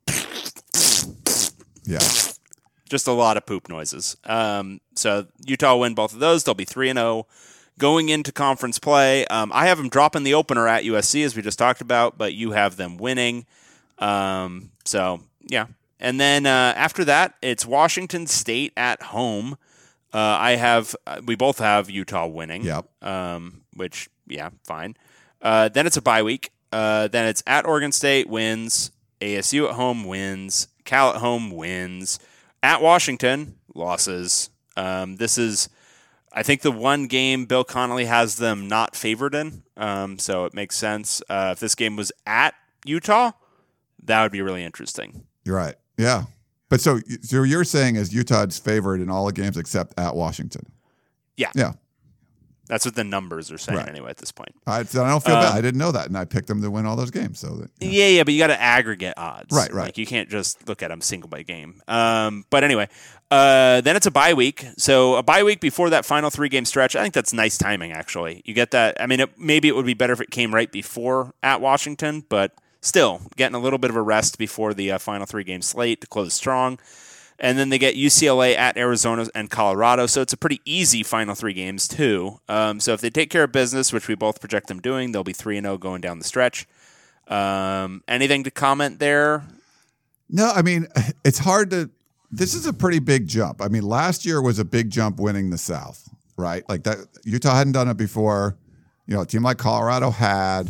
[1.83, 1.99] Yeah.
[2.87, 4.15] Just a lot of poop noises.
[4.23, 6.43] Um, so Utah win both of those.
[6.43, 7.27] They'll be three and zero
[7.79, 9.25] going into conference play.
[9.25, 12.33] Um, I have them dropping the opener at USC as we just talked about, but
[12.33, 13.47] you have them winning.
[13.97, 15.65] Um, so yeah,
[15.99, 19.57] and then uh, after that, it's Washington State at home.
[20.13, 22.63] Uh, I have uh, we both have Utah winning.
[22.63, 23.03] Yep.
[23.03, 24.95] Um, which yeah, fine.
[25.41, 26.51] Uh, then it's a bye week.
[26.71, 28.91] Uh, then it's at Oregon State wins.
[29.21, 30.67] ASU at home wins.
[30.85, 32.19] Cal at home wins.
[32.61, 34.49] At Washington losses.
[34.77, 35.69] Um, this is,
[36.39, 39.63] I think, the one game Bill Connelly has them not favored in.
[39.75, 41.21] Um, so it makes sense.
[41.29, 42.53] Uh, if this game was at
[42.85, 43.31] Utah,
[44.03, 45.25] that would be really interesting.
[45.43, 45.75] You're right.
[45.97, 46.23] Yeah.
[46.69, 50.65] But so, so you're saying is Utah's favored in all the games except at Washington?
[51.35, 51.51] Yeah.
[51.55, 51.73] Yeah.
[52.69, 53.89] That's what the numbers are saying Right.
[53.89, 54.53] anyway at this point.
[54.65, 55.51] I, I don't feel bad.
[55.51, 57.39] Um, I didn't know that, and I picked them to win all those games.
[57.39, 59.53] So that, Yeah, yeah, but you got to aggregate odds.
[59.53, 59.85] Right, right.
[59.85, 61.81] Like you can't just look at them single by game.
[61.87, 62.87] Um, but anyway,
[63.31, 64.65] uh, then it's a bye week.
[64.77, 66.95] So a bye week before that final three game stretch.
[66.95, 67.91] I think that's nice timing.
[67.91, 69.01] Actually, you get that.
[69.01, 72.23] I mean, it, maybe it would be better if it came right before at Washington,
[72.29, 75.61] but still getting a little bit of a rest before the uh, final three game
[75.63, 76.77] slate to close strong.
[77.41, 80.07] And then they get UCLA at Arizona and Colorado.
[80.07, 82.39] So it's a pretty easy final three games, too.
[82.49, 85.23] Um, so if they take care of business, which we both project them doing, they'll
[85.23, 86.67] be 3 and 0 going down the stretch.
[87.29, 89.43] Um, anything to comment there?
[90.29, 90.87] No, I mean,
[91.23, 91.89] it's hard to.
[92.31, 93.61] This is a pretty big jump.
[93.61, 96.67] I mean, last year was a big jump winning the South, right?
[96.69, 98.55] Like that, Utah hadn't done it before.
[99.07, 100.69] You know, a team like Colorado had,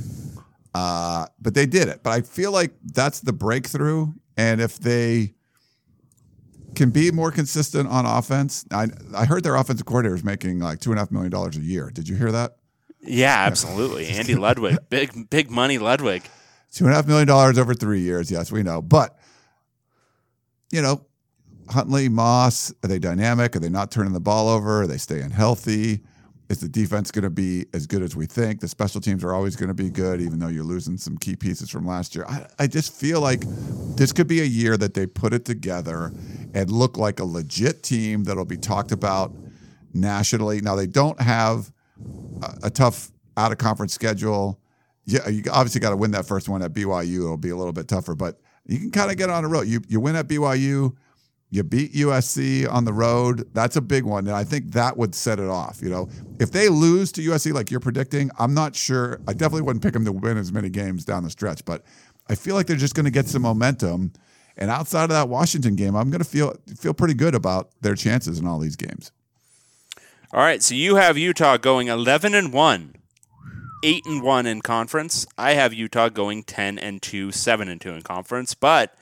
[0.74, 2.02] uh, but they did it.
[2.02, 4.14] But I feel like that's the breakthrough.
[4.38, 5.34] And if they
[6.80, 10.80] can be more consistent on offense, I, I heard their offensive coordinator is making like
[10.80, 11.92] two and a half million dollars a year.
[11.94, 12.56] Did you hear that?
[13.02, 14.08] Yeah, absolutely.
[14.18, 16.24] Andy Ludwig, big big money Ludwig.
[16.72, 18.32] Two and a half million dollars over three years.
[18.32, 18.82] Yes, we know.
[18.82, 19.20] But,
[20.72, 21.06] you know,
[21.70, 23.58] Huntley, Moss, are they dynamic?
[23.58, 24.84] Are they not turning the ball over?
[24.84, 26.06] Are they staying healthy?
[26.50, 28.60] Is the defense going to be as good as we think?
[28.60, 31.36] The special teams are always going to be good, even though you're losing some key
[31.36, 32.26] pieces from last year.
[32.28, 33.42] I, I just feel like
[33.96, 36.12] this could be a year that they put it together
[36.56, 39.32] and look like a legit team that'll be talked about
[39.94, 40.60] nationally.
[40.60, 41.72] Now, they don't have
[42.42, 44.60] a, a tough out of conference schedule.
[45.06, 47.26] Yeah, you obviously got to win that first one at BYU.
[47.26, 49.68] It'll be a little bit tougher, but you can kind of get on a road.
[49.68, 50.96] You you win at BYU,
[51.52, 53.48] you beat USC on the road.
[53.54, 55.80] That's a big one, and I think that would set it off.
[55.82, 56.10] You know,
[56.40, 59.20] if they lose to USC like you're predicting, I'm not sure.
[59.28, 61.84] I definitely wouldn't pick them to win as many games down the stretch, but
[62.30, 64.14] I feel like they're just going to get some momentum.
[64.58, 67.96] And outside of that Washington game, I'm going to feel feel pretty good about their
[67.96, 69.12] chances in all these games.
[70.32, 72.96] All right, so you have Utah going 11 and 1,
[73.84, 75.26] 8 and 1 in conference.
[75.40, 78.94] I have Utah going 10 and 2, 7 and 2 in conference, but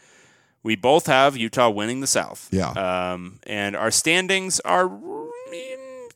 [0.68, 2.49] we both have Utah winning the South.
[2.52, 2.72] Yeah.
[2.72, 4.91] Um, and our standings are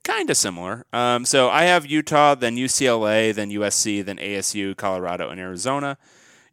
[0.04, 0.86] kind of similar.
[0.92, 5.98] Um, so I have Utah, then UCLA, then USC, then ASU, Colorado, and Arizona.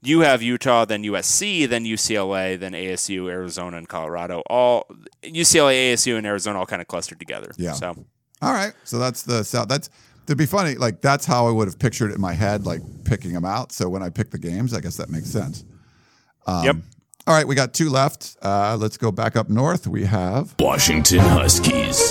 [0.01, 4.45] You have Utah, then USC, then UCLA, then ASU, Arizona, and Colorado.
[4.49, 4.87] All
[5.25, 7.51] UCLA, ASU, and Arizona all kind of clustered together.
[7.57, 7.73] Yeah.
[7.73, 7.97] So
[8.41, 8.75] All right.
[8.85, 9.67] So that's the South.
[9.67, 9.91] That's
[10.29, 10.77] to be funny.
[10.77, 13.73] Like that's how I would have pictured it in my head, like picking them out.
[13.73, 15.65] So when I pick the games, I guess that makes sense.
[16.47, 16.77] Um, yep.
[17.29, 18.39] All right, we got two left.
[18.41, 19.87] Uh, let's go back up north.
[19.87, 22.11] We have Washington Huskies.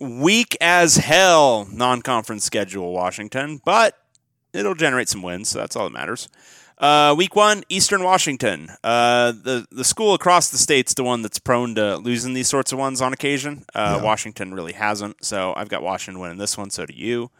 [0.00, 3.98] weak as hell non-conference schedule Washington, but
[4.54, 6.30] it'll generate some wins, so that's all that matters.
[6.78, 8.70] Uh, week one, Eastern Washington.
[8.82, 12.72] Uh, the the school across the state's the one that's prone to losing these sorts
[12.72, 13.66] of ones on occasion.
[13.74, 14.02] Uh, Yeah.
[14.02, 16.70] Washington really hasn't, so I've got Washington winning this one.
[16.70, 17.30] So do you.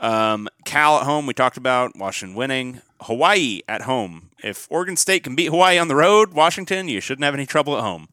[0.00, 2.82] Um, Cal at home, we talked about Washington winning.
[3.02, 4.30] Hawaii at home.
[4.42, 7.76] If Oregon State can beat Hawaii on the road, Washington, you shouldn't have any trouble
[7.76, 8.08] at home.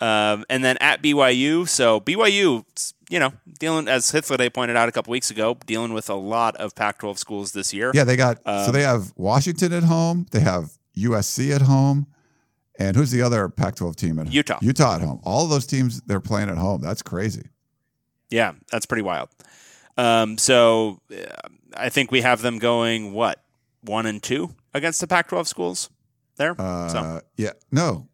[0.00, 2.64] Um, and then at BYU, so BYU,
[3.10, 6.56] you know, dealing as Hithliday pointed out a couple weeks ago, dealing with a lot
[6.56, 7.90] of Pac-12 schools this year.
[7.94, 8.04] yeah.
[8.04, 10.26] They got Um, so they have Washington at home.
[10.30, 12.06] They have USC at home,
[12.78, 14.58] and who's the other Pac-12 team at Utah.
[14.62, 15.20] Utah at home.
[15.22, 16.80] All of those teams they're playing at home.
[16.80, 17.48] That's crazy.
[18.30, 19.28] Yeah, that's pretty wild.
[19.96, 23.42] Um, so uh, I think we have them going what
[23.82, 25.90] one and two against the Pac-12 schools
[26.36, 26.54] there.
[26.58, 27.52] Uh, so Yeah.
[27.70, 28.08] No,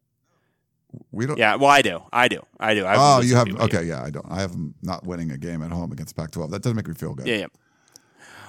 [1.11, 1.39] we don't.
[1.39, 2.85] yeah, well, I do, I do, I do.
[2.85, 3.85] I Oh, you have okay.
[3.85, 4.27] Yeah, I don't.
[4.31, 6.51] I have them not winning a game at home against Pac-12.
[6.51, 7.27] That doesn't make me feel good.
[7.27, 7.47] Yeah, yeah.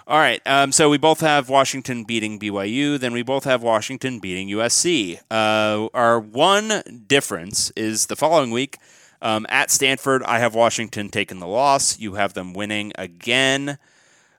[0.08, 0.42] All right.
[0.46, 2.98] Um, so we both have Washington beating BYU.
[2.98, 5.20] Then we both have Washington beating USC.
[5.30, 8.78] Uh, our one difference is the following week.
[9.22, 12.00] Um, at Stanford, I have Washington taking the loss.
[12.00, 13.78] You have them winning again.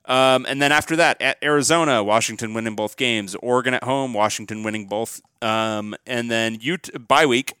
[0.05, 3.35] Um, and then after that, at Arizona, Washington winning both games.
[3.35, 5.21] Oregon at home, Washington winning both.
[5.41, 7.53] Um, and then Utah, bye week,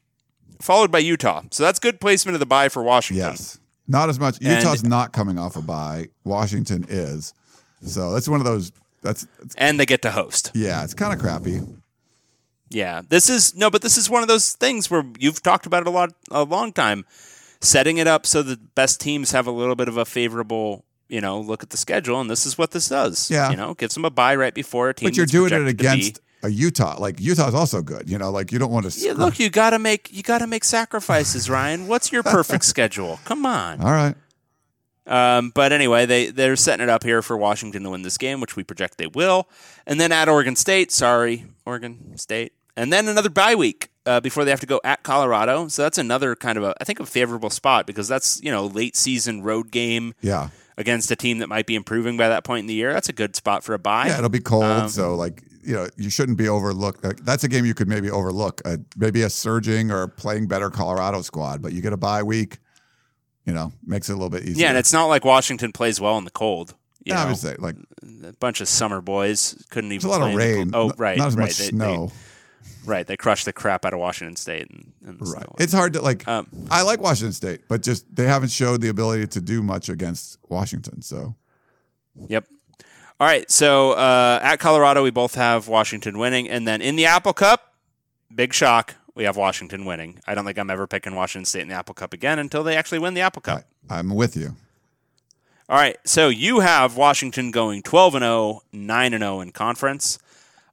[0.59, 1.43] followed by Utah.
[1.51, 3.27] So that's good placement of the bye for Washington.
[3.27, 3.59] Yes.
[3.87, 4.39] Not as much.
[4.41, 6.07] Utah's not coming off a bye.
[6.23, 7.33] Washington is.
[7.83, 8.71] So that's one of those.
[9.01, 10.51] That's it's, And they get to host.
[10.53, 10.83] yeah.
[10.83, 11.59] It's kind of crappy.
[12.69, 15.81] Yeah, this is no, but this is one of those things where you've talked about
[15.81, 17.05] it a lot, a long time,
[17.61, 21.19] setting it up so the best teams have a little bit of a favorable, you
[21.19, 23.31] know, look at the schedule, and this is what this does.
[23.31, 23.49] Yeah.
[23.49, 25.07] you know, gives them a bye right before a team.
[25.09, 26.95] But you're doing it projected to be- against a Utah.
[26.99, 28.09] Like Utah's also good.
[28.09, 28.99] You know, like you don't want to.
[28.99, 31.87] Yeah, look, you gotta make you gotta make sacrifices, Ryan.
[31.87, 33.19] What's your perfect schedule?
[33.25, 33.81] Come on.
[33.81, 34.15] All right.
[35.07, 38.39] Um, but anyway, they they're setting it up here for Washington to win this game,
[38.41, 39.49] which we project they will.
[39.87, 44.43] And then at Oregon State, sorry, Oregon State, and then another bye week uh, before
[44.45, 45.67] they have to go at Colorado.
[45.67, 48.65] So that's another kind of a I think a favorable spot because that's you know
[48.65, 50.49] late season road game Yeah.
[50.77, 52.93] against a team that might be improving by that point in the year.
[52.93, 54.07] That's a good spot for a bye.
[54.07, 54.17] Yeah.
[54.17, 54.63] It'll be cold.
[54.63, 57.03] Um, so like you know you shouldn't be overlooked.
[57.03, 58.61] Like, that's a game you could maybe overlook.
[58.65, 62.57] Uh, maybe a surging or playing better Colorado squad, but you get a bye week.
[63.45, 64.63] You know, makes it a little bit easier.
[64.63, 66.75] yeah, and it's not like Washington plays well in the cold.
[67.03, 67.75] You yeah, know, say like
[68.23, 70.07] a bunch of summer boys couldn't even.
[70.07, 70.71] there's a lot of rain.
[70.73, 71.43] Oh, right, Not as right.
[71.47, 72.11] much They- they- snow.
[72.85, 74.69] Right, they crushed the crap out of Washington State.
[74.69, 75.45] And, and Right.
[75.59, 76.27] It's hard to like.
[76.27, 79.89] Um, I like Washington State, but just they haven't showed the ability to do much
[79.89, 81.01] against Washington.
[81.01, 81.35] So
[82.27, 82.47] Yep.
[83.19, 83.49] All right.
[83.49, 87.73] So uh, at Colorado, we both have Washington winning, and then in the Apple Cup,
[88.33, 90.19] big shock, we have Washington winning.
[90.27, 92.77] I don't think I'm ever picking Washington State in the Apple Cup again until they
[92.77, 93.65] actually win the Apple Cup.
[93.89, 94.55] I, I'm with you.
[95.67, 95.97] All right.
[96.05, 100.19] So you have Washington going 12 and 0, 9 and 0 in conference.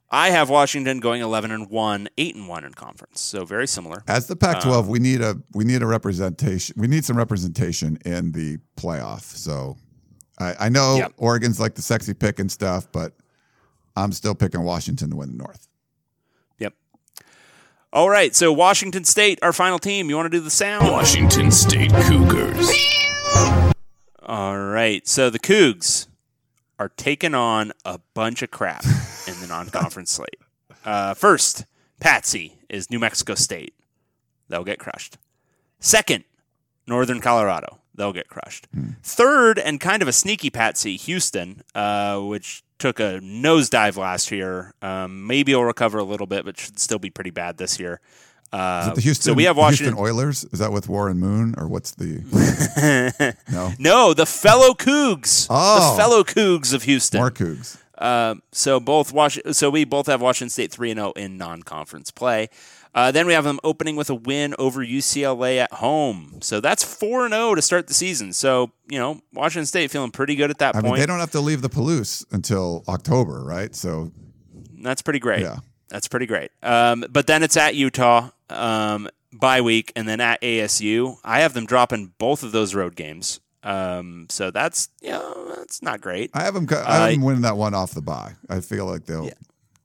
[0.09, 3.19] I have Washington going 11 and 1, 8 and 1 in conference.
[3.19, 4.03] So very similar.
[4.07, 6.75] As the Pac-12, Um, we need a we need a representation.
[6.77, 9.21] We need some representation in the playoff.
[9.23, 9.75] So
[10.39, 11.13] I, I know Yep.
[11.17, 13.13] Oregon's like the sexy pick and stuff, but
[13.97, 15.67] I'm still picking Washington to win the North.
[16.59, 16.73] Yep.
[17.91, 18.33] All right.
[18.33, 20.09] So Washington State, our final team.
[20.09, 20.89] You want to do the sound?
[20.89, 22.69] Washington State Cougars.
[24.23, 25.05] All right.
[25.07, 26.06] So the Cougs
[26.79, 30.39] are taking on a bunch of crap in the non-conference slate.
[30.85, 31.65] Uh, first,
[31.99, 33.73] Patsy is New Mexico State.
[34.49, 35.17] They'll get crushed.
[35.79, 36.23] Second,
[36.85, 37.79] Northern Colorado.
[37.95, 38.67] They'll get crushed.
[39.01, 44.73] Third, and kind of a sneaky Patsy, Houston, uh, which took a nosedive last year.
[44.83, 47.99] Um, maybe will recover a little bit, but should still be pretty bad this year.
[48.53, 49.95] Uh, Is it the Houston, so we have Washington.
[49.97, 50.43] Houston Oilers.
[50.45, 52.23] Is that with Warren Moon or what's the
[53.51, 55.47] no No, the fellow Cougs.
[55.49, 55.91] Oh.
[55.91, 57.19] The fellow Cougs of Houston.
[57.19, 57.77] more Cougs?
[57.97, 62.11] Um, so both Wash- so we both have Washington State three and zero in non-conference
[62.11, 62.49] play.
[62.95, 66.39] Uh, then we have them opening with a win over UCLA at home.
[66.41, 68.33] So that's four and zero to start the season.
[68.33, 70.93] So you know Washington State feeling pretty good at that I point.
[70.93, 73.75] mean, they don't have to leave the Palouse until October, right?
[73.75, 74.11] So
[74.81, 75.41] That's pretty great.
[75.41, 75.57] Yeah.
[75.89, 76.51] That's pretty great.
[76.61, 81.17] Um, but then it's at Utah um, bye week, and then at ASU.
[81.23, 83.39] I have them dropping both of those road games.
[83.63, 86.31] Um, so that's you know that's not great.
[86.33, 86.67] I have them.
[86.71, 88.35] I Uh, have them winning that one off the bye.
[88.49, 89.29] I feel like they'll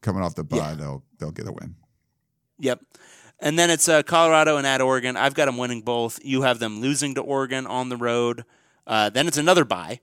[0.00, 0.56] coming off the bye.
[0.56, 0.74] Yeah.
[0.74, 1.74] They'll they'll get a win.
[2.58, 2.80] Yep.
[3.40, 5.16] And then it's uh, Colorado and at Oregon.
[5.16, 6.20] I've got them winning both.
[6.22, 8.44] You have them losing to Oregon on the road.
[8.86, 9.98] Uh, then it's another bye.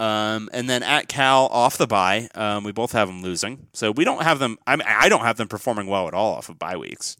[0.00, 3.66] Um, and then at Cal off the bye, um, we both have them losing.
[3.74, 4.56] So we don't have them.
[4.66, 7.16] I mean, I don't have them performing well at all off of bye weeks.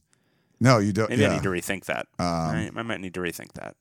[0.61, 1.11] No, you don't.
[1.11, 2.07] Maybe I need to rethink that.
[2.19, 3.77] Um, I, I might need to rethink that.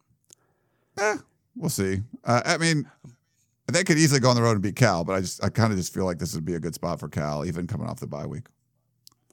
[0.97, 1.17] Eh,
[1.55, 2.01] we'll see.
[2.25, 2.89] Uh, I mean,
[3.71, 5.71] they could easily go on the road and beat Cal, but I just I kind
[5.71, 7.99] of just feel like this would be a good spot for Cal, even coming off
[7.99, 8.47] the bye week.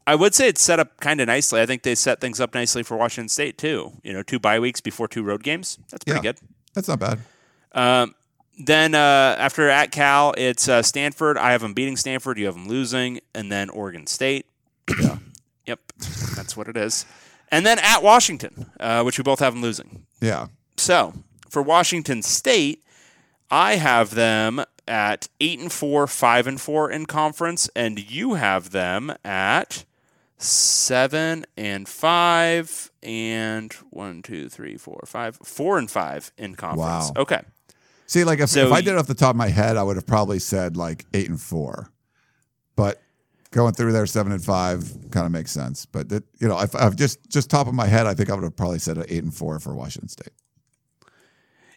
[0.06, 1.60] I would say it's set up kind of nicely.
[1.60, 3.92] I think they set things up nicely for Washington State too.
[4.04, 5.78] You know, two bye weeks before two road games.
[5.90, 6.32] That's pretty Yeah.
[6.32, 6.38] good.
[6.74, 7.18] That's not bad.
[7.72, 8.14] Um,
[8.56, 11.36] then uh, after at Cal, it's uh, Stanford.
[11.36, 12.38] I have them beating Stanford.
[12.38, 14.46] You have them losing, and then Oregon State.
[15.00, 15.18] Yeah.
[15.66, 15.80] Yep,
[16.36, 17.06] that's what it is.
[17.50, 20.06] And then at Washington, uh, which we both have them losing.
[20.20, 20.46] Yeah.
[20.76, 21.12] So
[21.50, 22.84] for Washington State,
[23.50, 28.70] I have them at eight and four, five and four in conference, and you have
[28.70, 29.84] them at
[30.38, 37.10] seven and five, and one, two, three, four, five, four and five in conference.
[37.10, 37.22] Wow.
[37.22, 37.42] Okay.
[38.06, 39.82] See, like if, So if I did it off the top of my head, I
[39.82, 41.90] would have probably said like eight and four,
[42.76, 43.02] but
[43.50, 45.86] going through there seven and five kind of makes sense.
[45.86, 48.34] But that, you know, if I've just just top of my head, I think I
[48.34, 50.32] would have probably said eight and four for Washington State.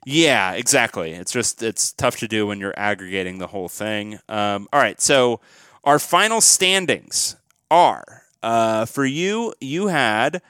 [0.06, 1.12] Yeah, exactly.
[1.12, 4.20] It's just it's tough to do when you're aggregating the whole thing.
[4.30, 5.42] Um, all right, so
[5.84, 7.36] our final standings
[7.70, 9.54] are uh, for you.
[9.60, 10.42] You had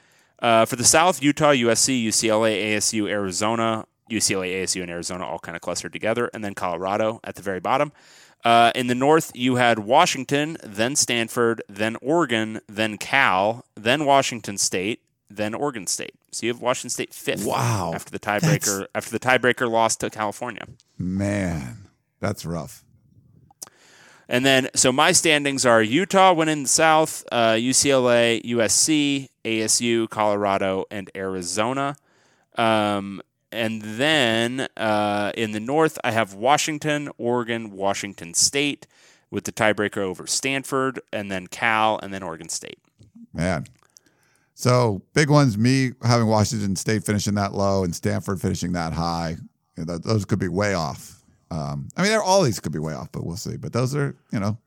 [0.42, 5.56] Uh, for the South, Utah, USC, UCLA, ASU, Arizona, UCLA, ASU, and Arizona all kind
[5.56, 7.92] of clustered together, and then Colorado at the very bottom.
[8.44, 14.56] Uh, in the North, you had Washington, then Stanford, then Oregon, then Cal, then Washington
[14.56, 16.14] State, then Oregon State.
[16.32, 17.44] So you have Washington State fifth.
[17.44, 17.92] Wow.
[17.94, 20.66] After the tiebreaker, after the tiebreaker loss to California.
[20.98, 21.88] Man,
[22.18, 22.82] that's rough.
[24.28, 30.84] And then, so my standings are Utah winning the South, uh, UCLA, USC, ASU, Colorado,
[30.88, 31.96] and Arizona.
[32.56, 33.20] Um,
[33.52, 38.86] and then uh, in the North, I have Washington, Oregon, Washington State
[39.30, 42.78] with the tiebreaker over Stanford, and then Cal, and then Oregon State.
[43.32, 43.66] Man.
[44.54, 49.36] So big ones, me having Washington State finishing that low and Stanford finishing that high.
[49.76, 51.22] You know, those could be way off.
[51.50, 53.56] Um, I mean, all these could be way off, but we'll see.
[53.56, 54.58] But those are, you know,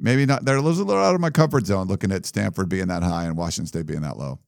[0.00, 0.44] maybe not.
[0.44, 3.36] They're a little out of my comfort zone looking at Stanford being that high and
[3.36, 4.38] Washington State being that low.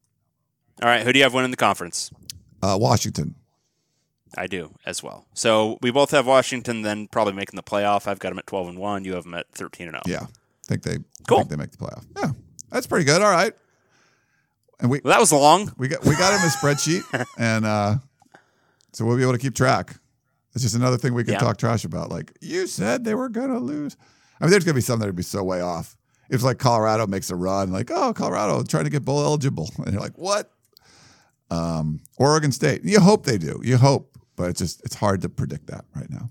[0.80, 2.10] All right, who do you have winning the conference?
[2.62, 3.34] Uh, Washington.
[4.36, 5.26] I do as well.
[5.32, 8.06] So we both have Washington, then probably making the playoff.
[8.06, 9.04] I've got them at twelve and one.
[9.04, 10.00] You have them at thirteen and oh.
[10.06, 10.20] zero.
[10.20, 10.26] Yeah.
[10.26, 11.38] I think they, Cool.
[11.38, 12.04] think they make the playoff.
[12.16, 12.32] Yeah.
[12.70, 13.22] That's pretty good.
[13.22, 13.54] All right.
[14.80, 15.72] And we, Well, that was long.
[15.78, 17.96] we got we got in a spreadsheet, and uh,
[18.92, 19.96] so we'll be able to keep track.
[20.54, 21.40] It's just another thing we can Yeah.
[21.40, 22.10] talk trash about.
[22.10, 23.96] Like you said, they were gonna lose.
[24.40, 25.96] I mean, there's gonna be some that would be so way off.
[26.30, 29.92] If like Colorado makes a run, like oh Colorado trying to get bowl eligible, and
[29.92, 30.52] you're like what?
[31.50, 32.82] Um, Oregon State.
[32.84, 33.60] You hope they do.
[33.62, 36.30] You hope, but it's just it's hard to predict that right now.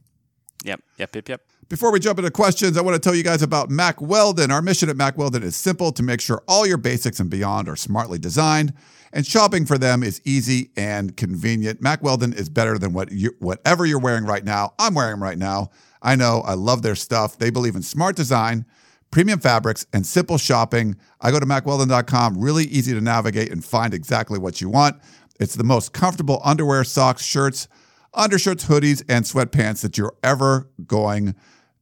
[0.64, 1.42] Yep, yep, yep, yep.
[1.70, 4.52] Before we jump into questions, I want to tell you guys about Mack Weldon.
[4.52, 7.68] Our mission at Mack Weldon is simple to make sure all your basics and beyond
[7.68, 8.74] are smartly designed,
[9.12, 11.82] and shopping for them is easy and convenient.
[11.82, 14.74] Mack Weldon is better than what you, whatever you're wearing right now.
[14.80, 15.72] I'm wearing them right now.
[16.02, 17.38] I know I love their stuff.
[17.38, 18.66] They believe in smart design,
[19.12, 20.96] premium fabrics, and simple shopping.
[21.22, 24.98] I go to mackweldon.com, really easy to navigate and find exactly what you want.
[25.40, 27.68] It's the most comfortable underwear, socks, shirts,
[28.14, 31.36] undershirts, hoodies, and sweatpants that you're ever going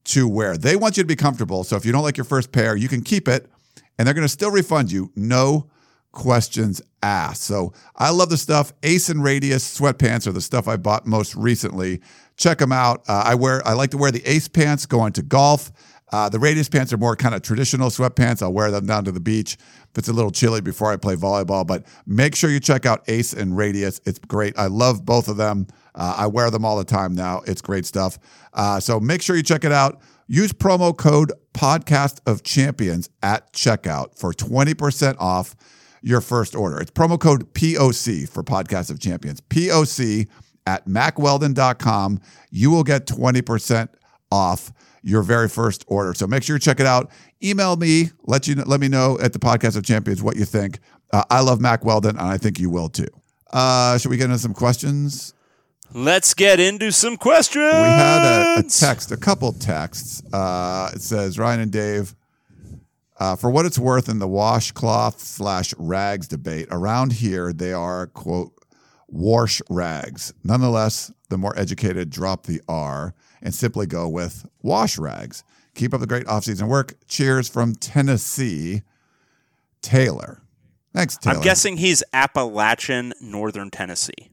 [0.05, 0.57] to wear.
[0.57, 1.63] They want you to be comfortable.
[1.63, 3.49] So if you don't like your first pair, you can keep it
[3.97, 5.11] and they're going to still refund you.
[5.15, 5.69] No
[6.11, 7.43] questions asked.
[7.43, 8.73] So I love the stuff.
[8.83, 12.01] Ace and Radius sweatpants are the stuff I bought most recently.
[12.37, 13.03] Check them out.
[13.07, 13.65] Uh, I wear.
[13.67, 15.71] I like to wear the Ace pants going to golf.
[16.11, 18.41] Uh, the Radius pants are more kind of traditional sweatpants.
[18.41, 19.57] I'll wear them down to the beach
[19.89, 21.65] if it's a little chilly before I play volleyball.
[21.65, 23.99] But make sure you check out Ace and Radius.
[24.05, 24.57] It's great.
[24.57, 25.67] I love both of them.
[25.95, 27.41] Uh, I wear them all the time now.
[27.47, 28.19] It's great stuff.
[28.53, 30.01] Uh, so make sure you check it out.
[30.27, 35.55] Use promo code Podcast of Champions at checkout for 20% off
[36.01, 36.79] your first order.
[36.79, 39.41] It's promo code POC for Podcast of Champions.
[39.41, 40.27] POC
[40.67, 42.19] at mackweldon.com.
[42.51, 43.89] You will get 20%
[44.31, 44.71] off
[45.05, 46.13] your very first order.
[46.13, 47.11] So make sure you check it out.
[47.41, 50.79] Email me, let you let me know at the Podcast of Champions what you think.
[51.13, 53.07] Uh, I love Mack Weldon, and I think you will too.
[53.53, 55.33] Uh, should we get into some questions?
[55.93, 57.63] Let's get into some questions.
[57.63, 60.23] We had a, a text, a couple texts.
[60.33, 62.15] Uh, it says Ryan and Dave.
[63.17, 68.07] Uh, for what it's worth, in the washcloth slash rags debate around here, they are
[68.07, 68.51] quote
[69.07, 70.33] wash rags.
[70.43, 73.13] Nonetheless, the more educated drop the R
[73.45, 75.45] and simply go with wash rags.
[75.75, 76.95] Keep up the great off-season work.
[77.07, 78.81] Cheers from Tennessee,
[79.81, 80.41] Taylor.
[80.93, 81.37] Thanks, Taylor.
[81.37, 84.31] I'm guessing he's Appalachian, Northern Tennessee.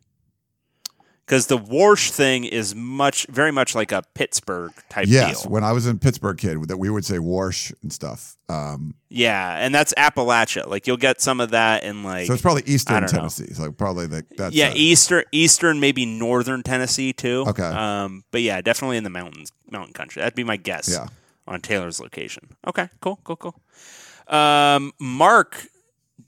[1.33, 5.51] Because the Warsh thing is much, very much like a Pittsburgh type Yes, deal.
[5.51, 8.37] when I was in Pittsburgh, kid, that we would say wash and stuff.
[8.51, 10.67] Um, Yeah, and that's Appalachia.
[10.67, 13.07] Like you'll get some of that in like So it's probably Eastern know.
[13.09, 13.51] Tennessee.
[13.55, 17.47] So probably the that's yeah, eastern, eastern, maybe northern Tennessee too.
[17.49, 17.63] Okay.
[17.63, 20.21] Um, but yeah, definitely in the mountains, mountain country.
[20.21, 20.91] That'd be my guess.
[20.91, 21.07] Yeah.
[21.47, 22.57] On Taylor's location.
[22.67, 22.91] Okay.
[23.01, 23.19] Cool.
[23.25, 23.37] Cool.
[23.37, 23.55] Cool.
[24.29, 25.67] Um, Mark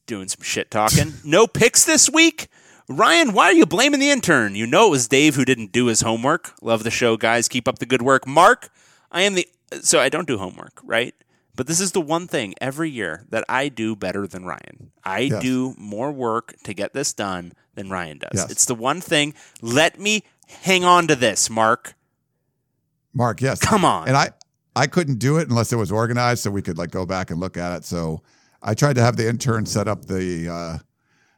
[0.07, 1.13] doing some shit talking.
[1.25, 2.49] no picks this week.
[2.89, 4.55] Ryan, why are you blaming the intern?
[4.55, 6.53] You know it was Dave who didn't do his homework.
[6.61, 7.49] Love the show, guys.
[7.49, 8.27] Keep up the good work.
[8.27, 8.69] Mark,
[9.11, 9.49] I am the
[9.81, 11.15] so I don't do homework, right?
[11.57, 14.91] But this is the one thing every year that I do better than Ryan.
[15.05, 15.43] I Yes.
[15.43, 18.31] do more work to get this done than Ryan does.
[18.35, 18.51] Yes.
[18.51, 19.35] It's the one thing.
[19.63, 21.95] Let me hang on to this, Mark.
[23.15, 23.41] Mark.
[23.41, 24.09] Yes, Come on.
[24.09, 24.31] And I
[24.77, 27.39] I couldn't do it unless it was organized, so we could like go back and
[27.41, 27.85] look at it.
[27.85, 28.23] So
[28.63, 30.79] I tried to have the intern set up the uh,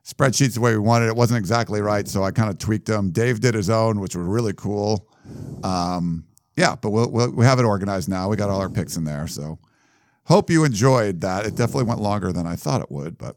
[0.06, 1.08] spreadsheets the way we wanted.
[1.08, 3.10] It wasn't exactly right, so I kind of tweaked them.
[3.10, 5.08] Dave did his own, which was really cool.
[5.64, 6.24] Um,
[6.56, 8.28] yeah, but we'll, we'll we have it organized now.
[8.28, 9.58] We got all our picks in there, so
[10.24, 11.44] hope you enjoyed that.
[11.44, 13.36] It definitely went longer than I thought it would, but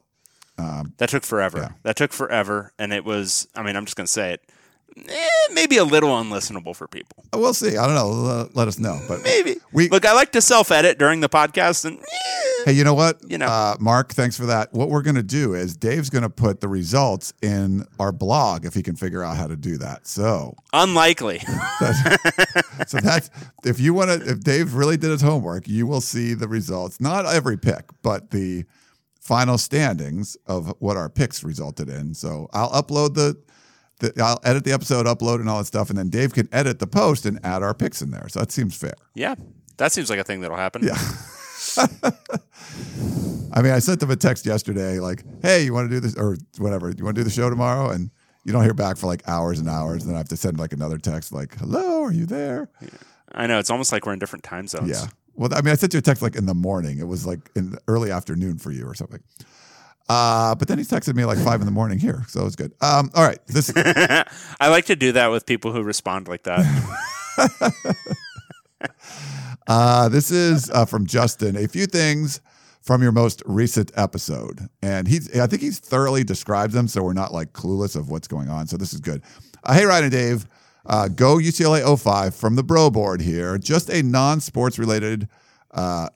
[0.97, 1.57] That took forever.
[1.57, 1.69] Yeah.
[1.83, 3.47] That took forever, and it was.
[3.55, 4.41] I mean, I'm just gonna say it.
[5.07, 7.23] Eh, maybe a little unlistenable for people.
[7.33, 7.77] We'll see.
[7.77, 8.49] I don't know.
[8.53, 8.99] Let, us know.
[9.07, 9.57] But Maybe.
[9.71, 12.93] we Look, I like to self edit during the podcast, and eh, Hey, you know
[12.93, 13.19] what?
[13.29, 13.47] You know.
[13.47, 14.73] uh, Mark, thanks for that.
[14.73, 18.65] What we're going to do is Dave's going to put the results in our blog
[18.65, 20.07] if he can figure out how to do that.
[20.07, 21.39] So, unlikely.
[22.87, 23.29] so that's
[23.63, 26.99] if you want to, if Dave really did his homework, you will see the results.
[26.99, 28.65] Not every pick, but the
[29.19, 32.13] final standings of what our picks resulted in.
[32.13, 33.39] So I'll upload the,
[33.99, 36.79] the I'll edit the episode, upload and all that stuff, and then Dave can edit
[36.79, 38.27] the post and add our picks in there.
[38.29, 38.93] So that seems fair.
[39.13, 39.35] yeah,
[39.77, 40.83] that seems like a thing that'll happen.
[40.83, 40.97] Yeah.
[43.51, 46.15] I mean, I sent them a text yesterday, like, "Hey, you want to do this
[46.15, 46.89] or whatever?
[46.95, 48.11] You want to do the show tomorrow?" And
[48.45, 50.03] you don't hear back for like hours and hours.
[50.03, 52.69] And then I have to send like another text, like, "Hello, are you there?"
[53.31, 53.59] I know.
[53.59, 54.89] It's almost like we're in different time zones.
[54.89, 55.07] Yeah.
[55.35, 56.99] Well, I mean, I sent you a text like in the morning.
[56.99, 59.21] It was like in the early afternoon for you or something.
[60.09, 62.55] Uh, but then he texted me like five in the morning here, so it was
[62.55, 62.73] good.
[62.81, 66.65] Um, all right, this I like to do that with people who respond like that.
[69.67, 71.55] Uh, this is uh, from Justin.
[71.55, 72.41] A few things
[72.81, 77.13] from your most recent episode, and he's I think he's thoroughly described them, so we're
[77.13, 78.65] not like clueless of what's going on.
[78.65, 79.21] So this is good.
[79.63, 80.47] Uh, hey, Ryan and Dave,
[80.87, 83.59] uh, go UCLA 05 from the Bro Board here.
[83.59, 85.27] Just a non-sports related
[85.69, 86.09] uh,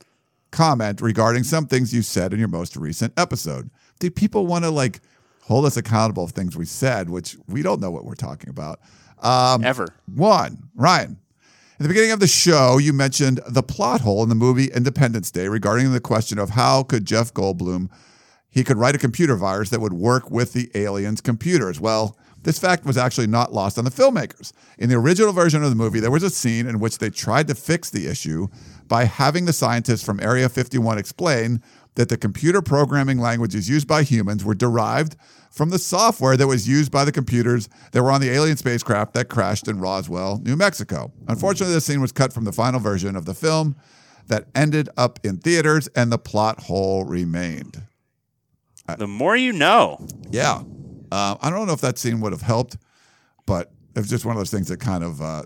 [0.50, 3.70] comment regarding some things you said in your most recent episode.
[4.04, 5.00] Did people want to like
[5.44, 8.82] hold us accountable of things we said, which we don't know what we're talking about?
[9.22, 9.88] Um, Ever.
[10.14, 11.18] one, Ryan.
[11.80, 15.32] At the beginning of the show, you mentioned the plot hole in the movie Independence
[15.32, 17.90] Day regarding the question of how could Jeff Goldblum
[18.50, 21.80] he could write a computer virus that would work with the aliens' computers.
[21.80, 24.52] Well, this fact was actually not lost on the filmmakers.
[24.78, 27.48] In the original version of the movie, there was a scene in which they tried
[27.48, 28.48] to fix the issue
[28.88, 31.64] by having the scientists from Area 51 explain
[31.96, 35.16] that the computer programming languages used by humans were derived
[35.52, 39.14] from the software that was used by the computers that were on the alien spacecraft
[39.14, 41.12] that crashed in Roswell, New Mexico.
[41.28, 43.76] Unfortunately, this scene was cut from the final version of the film
[44.28, 47.84] that ended up in theaters, and the plot hole remained.
[48.98, 50.06] The more you know.
[50.32, 50.64] Yeah.
[51.12, 52.78] Uh, I don't know if that scene would have helped,
[53.46, 55.44] but it was just one of those things that kind of uh,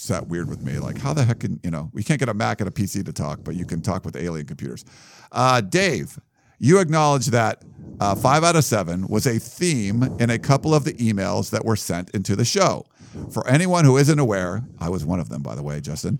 [0.00, 0.78] sat weird with me.
[0.78, 3.04] Like, how the heck can, you know, we can't get a Mac and a PC
[3.04, 4.84] to talk, but you can talk with alien computers.
[5.30, 6.18] Uh, Dave,
[6.58, 7.62] you acknowledge that
[8.00, 11.64] uh, five out of seven was a theme in a couple of the emails that
[11.64, 12.86] were sent into the show.
[13.30, 16.18] For anyone who isn't aware, I was one of them, by the way, Justin,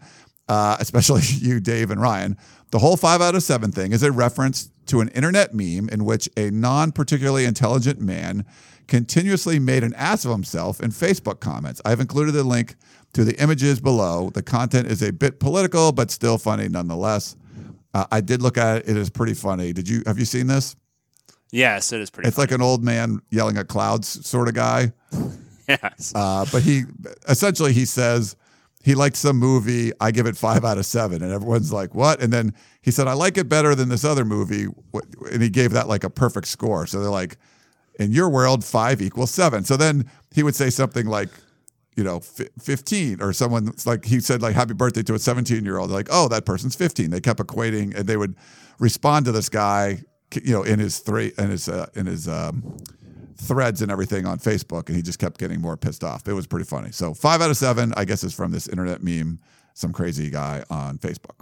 [0.48, 2.36] uh, especially you, Dave, and Ryan.
[2.72, 6.04] The whole five out of seven thing is a reference to an internet meme in
[6.04, 8.44] which a non particularly intelligent man
[8.88, 11.80] continuously made an ass of himself in Facebook comments.
[11.84, 12.74] I've included the link
[13.12, 14.30] to the images below.
[14.30, 17.36] The content is a bit political, but still funny nonetheless.
[17.92, 19.72] Uh, I did look at it; it is pretty funny.
[19.72, 20.76] Did you have you seen this?
[21.52, 22.28] Yes, it is pretty.
[22.28, 24.92] It's like an old man yelling at clouds sort of guy.
[25.68, 26.12] yes.
[26.14, 26.82] Uh, but he
[27.28, 28.36] essentially he says
[28.82, 29.92] he liked some movie.
[30.00, 33.08] I give it five out of seven, and everyone's like, "What?" And then he said,
[33.08, 34.66] "I like it better than this other movie,"
[35.32, 36.86] and he gave that like a perfect score.
[36.86, 37.36] So they're like,
[37.98, 39.64] "In your world, five equals seven.
[39.64, 41.30] So then he would say something like,
[41.96, 45.90] you know, fi- fifteen, or someone like he said like "Happy birthday" to a seventeen-year-old.
[45.90, 47.10] Like, "Oh, that person's fifteen.
[47.10, 48.36] They kept equating, and they would
[48.78, 50.02] respond to this guy,
[50.42, 52.28] you know, in his three in his uh, in his.
[52.28, 52.76] Um,
[53.42, 56.28] threads and everything on Facebook, and he just kept getting more pissed off.
[56.28, 56.92] It was pretty funny.
[56.92, 59.38] So five out of seven, I guess, is from this internet meme,
[59.72, 61.40] some crazy guy on Facebook.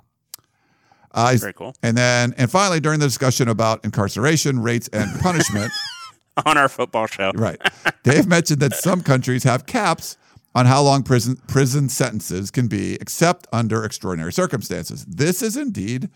[1.11, 1.75] Uh, Very cool.
[1.83, 5.73] And then, and finally, during the discussion about incarceration rates and punishment,
[6.47, 7.33] On our football show.
[7.35, 7.61] right?
[8.05, 10.17] Dave mentioned that some countries have caps
[10.59, 15.05] on how long prison prison sentences can be, except under extraordinary circumstances.
[15.05, 16.09] This is indeed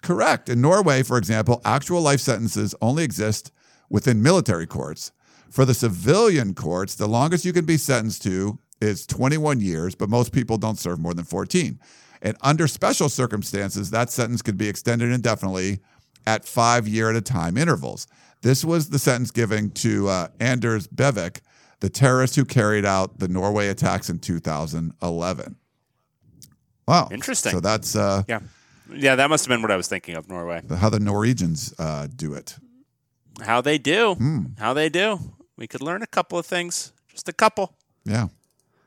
[0.00, 0.48] correct.
[0.48, 3.50] In Norway, for example, actual life sentences only exist
[3.88, 5.10] within military courts.
[5.50, 10.08] For the civilian courts, the longest you can be sentenced to is 21 years, but
[10.08, 11.80] most people don't serve more than 14.
[12.22, 15.80] And under special circumstances, that sentence could be extended indefinitely
[16.28, 18.06] at five year at a time intervals.
[18.42, 21.40] This was the sentence given to uh, Anders Breivik,
[21.80, 25.56] the terrorist who carried out the Norway attacks in 2011.
[26.86, 27.08] Wow.
[27.10, 27.52] Interesting.
[27.52, 28.40] So that's uh, Yeah.
[28.92, 30.62] Yeah, that must have been what I was thinking of, Norway.
[30.76, 32.56] how the Norwegians uh, do it.
[33.40, 34.14] How they do.
[34.16, 34.44] Hmm.
[34.58, 35.18] How they do.
[35.56, 36.92] We could learn a couple of things.
[37.08, 37.76] Just a couple.
[38.04, 38.26] Yeah.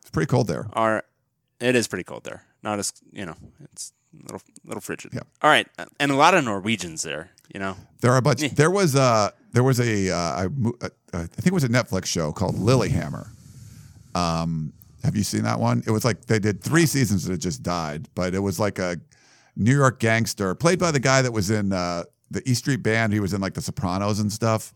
[0.01, 0.67] It's pretty cold there.
[0.73, 1.03] Are
[1.61, 2.43] it is pretty cold there.
[2.63, 3.35] Not as you know,
[3.71, 5.11] it's a little little frigid.
[5.13, 5.21] Yeah.
[5.41, 5.67] All right.
[5.99, 7.77] And a lot of Norwegians there, you know.
[8.01, 8.41] There are a bunch.
[8.55, 10.73] There was a, there was a uh, I, mo-
[11.13, 13.27] uh, I think it was a Netflix show called Lilyhammer.
[14.15, 14.73] Um,
[15.03, 15.83] have you seen that one?
[15.85, 18.79] It was like they did three seasons and it just died, but it was like
[18.79, 18.97] a
[19.55, 23.13] New York gangster played by the guy that was in uh, the E Street Band.
[23.13, 24.73] He was in like The Sopranos and stuff.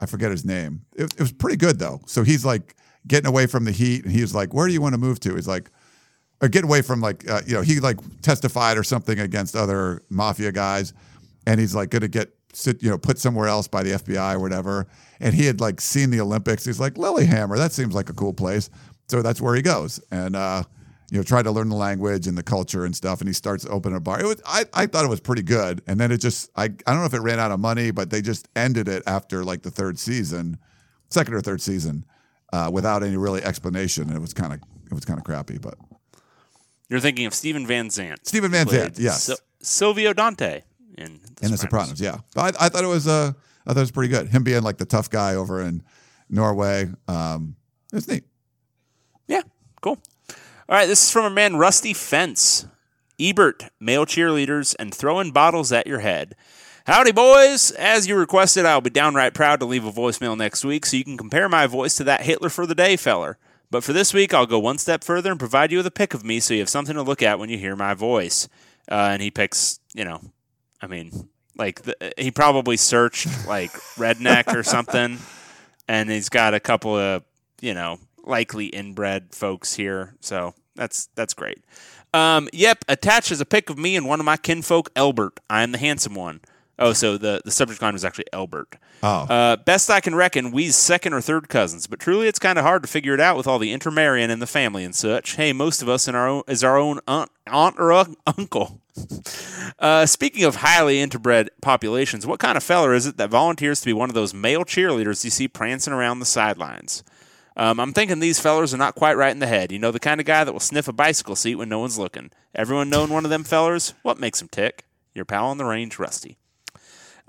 [0.00, 0.82] I forget his name.
[0.96, 2.00] It, it was pretty good though.
[2.06, 2.74] So he's like
[3.06, 4.04] getting away from the heat.
[4.04, 5.70] And he was like, "Where do you want to move to?" He's like,
[6.40, 10.02] or get away from like uh, you know he like testified or something against other
[10.08, 10.92] mafia guys,
[11.46, 14.34] and he's like going to get sit you know put somewhere else by the FBI
[14.34, 14.86] or whatever.
[15.20, 16.64] And he had like seen the Olympics.
[16.64, 17.56] He's like Lilyhammer.
[17.56, 18.70] That seems like a cool place.
[19.08, 20.00] So that's where he goes.
[20.10, 20.62] And uh,
[21.10, 23.20] you know, try to learn the language and the culture and stuff.
[23.20, 24.20] And he starts opening a bar.
[24.20, 25.82] It was, I, I thought it was pretty good.
[25.88, 28.10] And then it just, I, I don't know if it ran out of money, but
[28.10, 30.56] they just ended it after like the third season,
[31.10, 32.04] second or third season,
[32.52, 34.04] uh, without any really explanation.
[34.04, 35.58] And it was kind of, it was kind of crappy.
[35.58, 35.74] But
[36.88, 38.26] You're thinking of Stephen Van Zandt.
[38.26, 40.62] Stephen Van Zandt, yes, Sil- Silvio Dante
[40.96, 42.18] in The in The Sopranos, yeah.
[42.34, 43.32] But I, I thought it was, uh,
[43.66, 44.28] I thought it was pretty good.
[44.28, 45.82] Him being like the tough guy over in
[46.28, 47.56] Norway, um,
[47.92, 48.24] it's neat.
[49.26, 49.42] Yeah,
[49.80, 49.98] cool.
[50.68, 52.66] All right, this is from a man, Rusty Fence.
[53.18, 56.34] Ebert, male cheerleaders, and throwing bottles at your head.
[56.86, 57.70] Howdy, boys.
[57.72, 61.04] As you requested, I'll be downright proud to leave a voicemail next week so you
[61.04, 63.38] can compare my voice to that Hitler for the Day feller.
[63.70, 66.14] But for this week, I'll go one step further and provide you with a pic
[66.14, 68.48] of me so you have something to look at when you hear my voice.
[68.90, 70.20] Uh, and he picks, you know,
[70.80, 75.18] I mean, like, the, he probably searched, like, redneck or something.
[75.88, 77.24] And he's got a couple of,
[77.60, 80.14] you know, likely inbred folks here.
[80.20, 81.64] So that's that's great.
[82.14, 85.40] Um, yep, attached is a pic of me and one of my kinfolk, Elbert.
[85.48, 86.40] I am the handsome one.
[86.80, 88.76] Oh, so the, the subject line was actually Elbert.
[89.02, 89.26] Oh.
[89.28, 92.64] Uh, best I can reckon, we's second or third cousins, but truly it's kind of
[92.64, 95.36] hard to figure it out with all the intermarrying in the family and such.
[95.36, 98.80] Hey, most of us in our own is our own aunt, aunt or un- uncle.
[99.78, 103.86] Uh, speaking of highly interbred populations, what kind of feller is it that volunteers to
[103.86, 107.04] be one of those male cheerleaders you see prancing around the sidelines?
[107.56, 109.70] Um, I'm thinking these fellers are not quite right in the head.
[109.70, 111.98] You know, the kind of guy that will sniff a bicycle seat when no one's
[111.98, 112.30] looking.
[112.54, 113.92] Everyone knowing one of them fellers?
[114.02, 114.84] What makes him tick?
[115.14, 116.38] Your pal on the range, Rusty.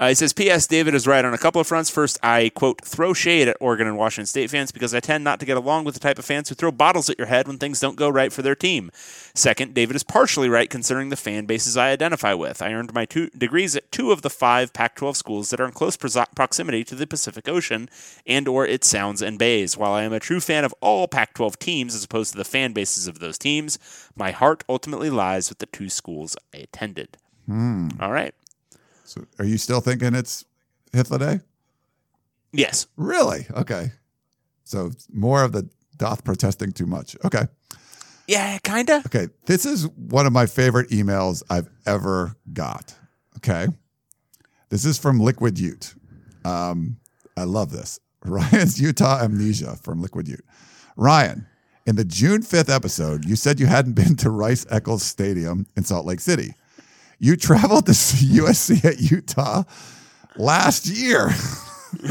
[0.02, 0.66] Uh, he says, P.S.
[0.66, 1.92] David is right on a couple of fronts.
[1.92, 5.40] First, I, quote, throw shade at Oregon and Washington State fans because I tend not
[5.42, 7.60] to get along with the type of fans who throw bottles at your head when
[7.60, 8.90] things don't go right for their team.
[9.36, 12.64] Second, David is partially right considering the fan bases I identify with.
[12.64, 15.66] I earned my two degrees at two of the five Pac 12 schools that are
[15.66, 17.88] in close proximity to the Pacific Ocean
[18.26, 19.78] and or its sounds and bays.
[19.78, 22.44] While I am a true fan of all Pac 12 teams as opposed to the
[22.44, 23.78] fan bases of those teams,
[24.16, 27.18] my heart ultimately lies with the two schools I attended.
[28.00, 28.34] All right.
[29.12, 30.46] So are you still thinking it's
[30.94, 31.40] Hitler Day?
[32.54, 32.88] Yes.
[32.96, 33.46] Really?
[33.54, 33.92] Okay.
[34.64, 37.18] So more of the doth protesting too much.
[37.26, 37.44] Okay.
[38.26, 39.06] Yeah, kind of.
[39.08, 39.28] Okay.
[39.48, 42.96] This is one of my favorite emails I've ever got.
[43.38, 43.68] Okay.
[44.70, 45.94] This is from Liquid Ute.
[46.46, 46.96] Um,
[47.36, 48.00] I love this.
[48.24, 50.46] Ryan's Utah amnesia from Liquid Ute.
[50.96, 51.48] Ryan,
[51.86, 55.84] in the June 5th episode, you said you hadn't been to Rice Eccles Stadium in
[55.84, 56.54] Salt Lake City.
[57.22, 59.64] You traveled to see USC at Utah
[60.36, 61.30] last year.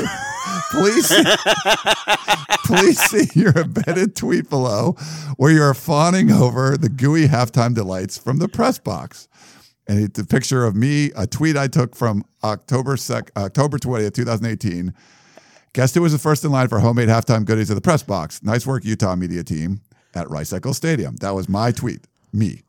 [0.70, 1.12] please,
[2.64, 4.92] please see your embedded tweet below
[5.36, 9.26] where you are fawning over the gooey halftime delights from the press box.
[9.88, 12.92] And it's a picture of me, a tweet I took from October
[13.36, 14.94] October 20th, 2018.
[15.72, 18.44] Guess who was the first in line for homemade halftime goodies at the press box?
[18.44, 19.80] Nice work, Utah media team
[20.14, 21.16] at Rice Eccles Stadium.
[21.16, 22.62] That was my tweet, me.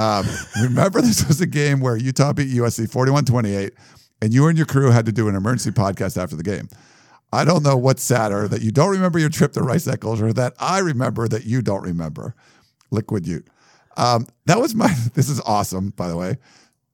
[0.00, 0.26] Um,
[0.62, 3.74] remember, this was a game where Utah beat USC 41 28,
[4.22, 6.68] and you and your crew had to do an emergency podcast after the game.
[7.32, 10.32] I don't know what's sadder that you don't remember your trip to Rice Eccles or
[10.32, 12.34] that I remember that you don't remember.
[12.90, 13.46] Liquid Ute.
[13.96, 16.38] Um, that was my, this is awesome, by the way.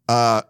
[0.08, 0.42] Uh,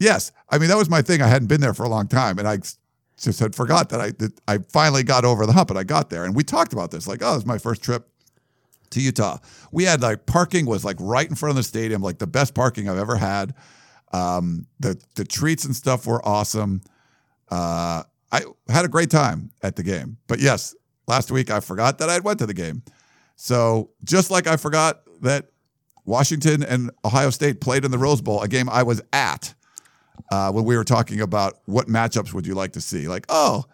[0.00, 1.22] yes, I mean, that was my thing.
[1.22, 4.10] I hadn't been there for a long time, and I just had forgot that I,
[4.18, 6.24] that I finally got over the hump and I got there.
[6.24, 8.10] And we talked about this like, oh, it was my first trip
[8.90, 9.38] to Utah.
[9.72, 12.54] We had like parking was like right in front of the stadium, like the best
[12.54, 13.54] parking I've ever had.
[14.12, 16.82] Um, the the treats and stuff were awesome.
[17.50, 18.02] Uh,
[18.32, 20.18] I had a great time at the game.
[20.26, 20.74] But yes,
[21.06, 22.82] last week I forgot that I went to the game.
[23.36, 25.46] So just like I forgot that
[26.04, 29.54] Washington and Ohio State played in the Rose Bowl, a game I was at
[30.30, 33.08] uh, when we were talking about what matchups would you like to see.
[33.08, 33.64] Like, oh,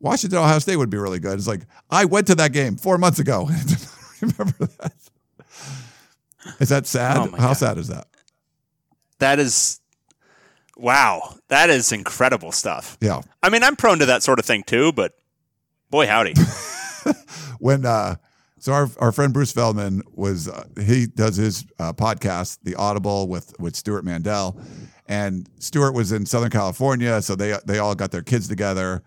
[0.00, 1.38] Washington Ohio State would be really good.
[1.38, 3.48] It's like I went to that game four months ago.
[4.38, 4.92] remember that.
[6.58, 7.16] Is that sad?
[7.16, 7.52] Oh How God.
[7.56, 8.06] sad is that?
[9.18, 9.80] That is,
[10.76, 12.96] wow, that is incredible stuff.
[13.00, 13.20] Yeah.
[13.42, 15.12] I mean, I'm prone to that sort of thing too, but
[15.90, 16.34] boy, howdy.
[17.60, 18.16] When uh,
[18.58, 23.28] so our our friend Bruce Feldman was uh, he does his uh, podcast, The Audible,
[23.28, 24.58] with with Stewart Mandel,
[25.06, 29.02] and Stewart was in Southern California, so they they all got their kids together,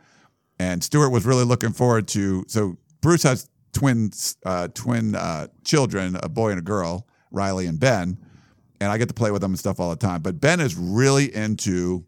[0.60, 2.45] and Stewart was really looking forward to.
[2.48, 7.79] So Bruce has twins, uh, twin uh, children, a boy and a girl, Riley and
[7.79, 8.17] Ben,
[8.79, 10.21] and I get to play with them and stuff all the time.
[10.21, 12.05] But Ben is really into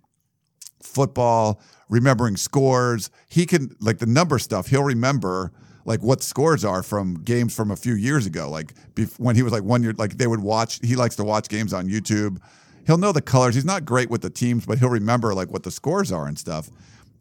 [0.81, 3.09] football, remembering scores.
[3.29, 4.67] He can like the number stuff.
[4.67, 5.51] He'll remember
[5.85, 8.49] like what scores are from games from a few years ago.
[8.49, 10.79] Like bef- when he was like one year, like they would watch.
[10.83, 12.39] He likes to watch games on YouTube.
[12.85, 13.55] He'll know the colors.
[13.55, 16.37] He's not great with the teams, but he'll remember like what the scores are and
[16.37, 16.69] stuff.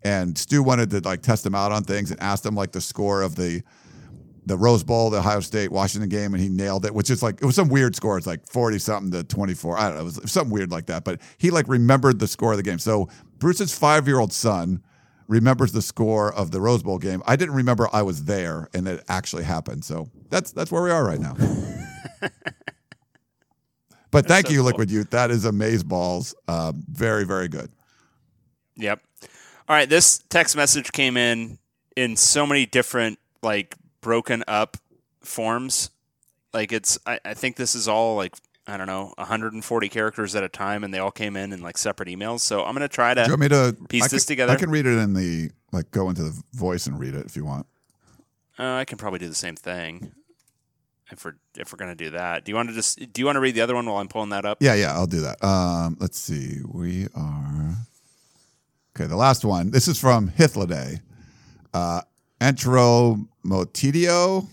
[0.03, 2.81] And Stu wanted to like test him out on things and asked him like the
[2.81, 3.63] score of the
[4.47, 7.41] the Rose Bowl, the Ohio State Washington game, and he nailed it, which is like
[7.41, 8.19] it was some weird score.
[8.19, 9.79] It's like forty something to twenty four.
[9.79, 11.05] I don't know, it was something weird like that.
[11.05, 12.79] But he like remembered the score of the game.
[12.79, 13.09] So
[13.39, 14.83] Bruce's five year old son
[15.29, 17.23] remembers the score of the Rose Bowl game.
[17.27, 19.85] I didn't remember I was there and it actually happened.
[19.85, 21.35] So that's that's where we are right now.
[24.11, 24.67] but thank so you, cool.
[24.67, 25.11] Liquid Ute.
[25.11, 26.35] That is amaze balls.
[26.49, 27.71] Um, very very good.
[28.77, 29.01] Yep.
[29.67, 31.59] All right, this text message came in
[31.97, 34.77] in so many different like broken up
[35.23, 35.91] forms.
[36.53, 38.37] Like it's I, I think this is all like
[38.67, 41.77] I don't know, 140 characters at a time and they all came in in like
[41.77, 42.41] separate emails.
[42.41, 44.33] So I'm going to try Do you to want me to piece I this can-
[44.35, 44.53] together?
[44.53, 47.35] I can read it in the like go into the voice and read it if
[47.37, 47.67] you want.
[48.59, 50.13] uh, I can probably do the same thing.
[51.11, 52.45] If we're if we're going to do that.
[52.45, 54.09] Do you want to just do you want to read the other one while I'm
[54.09, 54.59] pulling that up?
[54.61, 55.43] Yeah, yeah, I'll do that.
[55.45, 56.61] Um, let's see.
[56.67, 57.75] We are
[58.97, 59.07] okay.
[59.07, 59.71] The last one.
[59.71, 61.01] This is from Hithliday.
[61.75, 62.01] Uh,
[62.45, 64.47] Enteromotidio.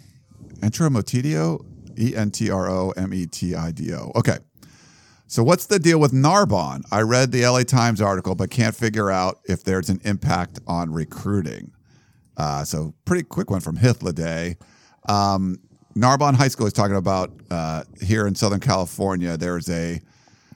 [0.59, 1.65] Enteromotidio.
[1.99, 4.11] E N T R O M E T I D O.
[4.15, 4.37] Okay.
[5.27, 6.83] So what's the deal with Narbonne?
[6.91, 10.91] I read the LA Times article, but can't figure out if there's an impact on
[10.91, 11.71] recruiting.
[12.37, 14.57] Uh, so pretty quick one from Hithliday.
[15.07, 15.57] Um,
[15.95, 19.35] Narbonne High School is talking about uh, here in Southern California.
[19.35, 20.01] There's a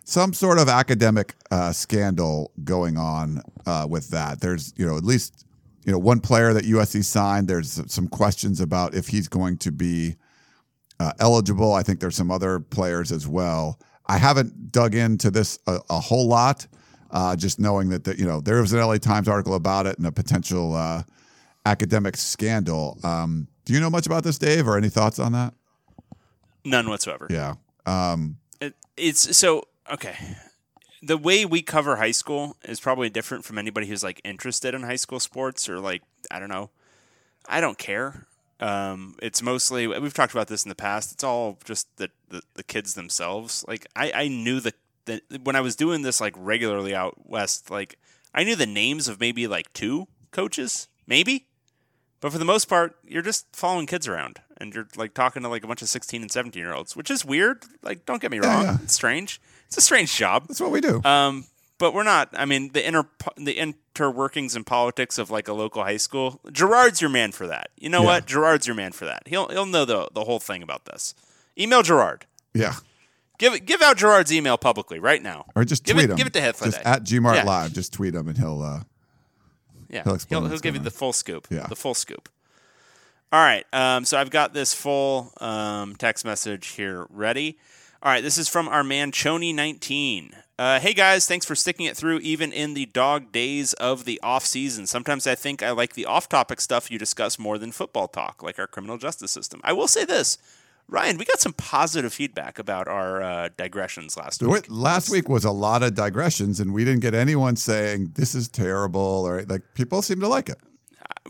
[0.05, 4.39] some sort of academic uh, scandal going on uh, with that.
[4.39, 5.45] There's you know at least
[5.85, 7.47] you know one player that USC signed.
[7.47, 10.15] There's some questions about if he's going to be
[10.99, 11.73] uh, eligible.
[11.73, 13.79] I think there's some other players as well.
[14.07, 16.67] I haven't dug into this a, a whole lot,
[17.11, 19.97] uh, just knowing that the, you know there was an LA Times article about it
[19.97, 21.03] and a potential uh,
[21.65, 22.99] academic scandal.
[23.03, 25.53] Um, do you know much about this, Dave, or any thoughts on that?
[26.63, 27.27] None whatsoever.
[27.29, 27.55] Yeah.
[27.85, 30.15] Um, It, it's so okay.
[31.05, 34.83] The way we cover high school is probably different from anybody who's like interested in
[34.83, 36.01] high school sports or like
[36.31, 36.71] I don't know.
[37.47, 38.25] I don't care.
[38.59, 41.11] Um, it's mostly we've talked about this in the past.
[41.11, 43.63] It's all just the the, the kids themselves.
[43.67, 44.73] Like I, I knew the,
[45.05, 47.69] the when I was doing this like regularly out west.
[47.69, 47.99] Like
[48.33, 51.45] I knew the names of maybe like two coaches, maybe.
[52.19, 55.49] But for the most part, you're just following kids around and you're like talking to
[55.49, 57.63] like a bunch of 16 and 17 year olds, which is weird.
[57.83, 58.63] Like, don't get me wrong.
[58.63, 58.77] yeah.
[58.81, 59.39] It's strange.
[59.67, 60.47] It's a strange job.
[60.47, 61.01] that's what we do.
[61.03, 61.45] Um,
[61.77, 62.29] but we're not.
[62.33, 66.39] I mean, the inner the interworkings and politics of like a local high school.
[66.51, 67.69] Gerard's your man for that.
[67.77, 68.05] You know Yeah.
[68.07, 68.25] what?
[68.27, 69.23] Gerard's your man for that.
[69.27, 71.13] He'll he'll know the the whole thing about this.
[71.57, 72.25] Email Gerard.
[72.53, 72.75] yeah.
[73.37, 75.45] Give it give out Gerard's email publicly right now.
[75.55, 76.15] Or just give tweet it, him.
[76.17, 76.67] Give it to Hitler.
[76.67, 77.43] Just at Gmart Yeah.
[77.43, 77.73] Live.
[77.73, 78.61] Just tweet him and he'll.
[78.61, 78.81] Uh,
[79.89, 81.47] Yeah, He'll he'll, he'll, give you the full scoop.
[81.51, 81.67] Yeah.
[81.67, 82.29] the full scoop.
[83.33, 87.57] All right, um, so I've got this full um, text message here ready.
[88.05, 90.31] All right, this is from our man Chony19.
[90.59, 94.19] Uh, hey guys, thanks for sticking it through even in the dog days of the
[94.21, 94.85] off season.
[94.85, 98.43] Sometimes I think I like the off topic stuff you discuss more than football talk,
[98.43, 99.59] like our criminal justice system.
[99.63, 100.37] I will say this.
[100.87, 104.67] Ryan, we got some positive feedback about our uh, digressions last week.
[104.69, 108.47] Last week was a lot of digressions, and we didn't get anyone saying this is
[108.47, 110.59] terrible or like people seem to like it.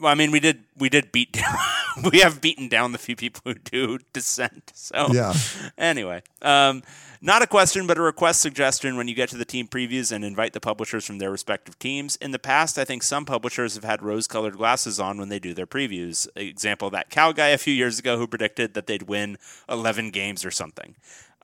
[0.01, 1.55] Well, I mean, we did we did beat down
[2.11, 4.71] we have beaten down the few people who do dissent.
[4.75, 5.33] So Yeah.
[5.77, 6.83] Anyway, um,
[7.21, 10.23] not a question, but a request suggestion when you get to the team previews and
[10.25, 12.17] invite the publishers from their respective teams.
[12.17, 15.53] In the past, I think some publishers have had rose-colored glasses on when they do
[15.53, 16.27] their previews.
[16.35, 19.37] Example: that cow guy a few years ago who predicted that they'd win
[19.69, 20.95] 11 games or something.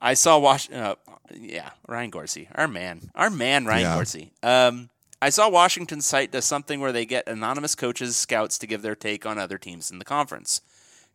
[0.01, 0.69] I saw Wash.
[0.71, 0.95] Uh,
[1.33, 3.95] yeah, Ryan Gorcey, our man, our man, Ryan Yeah.
[3.95, 4.31] Gorcey.
[4.43, 4.89] Um,
[5.23, 8.95] I saw Washington's site does something where they get anonymous coaches, scouts to give their
[8.95, 10.61] take on other teams in the conference.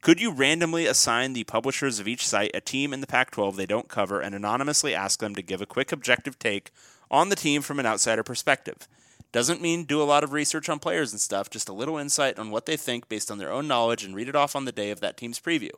[0.01, 3.57] Could you randomly assign the publishers of each site a team in the Pac 12
[3.57, 6.70] they don't cover and anonymously ask them to give a quick objective take
[7.11, 8.87] on the team from an outsider perspective?
[9.33, 12.39] Doesn't mean do a lot of research on players and stuff, just a little insight
[12.39, 14.73] on what they think based on their own knowledge and read it off on the
[14.73, 15.73] day of that team's preview.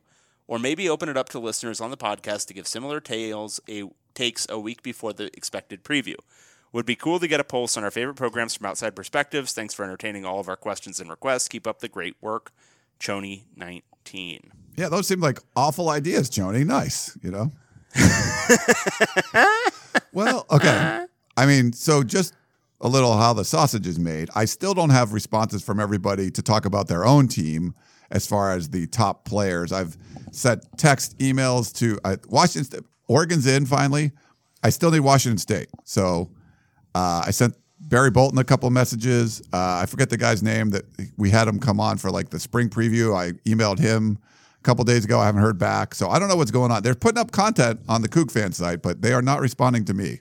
[0.47, 3.85] Or maybe open it up to listeners on the podcast to give similar tales a
[4.13, 6.17] takes a week before the expected preview.
[6.73, 9.53] Would be cool to get a pulse on our favorite programs from outside perspectives.
[9.53, 11.49] Thanks for entertaining all of our questions and requests.
[11.49, 12.53] Keep up the great work.
[13.01, 14.51] Chony19.
[14.77, 16.67] Yeah, those seem like awful ideas, Joni.
[16.67, 17.51] Nice, you know.
[20.13, 21.07] well, okay.
[21.37, 22.35] I mean, so just
[22.81, 24.29] a little how the sausage is made.
[24.35, 27.75] I still don't have responses from everybody to talk about their own team
[28.11, 29.73] as far as the top players.
[29.73, 29.97] I've
[30.33, 34.13] sent text emails to uh, Washington Oregon's in finally.
[34.63, 35.69] I still need Washington State.
[35.85, 36.31] So
[36.99, 39.41] uh, I sent Barry Bolton a couple of messages.
[39.53, 40.85] Uh, I forget the guy's name that
[41.17, 43.17] we had him come on for like the spring preview.
[43.17, 44.19] I emailed him
[44.59, 45.21] a couple days ago.
[45.21, 46.83] I haven't heard back, so I don't know what's going on.
[46.83, 49.95] They're putting up content on the Coug fan site, but they are not responding to
[49.95, 50.19] me.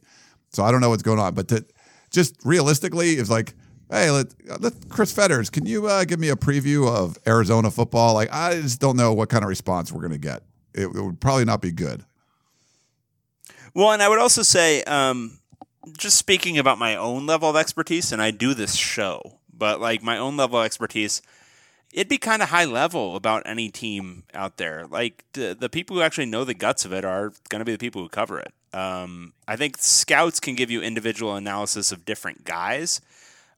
[0.52, 1.34] So I don't know what's going on.
[1.34, 1.66] But to,
[2.12, 3.56] just realistically, it's like,
[3.90, 4.28] hey, let,
[4.60, 8.14] let Chris Fetters, can you uh, give me a preview of Arizona football?
[8.14, 10.44] Like, I just don't know what kind of response we're going to get.
[10.76, 12.06] It, it would probably not be good.
[13.74, 15.40] Well, and I would also say, um,
[15.98, 20.04] just speaking about my own level of expertise, and I do this show, but like
[20.04, 21.22] my own level of expertise,
[21.92, 24.86] it'd be kind of high level about any team out there.
[24.90, 27.72] Like the, the people who actually know the guts of it are going to be
[27.72, 28.54] the people who cover it.
[28.74, 33.02] Um, I think scouts can give you individual analysis of different guys,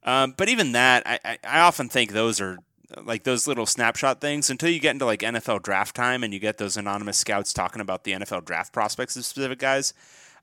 [0.04, 2.60] um, but even that, I, I, I often think those are
[3.04, 6.40] like those little snapshot things until you get into like NFL draft time and you
[6.40, 9.94] get those anonymous scouts talking about the NFL draft prospects of specific guys.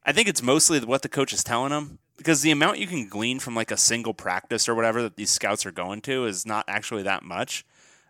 [0.06, 3.08] I think it's mostly what the coach is telling them because the amount you can
[3.08, 6.46] glean from like a single practice or whatever that these scouts are going to is
[6.46, 7.66] not actually that much.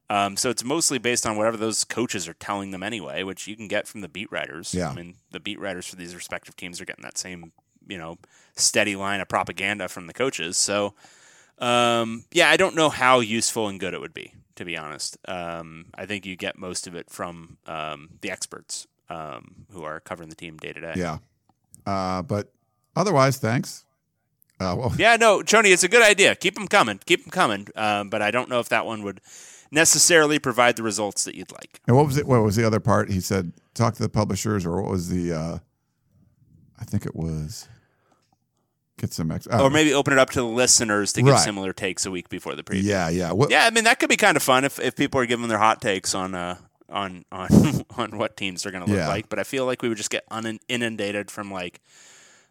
[0.09, 3.57] Um, so it's mostly based on whatever those coaches are telling them anyway, which you
[3.57, 4.73] can get from the beat writers.
[4.75, 4.91] Yeah.
[4.91, 7.51] I mean, the beat writers for these respective teams are getting that same,
[7.89, 8.19] you know,
[8.55, 10.57] steady line of propaganda from the coaches.
[10.57, 10.95] So,
[11.59, 15.17] um, yeah, I don't know how useful and good it would be, to be honest.
[15.27, 19.99] Um, I think you get most of it from um, the experts um, who are
[19.99, 20.93] covering the team day to day.
[20.95, 21.19] Yeah.
[21.87, 22.53] Uh, but
[22.95, 23.85] otherwise, thanks.
[24.59, 26.35] Uh, well, Yeah, no, Choney, it's a good idea.
[26.35, 26.99] Keep them coming.
[27.07, 27.69] Keep them coming.
[27.77, 29.21] Um, but I don't know if that one would
[29.71, 31.81] necessarily provide the results that you'd like.
[31.87, 32.27] And what was it?
[32.27, 33.11] What was the other part?
[33.11, 35.33] He said, talk to the publishers, or what was the?
[35.33, 35.59] Uh,
[36.81, 37.69] I think it was
[38.99, 39.47] get some ex.
[39.47, 41.41] Or maybe open it up to the listeners to give Right.
[41.41, 42.83] similar takes a week before the preview.
[42.83, 43.33] Yeah, yeah.
[43.33, 45.49] What, Yeah, I mean that could be kind of fun if, if people are giving
[45.49, 46.57] their hot takes on uh
[46.89, 47.49] on on
[47.97, 49.09] on what teams are going to look Yeah.
[49.09, 49.29] like.
[49.29, 51.81] But I feel like we would just get un- inundated from like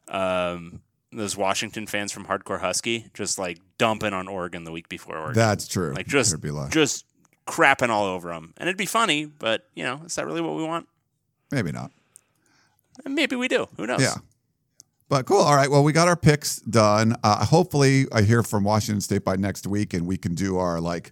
[0.07, 0.82] um
[1.12, 5.36] those Washington fans from Hardcore Husky just like dumping on Oregon the week before Oregon,
[5.36, 5.94] That's true.
[5.94, 6.36] like just
[6.72, 7.06] just
[7.48, 9.26] crapping all over them, and it'd be funny.
[9.26, 10.88] But you know, is that really what we want?
[11.52, 11.91] Maybe not.
[13.06, 13.68] And maybe we do.
[13.78, 14.02] Who knows?
[14.02, 14.16] Yeah.
[15.07, 15.38] But cool.
[15.41, 15.70] All right.
[15.70, 17.16] Well, we got our picks done.
[17.24, 20.82] Uh, hopefully, I hear from Washington State by next week, and we can do our
[20.82, 21.12] like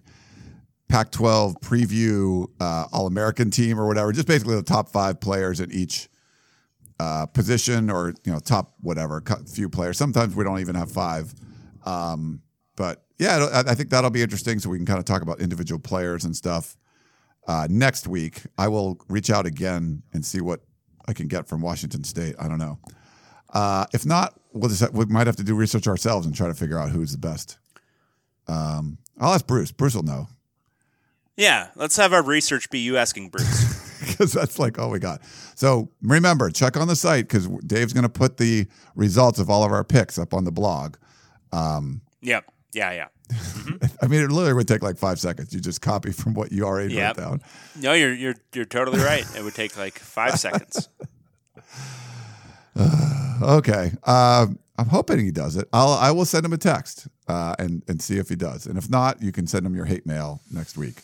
[0.88, 4.12] Pac-12 preview uh, All-American team or whatever.
[4.12, 6.08] Just basically the top five players at each
[7.00, 9.98] uh, position, or you know, top whatever few players.
[9.98, 11.34] Sometimes we don't even have five.
[11.84, 12.40] Um,
[12.76, 14.58] but yeah, I I think that'll be interesting.
[14.58, 16.76] So we can kind of talk about individual players and stuff.
[17.46, 20.60] Uh, next week, I will reach out again and see what
[21.06, 22.36] I can get from Washington State.
[22.38, 22.78] I don't know.
[23.52, 26.54] Uh, if not, we'll just we might have to do research ourselves and try to
[26.54, 27.58] figure out who's the best.
[28.48, 29.72] Um, I'll ask Bruce.
[29.72, 30.28] Bruce will know
[31.36, 31.68] Yeah.
[31.76, 34.00] Let's have our research be you asking Bruce.
[34.06, 35.20] because that's like all we got.
[35.54, 39.64] So remember, check on the site because Dave's going to put the results of all
[39.64, 40.96] of our picks up on the blog.
[41.52, 42.44] yep.
[42.72, 42.92] Yeah.
[42.92, 43.06] Yeah.
[44.02, 45.54] I mean, it literally would take like five seconds.
[45.54, 47.16] You just copy from what you already Yep.
[47.16, 47.42] wrote down.
[47.80, 49.24] No, you're you're you're totally right.
[49.36, 50.88] It would take like five seconds.
[53.42, 53.92] Okay.
[54.04, 55.68] Um, I'm hoping he does it.
[55.72, 58.66] I'll I will send him a text uh, and and see if he does.
[58.66, 61.02] And if not, you can send him your hate mail next week.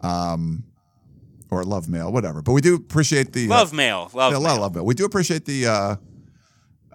[0.00, 0.64] Um,
[1.50, 2.42] or love mail, whatever.
[2.42, 4.10] But we do appreciate the uh, Love mail.
[4.14, 4.54] Love yeah, a lot mail.
[4.54, 4.84] of love mail.
[4.86, 5.96] We do appreciate the uh,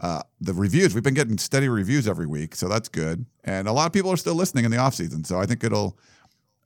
[0.01, 0.93] uh, the reviews.
[0.93, 3.25] We've been getting steady reviews every week, so that's good.
[3.43, 5.63] And a lot of people are still listening in the off season, so I think
[5.63, 5.97] it'll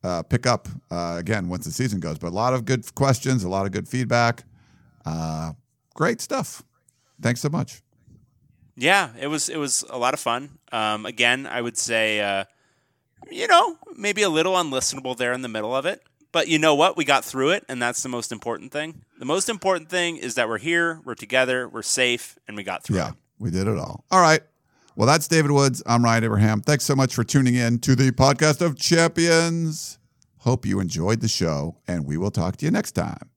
[0.03, 2.17] uh, pick up uh, again once the season goes.
[2.19, 4.43] But a lot of good questions, a lot of good feedback.
[5.05, 5.53] Uh,
[5.95, 6.63] great stuff.
[7.21, 7.81] Thanks so much.
[8.75, 10.59] Yeah, it was it was a lot of fun.
[10.71, 12.45] Um, again, I would say, uh,
[13.29, 16.01] you know, maybe a little unlistenable there in the middle of it.
[16.31, 16.95] But you know what?
[16.95, 19.01] We got through it, and that's the most important thing.
[19.17, 22.83] The most important thing is that we're here, we're together, we're safe, and we got
[22.83, 23.15] through Yeah, it.
[23.39, 24.03] we did it all.
[24.11, 24.41] All right.
[24.95, 25.81] Well, that's David Woods.
[25.85, 26.61] I'm Ryan Abraham.
[26.61, 29.97] Thanks so much for tuning in to the podcast of champions.
[30.39, 33.29] Hope you enjoyed the show, and we will talk to you next time.